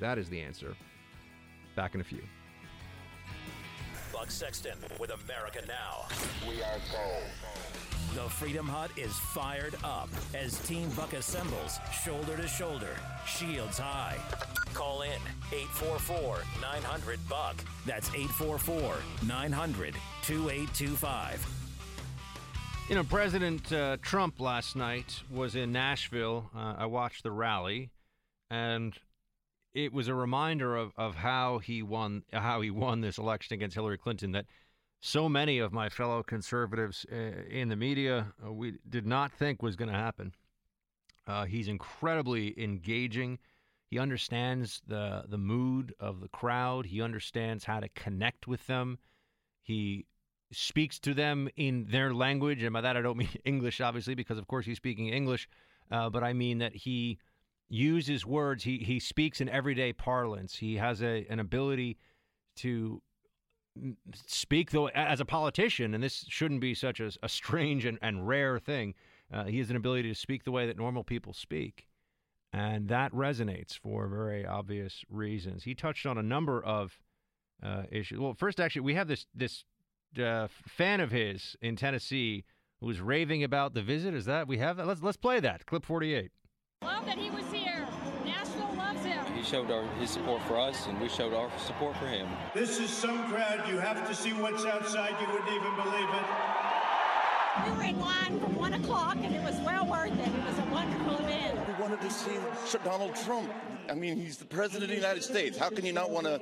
[0.00, 0.74] That is the answer.
[1.74, 2.22] Back in a few.
[4.12, 6.06] Buck Sexton with America Now.
[6.48, 7.95] We are gold.
[8.16, 14.16] The Freedom Hut is fired up as Team Buck assembles shoulder to shoulder, shields high.
[14.72, 15.20] Call in
[15.52, 17.56] 844 900 Buck.
[17.84, 21.46] That's 844 900 2825.
[22.88, 26.48] You know, President uh, Trump last night was in Nashville.
[26.56, 27.90] Uh, I watched the rally,
[28.48, 28.94] and
[29.74, 33.74] it was a reminder of, of how he won how he won this election against
[33.74, 34.32] Hillary Clinton.
[34.32, 34.46] That
[35.00, 37.16] so many of my fellow conservatives uh,
[37.48, 40.32] in the media uh, we did not think was going to happen.
[41.26, 43.38] Uh, he's incredibly engaging.
[43.88, 46.86] He understands the the mood of the crowd.
[46.86, 48.98] He understands how to connect with them.
[49.62, 50.06] He
[50.52, 54.38] speaks to them in their language, and by that I don't mean English, obviously, because
[54.38, 55.48] of course he's speaking English,
[55.90, 57.18] uh, but I mean that he
[57.68, 58.64] uses words.
[58.64, 60.56] He he speaks in everyday parlance.
[60.56, 61.98] He has a an ability
[62.56, 63.02] to
[64.26, 68.26] speak though as a politician, and this shouldn't be such a, a strange and, and
[68.26, 68.94] rare thing.
[69.32, 71.86] Uh, he has an ability to speak the way that normal people speak,
[72.52, 75.64] and that resonates for very obvious reasons.
[75.64, 77.00] He touched on a number of
[77.62, 78.18] uh, issues.
[78.18, 79.64] Well, first, actually, we have this this
[80.22, 82.44] uh, fan of his in Tennessee
[82.80, 84.14] who was raving about the visit.
[84.14, 84.86] Is that we have that?
[84.86, 86.30] Let's let's play that clip forty eight.
[86.82, 87.44] Love that he was
[89.46, 92.28] showed our, his support for us, and we showed our support for him.
[92.52, 93.68] This is some crowd.
[93.68, 95.14] You have to see what's outside.
[95.20, 96.26] You wouldn't even believe it.
[97.64, 100.28] We were in line from 1 o'clock, and it was well worth it.
[100.28, 101.58] It was a wonderful event.
[101.68, 102.36] We wanted to see
[102.84, 103.50] Donald Trump.
[103.88, 105.56] I mean, he's the President of the United States.
[105.56, 106.40] How can you not want to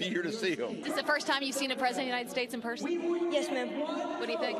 [0.00, 0.78] be here to see him?
[0.78, 2.88] Is this the first time you've seen a President of the United States in person?
[3.30, 3.68] Yes, ma'am.
[4.18, 4.58] What do you think?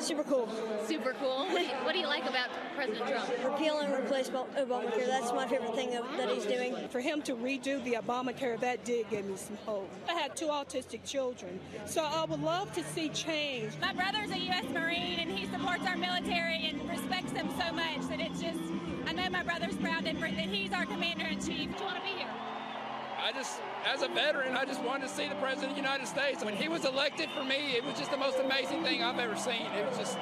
[0.00, 0.48] Super cool.
[0.86, 1.46] Super cool.
[1.46, 3.28] What do you, what do you like about President Trump?
[3.44, 5.06] Repeal and replace Ob- Obamacare.
[5.06, 6.88] That's my favorite thing that he's doing.
[6.88, 9.90] For him to redo the Obamacare, that did give me some hope.
[10.08, 13.72] I had two autistic children, so I would love to see change.
[13.80, 14.64] My brother's a U.S.
[14.72, 18.60] Marine, and he supports our military and respects them so much that it's just,
[19.06, 21.46] I know my brother's proud that, that he's our commander in chief.
[21.76, 22.28] Do you want to be here?
[23.22, 26.06] I just, as a veteran, I just wanted to see the President of the United
[26.06, 26.44] States.
[26.44, 29.36] When he was elected for me, it was just the most amazing thing I've ever
[29.36, 29.66] seen.
[29.76, 30.18] It was just,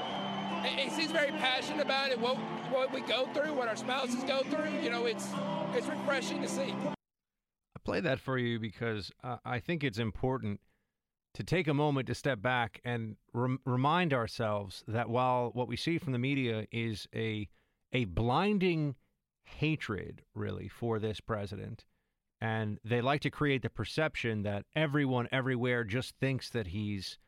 [0.65, 2.37] he- he's very passionate about it, what,
[2.71, 4.71] what we go through, what our spouses go through.
[4.83, 5.29] You know, it's,
[5.75, 6.75] it's refreshing to see.
[6.87, 10.61] I play that for you because uh, I think it's important
[11.35, 15.77] to take a moment to step back and rem- remind ourselves that while what we
[15.77, 17.49] see from the media is a
[17.93, 18.97] a blinding
[19.45, 21.87] hatred, really, for this president,
[22.41, 27.19] and they like to create the perception that everyone everywhere just thinks that he's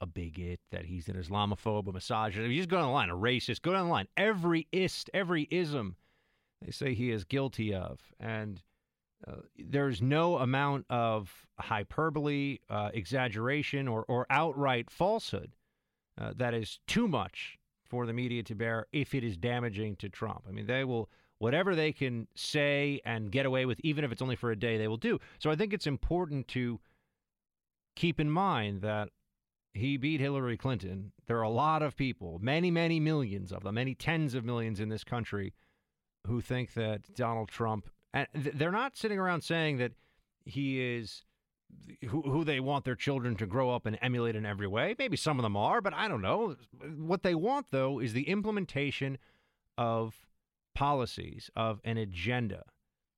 [0.00, 2.50] a bigot, that he's an Islamophobe, a misogynist.
[2.50, 3.62] You just go down the line, a racist.
[3.62, 4.08] Go down the line.
[4.16, 5.96] Every ist, every ism,
[6.64, 8.62] they say he is guilty of, and
[9.26, 15.54] uh, there's no amount of hyperbole, uh, exaggeration, or or outright falsehood
[16.20, 20.08] uh, that is too much for the media to bear if it is damaging to
[20.08, 20.42] Trump.
[20.48, 21.08] I mean, they will
[21.38, 24.78] whatever they can say and get away with, even if it's only for a day,
[24.78, 25.18] they will do.
[25.38, 26.80] So I think it's important to
[27.96, 29.08] keep in mind that
[29.72, 31.12] he beat Hillary Clinton.
[31.26, 34.80] There are a lot of people, many, many millions of them, many tens of millions
[34.80, 35.52] in this country,
[36.26, 39.92] who think that Donald Trump, and they're not sitting around saying that
[40.44, 41.24] he is
[42.08, 44.94] who, who they want their children to grow up and emulate in every way.
[44.98, 46.56] Maybe some of them are, but I don't know.
[46.96, 49.18] What they want, though, is the implementation
[49.76, 50.14] of
[50.74, 52.64] policies, of an agenda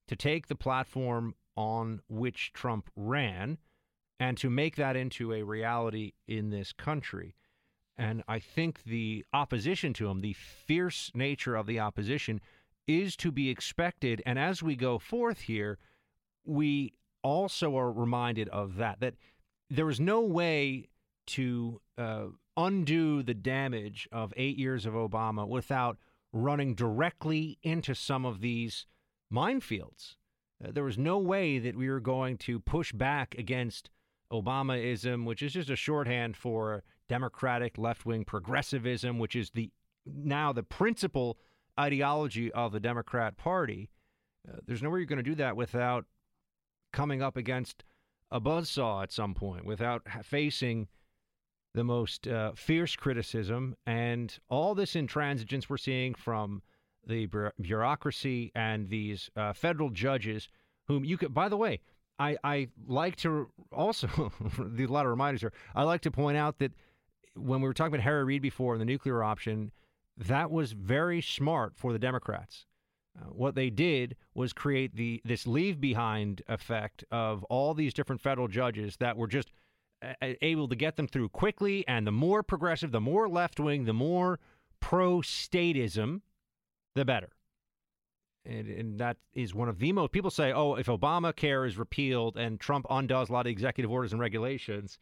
[0.08, 3.58] to take the platform on which Trump ran
[4.20, 7.34] and to make that into a reality in this country.
[7.98, 12.40] And I think the opposition to him, the fierce nature of the opposition,
[12.86, 14.22] is to be expected.
[14.26, 15.78] And as we go forth here,
[16.44, 16.92] we
[17.22, 19.14] also are reminded of that, that
[19.70, 20.88] there is no way
[21.26, 22.26] to uh,
[22.56, 25.98] undo the damage of eight years of Obama without
[26.36, 28.86] running directly into some of these
[29.32, 30.16] minefields.
[30.64, 33.90] Uh, there was no way that we were going to push back against
[34.32, 39.70] Obamaism, which is just a shorthand for democratic left wing progressivism, which is the
[40.04, 41.38] now the principal
[41.78, 43.90] ideology of the Democrat Party.
[44.48, 46.04] Uh, there's nowhere you're going to do that without
[46.92, 47.84] coming up against
[48.30, 50.88] a buzzsaw at some point, without facing
[51.76, 56.62] the most uh, fierce criticism and all this intransigence we're seeing from
[57.06, 57.28] the
[57.60, 60.48] bureaucracy and these uh, federal judges,
[60.88, 61.78] whom you could, by the way,
[62.18, 64.08] I, I like to also,
[64.58, 66.72] a lot of reminders here, I like to point out that
[67.34, 69.70] when we were talking about Harry Reid before and the nuclear option,
[70.16, 72.64] that was very smart for the Democrats.
[73.20, 78.22] Uh, what they did was create the this leave behind effect of all these different
[78.22, 79.50] federal judges that were just
[80.22, 81.84] able to get them through quickly.
[81.88, 84.38] And the more progressive, the more left wing, the more
[84.80, 86.20] pro statism,
[86.94, 87.30] the better.
[88.44, 92.36] And, and, that is one of the most people say, oh, if Obamacare is repealed
[92.36, 94.98] and Trump undoes a lot of executive orders and regulations,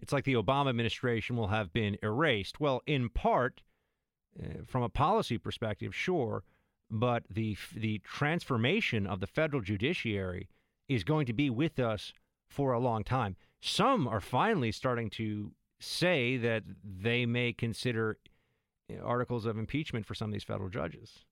[0.00, 2.58] it's like the Obama administration will have been erased.
[2.58, 3.60] Well, in part,
[4.42, 6.42] uh, from a policy perspective, sure,
[6.90, 10.48] but the the transformation of the federal judiciary
[10.88, 12.12] is going to be with us
[12.48, 13.36] for a long time.
[13.60, 18.18] Some are finally starting to say that they may consider
[19.02, 21.24] articles of impeachment for some of these federal judges.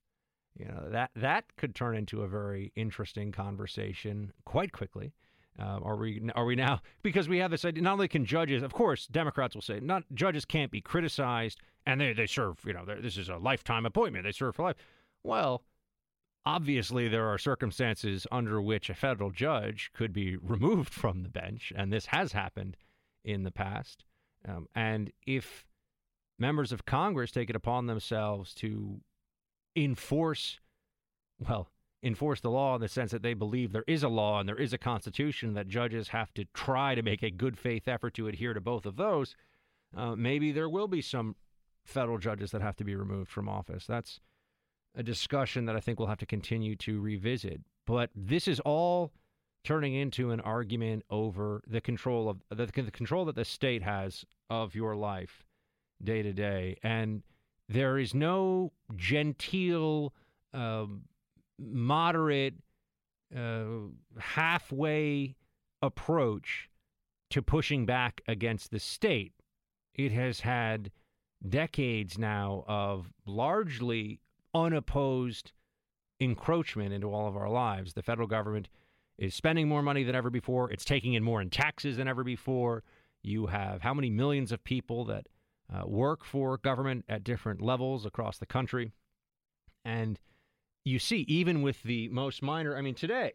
[0.58, 5.12] You know that that could turn into a very interesting conversation quite quickly.
[5.58, 7.82] Uh, are we are we now because we have this idea?
[7.82, 12.00] Not only can judges, of course, Democrats will say not judges can't be criticized, and
[12.00, 12.58] they they serve.
[12.66, 14.76] You know, this is a lifetime appointment; they serve for life.
[15.22, 15.62] Well,
[16.48, 21.74] Obviously, there are circumstances under which a federal judge could be removed from the bench,
[21.76, 22.74] and this has happened
[23.22, 24.04] in the past.
[24.48, 25.66] Um, and if
[26.38, 28.98] members of Congress take it upon themselves to
[29.76, 30.58] enforce,
[31.38, 31.68] well,
[32.02, 34.56] enforce the law in the sense that they believe there is a law and there
[34.56, 38.26] is a constitution, that judges have to try to make a good faith effort to
[38.26, 39.36] adhere to both of those,
[39.94, 41.36] uh, maybe there will be some
[41.84, 43.84] federal judges that have to be removed from office.
[43.86, 44.20] That's
[44.94, 47.60] a discussion that I think we'll have to continue to revisit.
[47.86, 49.12] But this is all
[49.64, 54.24] turning into an argument over the control of the, the control that the state has
[54.50, 55.44] of your life
[56.02, 57.22] day to day, and
[57.68, 60.14] there is no genteel,
[60.54, 61.02] um,
[61.58, 62.54] moderate,
[63.36, 63.64] uh,
[64.18, 65.34] halfway
[65.82, 66.70] approach
[67.30, 69.32] to pushing back against the state.
[69.94, 70.90] It has had
[71.46, 74.20] decades now of largely
[74.54, 75.52] unopposed
[76.20, 77.92] encroachment into all of our lives.
[77.92, 78.68] The federal government
[79.18, 80.70] is spending more money than ever before.
[80.70, 82.82] It's taking in more in taxes than ever before.
[83.22, 85.26] You have how many millions of people that
[85.72, 88.92] uh, work for government at different levels across the country.
[89.84, 90.18] And
[90.84, 93.32] you see, even with the most minor, I mean, today,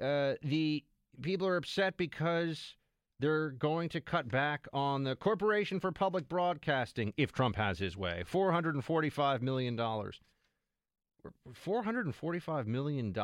[0.00, 0.84] uh, the
[1.20, 2.74] people are upset because
[3.22, 7.96] they're going to cut back on the Corporation for Public Broadcasting if Trump has his
[7.96, 8.24] way.
[8.30, 9.76] $445 million.
[9.76, 13.14] $445 million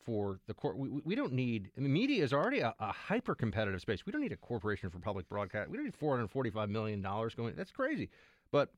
[0.00, 0.78] for the court.
[0.78, 4.06] We, we don't need, I mean, media is already a, a hyper competitive space.
[4.06, 5.68] We don't need a corporation for public broadcast.
[5.68, 7.52] We don't need $445 million going.
[7.54, 8.08] That's crazy.
[8.50, 8.70] But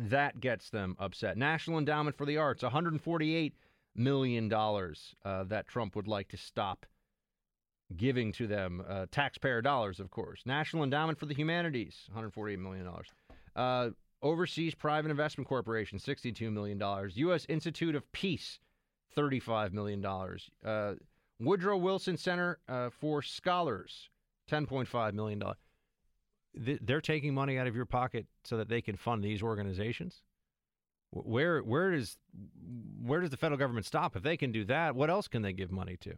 [0.00, 1.36] that gets them upset.
[1.36, 3.52] National Endowment for the Arts, $148
[3.94, 6.86] million uh, that Trump would like to stop
[7.96, 8.82] giving to them.
[8.88, 10.42] Uh, taxpayer dollars, of course.
[10.46, 12.88] National Endowment for the Humanities, $148 million.
[13.54, 13.90] Uh,
[14.22, 16.80] Overseas Private Investment Corporation, $62 million.
[17.14, 17.46] U.S.
[17.48, 18.60] Institute of Peace,
[19.16, 20.04] $35 million.
[20.64, 20.94] Uh,
[21.40, 24.10] Woodrow Wilson Center uh, for Scholars,
[24.50, 25.42] $10.5 million.
[26.54, 30.22] They're taking money out of your pocket so that they can fund these organizations.
[31.10, 32.16] Where where does
[33.02, 34.16] where does the federal government stop?
[34.16, 36.14] If they can do that, what else can they give money to?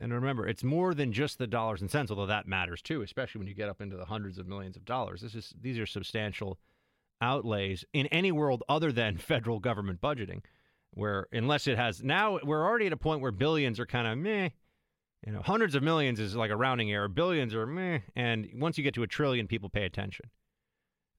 [0.00, 3.38] And remember, it's more than just the dollars and cents, although that matters too, especially
[3.38, 5.22] when you get up into the hundreds of millions of dollars.
[5.22, 6.58] This is these are substantial
[7.20, 10.42] outlays in any world other than federal government budgeting,
[10.90, 14.18] where unless it has now we're already at a point where billions are kind of
[14.18, 14.50] meh.
[15.26, 17.08] You know, hundreds of millions is like a rounding error.
[17.08, 20.30] Billions are meh, and once you get to a trillion, people pay attention.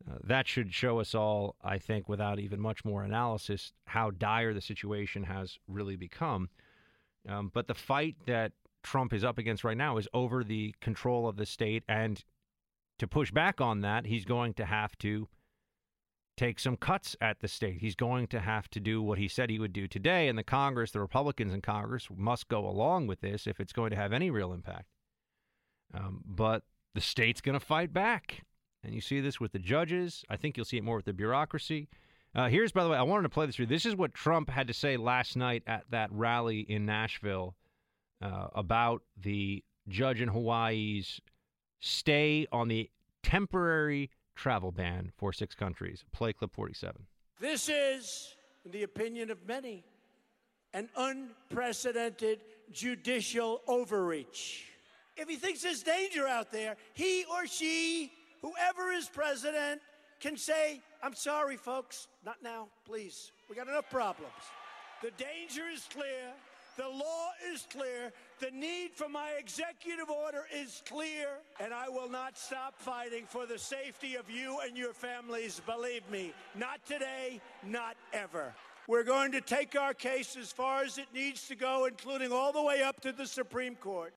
[0.09, 4.53] Uh, that should show us all, I think, without even much more analysis, how dire
[4.53, 6.49] the situation has really become.
[7.27, 8.53] Um, but the fight that
[8.87, 12.23] Trump is up against right now is over the control of the state and
[12.99, 15.27] to push back on that, he's going to have to
[16.35, 17.81] take some cuts at the state.
[17.81, 20.43] He's going to have to do what he said he would do today, and the
[20.43, 24.13] Congress, the Republicans in Congress, must go along with this if it's going to have
[24.13, 24.85] any real impact.
[25.93, 26.63] Um, but
[26.95, 28.43] the state's going to fight back.
[28.83, 30.23] And you see this with the judges.
[30.29, 31.89] I think you'll see it more with the bureaucracy.
[32.35, 33.65] Uh, here's, by the way, I wanted to play this you.
[33.65, 37.55] This is what Trump had to say last night at that rally in Nashville
[38.21, 41.21] uh, about the judge in Hawaii's
[41.79, 42.89] stay on the
[43.23, 46.03] temporary travel ban for six countries.
[46.11, 47.05] Play clip 47.
[47.39, 48.35] This is,
[48.65, 49.83] in the opinion of many,
[50.73, 52.41] an unprecedented
[52.71, 54.65] judicial overreach.
[55.15, 58.11] If he thinks there's danger out there, he or she,
[58.41, 59.81] whoever is president,
[60.19, 63.31] can say, I'm sorry, folks, not now, please.
[63.49, 64.33] We got enough problems.
[65.01, 66.33] The danger is clear.
[66.77, 68.13] The law is clear.
[68.39, 71.27] The need for my executive order is clear.
[71.59, 76.07] And I will not stop fighting for the safety of you and your families, believe
[76.11, 76.33] me.
[76.55, 78.53] Not today, not ever.
[78.87, 82.53] We're going to take our case as far as it needs to go, including all
[82.53, 84.13] the way up to the Supreme Court.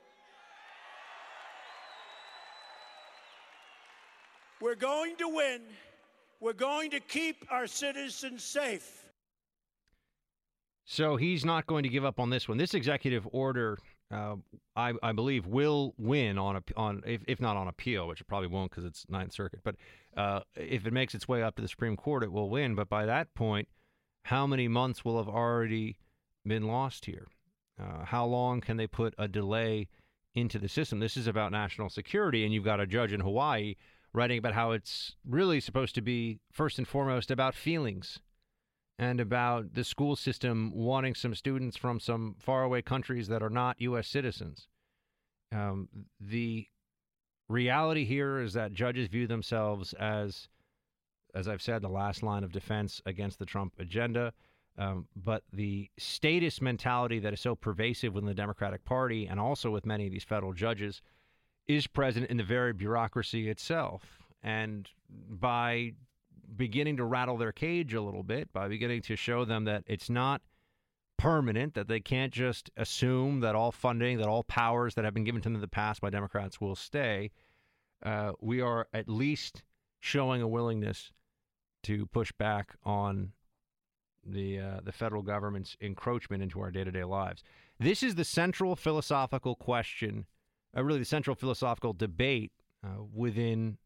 [4.61, 5.63] We're going to win.
[6.41, 9.00] We're going to keep our citizens safe.
[10.93, 12.59] So he's not going to give up on this one.
[12.59, 13.79] This executive order,
[14.13, 14.35] uh,
[14.75, 18.27] I, I, believe, will win on a, on if, if not on appeal, which it
[18.27, 19.61] probably won't because it's Ninth Circuit.
[19.63, 19.77] But
[20.17, 22.75] uh, if it makes its way up to the Supreme Court, it will win.
[22.75, 23.69] But by that point,
[24.25, 25.97] how many months will have already
[26.45, 27.29] been lost here?
[27.81, 29.87] Uh, how long can they put a delay
[30.35, 30.99] into the system?
[30.99, 33.77] This is about national security, and you've got a judge in Hawaii
[34.13, 38.19] writing about how it's really supposed to be first and foremost about feelings
[39.01, 43.81] and about the school system wanting some students from some faraway countries that are not
[43.81, 44.07] U.S.
[44.07, 44.69] citizens.
[45.53, 45.89] Um,
[46.21, 46.67] the
[47.49, 50.49] reality here is that judges view themselves as,
[51.35, 54.35] as I've said, the last line of defense against the Trump agenda.
[54.77, 59.71] Um, but the status mentality that is so pervasive within the Democratic Party and also
[59.71, 61.01] with many of these federal judges
[61.67, 64.03] is present in the very bureaucracy itself.
[64.43, 65.95] And by
[66.57, 70.11] beginning to rattle their cage a little bit, by beginning to show them that it's
[70.11, 70.43] not
[71.19, 75.25] permanent, that they can't just assume that all funding, that all powers that have been
[75.25, 77.31] given to them in the past by Democrats will stay,
[78.03, 79.63] uh, we are at least
[80.01, 81.13] showing a willingness
[81.83, 83.33] to push back on
[84.25, 87.43] the uh, the federal government's encroachment into our day to day lives.
[87.79, 90.27] This is the central philosophical question
[90.77, 92.53] uh, really the central philosophical debate
[92.85, 93.79] uh, within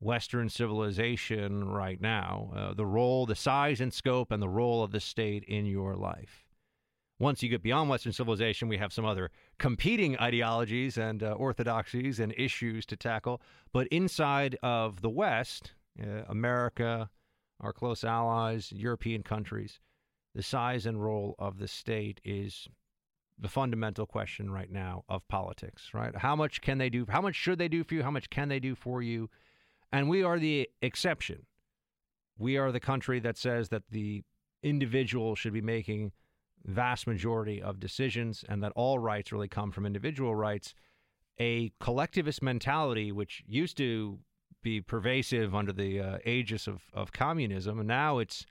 [0.00, 4.92] Western civilization right now uh, the role, the size and scope, and the role of
[4.92, 6.46] the state in your life.
[7.18, 12.18] Once you get beyond Western civilization, we have some other competing ideologies and uh, orthodoxies
[12.18, 13.42] and issues to tackle.
[13.74, 15.72] But inside of the West,
[16.02, 17.10] uh, America,
[17.60, 19.80] our close allies, European countries,
[20.34, 22.68] the size and role of the state is
[23.38, 26.16] the fundamental question right now of politics, right?
[26.16, 27.04] How much can they do?
[27.06, 28.02] How much should they do for you?
[28.02, 29.28] How much can they do for you?
[29.92, 31.46] And we are the exception.
[32.38, 34.22] We are the country that says that the
[34.62, 36.12] individual should be making
[36.64, 40.74] vast majority of decisions and that all rights really come from individual rights.
[41.38, 44.18] A collectivist mentality, which used to
[44.62, 48.44] be pervasive under the uh, aegis of, of communism, and now it's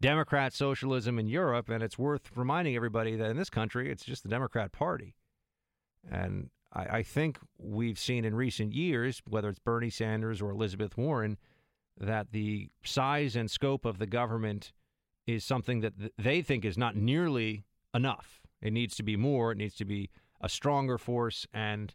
[0.00, 4.22] Democrat socialism in Europe, and it's worth reminding everybody that in this country, it's just
[4.22, 5.14] the Democrat Party.
[6.10, 10.96] And I, I think we've seen in recent years, whether it's Bernie Sanders or Elizabeth
[10.96, 11.38] Warren,
[11.98, 14.72] that the size and scope of the government
[15.26, 17.64] is something that th- they think is not nearly
[17.94, 18.40] enough.
[18.60, 19.52] It needs to be more.
[19.52, 20.10] It needs to be
[20.40, 21.94] a stronger force, and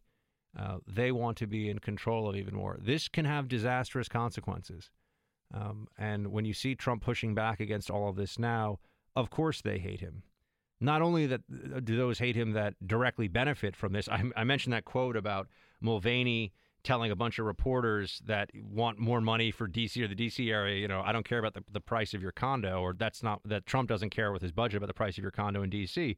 [0.58, 2.78] uh, they want to be in control of even more.
[2.82, 4.90] This can have disastrous consequences.
[5.54, 8.80] Um, and when you see Trump pushing back against all of this now,
[9.16, 10.24] of course they hate him.
[10.82, 11.42] Not only that
[11.76, 14.08] uh, do those hate him that directly benefit from this.
[14.08, 15.48] I, I mentioned that quote about
[15.82, 16.54] Mulvaney
[16.84, 20.78] telling a bunch of reporters that want more money for DC or the DC area.
[20.78, 23.42] You know, I don't care about the, the price of your condo, or that's not
[23.46, 26.16] that Trump doesn't care with his budget about the price of your condo in DC.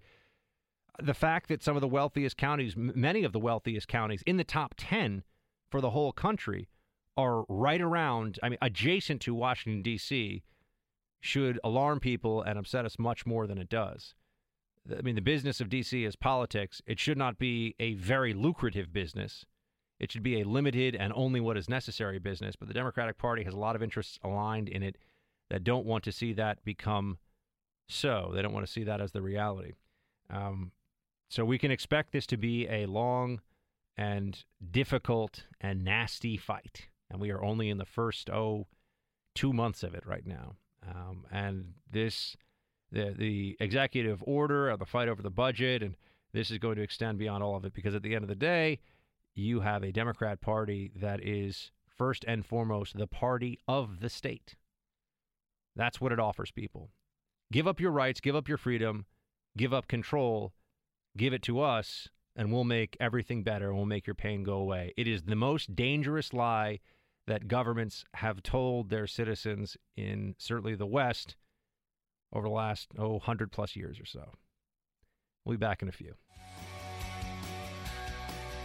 [1.02, 4.44] The fact that some of the wealthiest counties, many of the wealthiest counties in the
[4.44, 5.24] top 10
[5.70, 6.68] for the whole country,
[7.18, 10.44] are right around, I mean, adjacent to Washington, D.C.,
[11.20, 14.16] should alarm people and upset us much more than it does.
[14.90, 16.04] I mean, the business of D.C.
[16.04, 16.82] is politics.
[16.86, 19.46] It should not be a very lucrative business.
[20.00, 22.56] It should be a limited and only what is necessary business.
[22.56, 24.98] But the Democratic Party has a lot of interests aligned in it
[25.50, 27.20] that don't want to see that become
[27.88, 28.32] so.
[28.34, 29.74] They don't want to see that as the reality.
[30.30, 30.72] Um,
[31.30, 33.42] so we can expect this to be a long
[33.98, 38.68] and difficult and nasty fight and we are only in the first oh
[39.36, 40.56] two months of it right now.
[40.88, 42.36] Um, and this
[42.92, 45.96] the the executive order, of the fight over the budget, and
[46.34, 48.36] this is going to extend beyond all of it because at the end of the
[48.36, 48.80] day,
[49.36, 54.56] you have a Democrat Party that is first and foremost the party of the state.
[55.76, 56.90] That's what it offers people.
[57.52, 59.06] Give up your rights, give up your freedom,
[59.58, 60.54] give up control,
[61.18, 64.56] give it to us, and we'll make everything better and we'll make your pain go
[64.56, 64.94] away.
[64.98, 66.80] It is the most dangerous lie
[67.28, 71.36] that governments have told their citizens in certainly the West
[72.34, 74.34] over the last, oh, 100 plus years or so.
[75.46, 76.14] We'll be back in a few.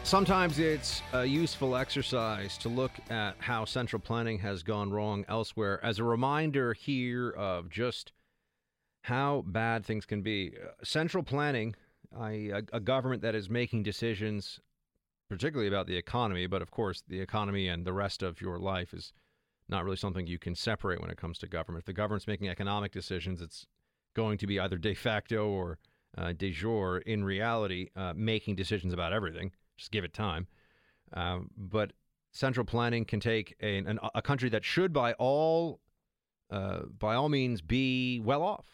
[0.06, 5.84] Sometimes it's a useful exercise to look at how central planning has gone wrong elsewhere
[5.84, 8.12] as a reminder here of just
[9.02, 10.52] how bad things can be.
[10.84, 11.74] Central planning,
[12.20, 14.60] a, a government that is making decisions,
[15.28, 18.94] particularly about the economy, but of course, the economy and the rest of your life
[18.94, 19.12] is
[19.68, 21.82] not really something you can separate when it comes to government.
[21.82, 23.66] If the government's making economic decisions, it's
[24.14, 25.78] going to be either de facto or
[26.16, 29.52] uh, de jure in reality, uh, making decisions about everything.
[29.76, 30.46] Just give it time.
[31.12, 31.92] Um, but
[32.32, 35.80] central planning can take a, an, a country that should, by all
[36.50, 38.66] uh, by all means, be well off.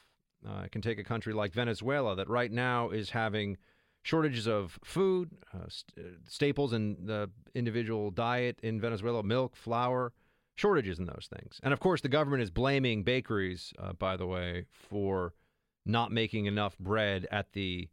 [0.46, 3.56] Uh, it can take a country like Venezuela that right now is having
[4.02, 10.12] shortages of food, uh, st- uh, staples in the individual diet in Venezuela, milk, flour,
[10.54, 11.60] shortages in those things.
[11.62, 15.34] And of course, the government is blaming bakeries, uh, by the way, for
[15.84, 17.88] not making enough bread at the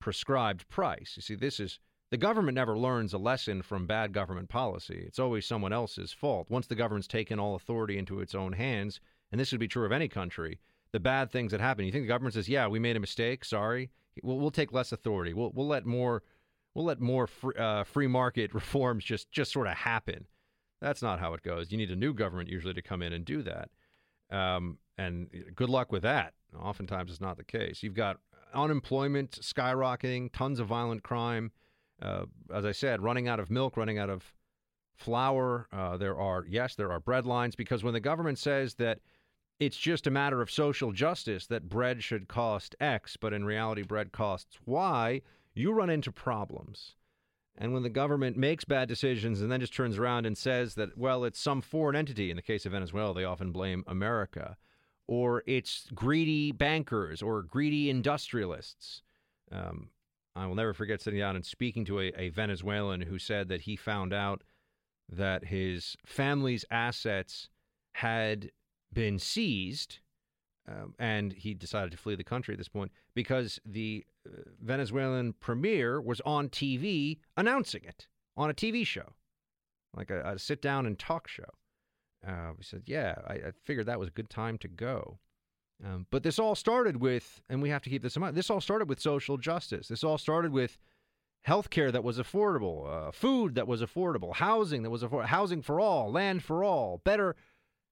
[0.00, 1.14] prescribed price.
[1.16, 1.80] You see, this is
[2.10, 5.02] the government never learns a lesson from bad government policy.
[5.06, 6.48] It's always someone else's fault.
[6.48, 9.00] Once the government's taken all authority into its own hands,
[9.30, 10.58] and this would be true of any country,
[10.92, 11.84] the bad things that happen.
[11.84, 13.44] You think the government says, "Yeah, we made a mistake.
[13.44, 13.90] Sorry.
[14.22, 15.34] We'll, we'll take less authority.
[15.34, 16.22] We'll we'll let more
[16.74, 20.26] we'll let more free, uh, free market reforms just just sort of happen."
[20.80, 21.72] That's not how it goes.
[21.72, 23.70] You need a new government usually to come in and do that.
[24.30, 26.34] Um, and good luck with that.
[26.58, 27.82] Oftentimes, it's not the case.
[27.82, 28.18] You've got
[28.54, 31.52] unemployment skyrocketing, tons of violent crime
[32.00, 34.32] uh, as I said, running out of milk, running out of
[34.94, 35.68] flour.
[35.72, 39.00] Uh, there are, yes, there are bread lines because when the government says that
[39.58, 43.82] it's just a matter of social justice that bread should cost X, but in reality,
[43.82, 45.20] bread costs Y,
[45.54, 46.94] you run into problems.
[47.60, 50.96] And when the government makes bad decisions and then just turns around and says that,
[50.96, 54.56] well, it's some foreign entity, in the case of Venezuela, they often blame America,
[55.08, 59.02] or it's greedy bankers or greedy industrialists.
[59.50, 59.90] Um,
[60.36, 63.62] I will never forget sitting down and speaking to a, a Venezuelan who said that
[63.62, 64.44] he found out
[65.08, 67.48] that his family's assets
[67.92, 68.52] had
[68.92, 69.98] been seized,
[70.68, 75.34] um, and he decided to flee the country at this point because the uh, Venezuelan
[75.40, 79.14] premier was on TV announcing it on a TV show,
[79.96, 81.44] like a, a sit down and talk show.
[82.26, 85.18] Uh, he said, "Yeah, I, I figured that was a good time to go."
[85.84, 88.50] Um, but this all started with, and we have to keep this in mind, this
[88.50, 89.88] all started with social justice.
[89.88, 90.76] This all started with
[91.42, 95.62] health care that was affordable, uh, food that was affordable, housing that was affordable, housing
[95.62, 97.36] for all, land for all, better,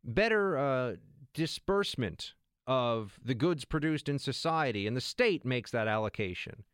[0.03, 0.97] better uh,
[1.32, 2.35] disbursement
[2.66, 6.64] of the goods produced in society, and the state makes that allocation.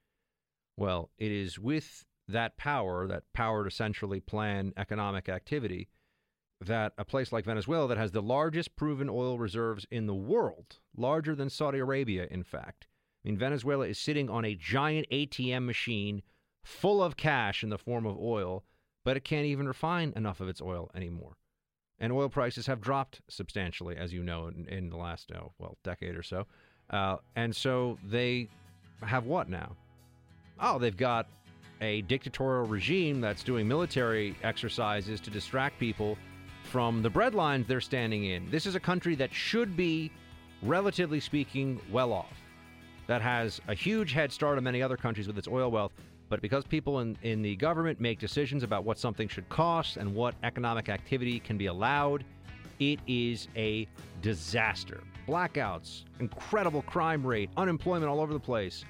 [0.77, 5.89] Well, it is with that power, that power to centrally plan economic activity,
[6.61, 10.79] that a place like Venezuela, that has the largest proven oil reserves in the world,
[10.97, 12.87] larger than Saudi Arabia, in fact.
[13.25, 16.23] I mean, Venezuela is sitting on a giant ATM machine
[16.65, 18.65] full of cash in the form of oil,
[19.05, 21.37] but it can't even refine enough of its oil anymore.
[22.03, 25.79] And oil prices have dropped substantially, as you know, in, in the last, oh, well,
[25.85, 26.47] decade or so.
[26.91, 28.49] Uh, and so they
[29.03, 29.77] have what now?
[30.61, 31.29] Oh, they've got
[31.81, 36.19] a dictatorial regime that's doing military exercises to distract people
[36.65, 38.51] from the breadlines they're standing in.
[38.51, 40.11] This is a country that should be,
[40.63, 42.37] relatively speaking, well off,
[43.07, 45.93] that has a huge head start on many other countries with its oil wealth.
[46.33, 50.15] But because people in, in the government make decisions about what something should cost and
[50.15, 52.25] what economic activity can be allowed,
[52.81, 53.87] it is a
[54.23, 55.03] disaster.
[55.29, 58.83] Blackouts, incredible crime rate, unemployment all over the place.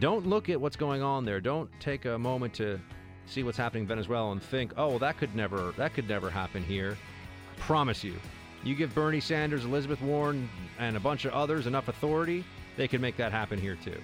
[0.00, 1.40] Don't look at what's going on there.
[1.40, 2.80] Don't take a moment to
[3.26, 6.28] see what's happening in Venezuela and think, oh, well, that could never that could never
[6.28, 6.98] happen here.
[7.58, 8.14] Promise you.
[8.64, 12.44] You give Bernie Sanders, Elizabeth Warren, and a bunch of others enough authority,
[12.76, 14.00] they can make that happen here too.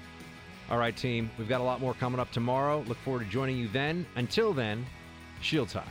[0.70, 2.82] All right, team, we've got a lot more coming up tomorrow.
[2.86, 4.06] Look forward to joining you then.
[4.16, 4.86] Until then,
[5.40, 5.84] shields high.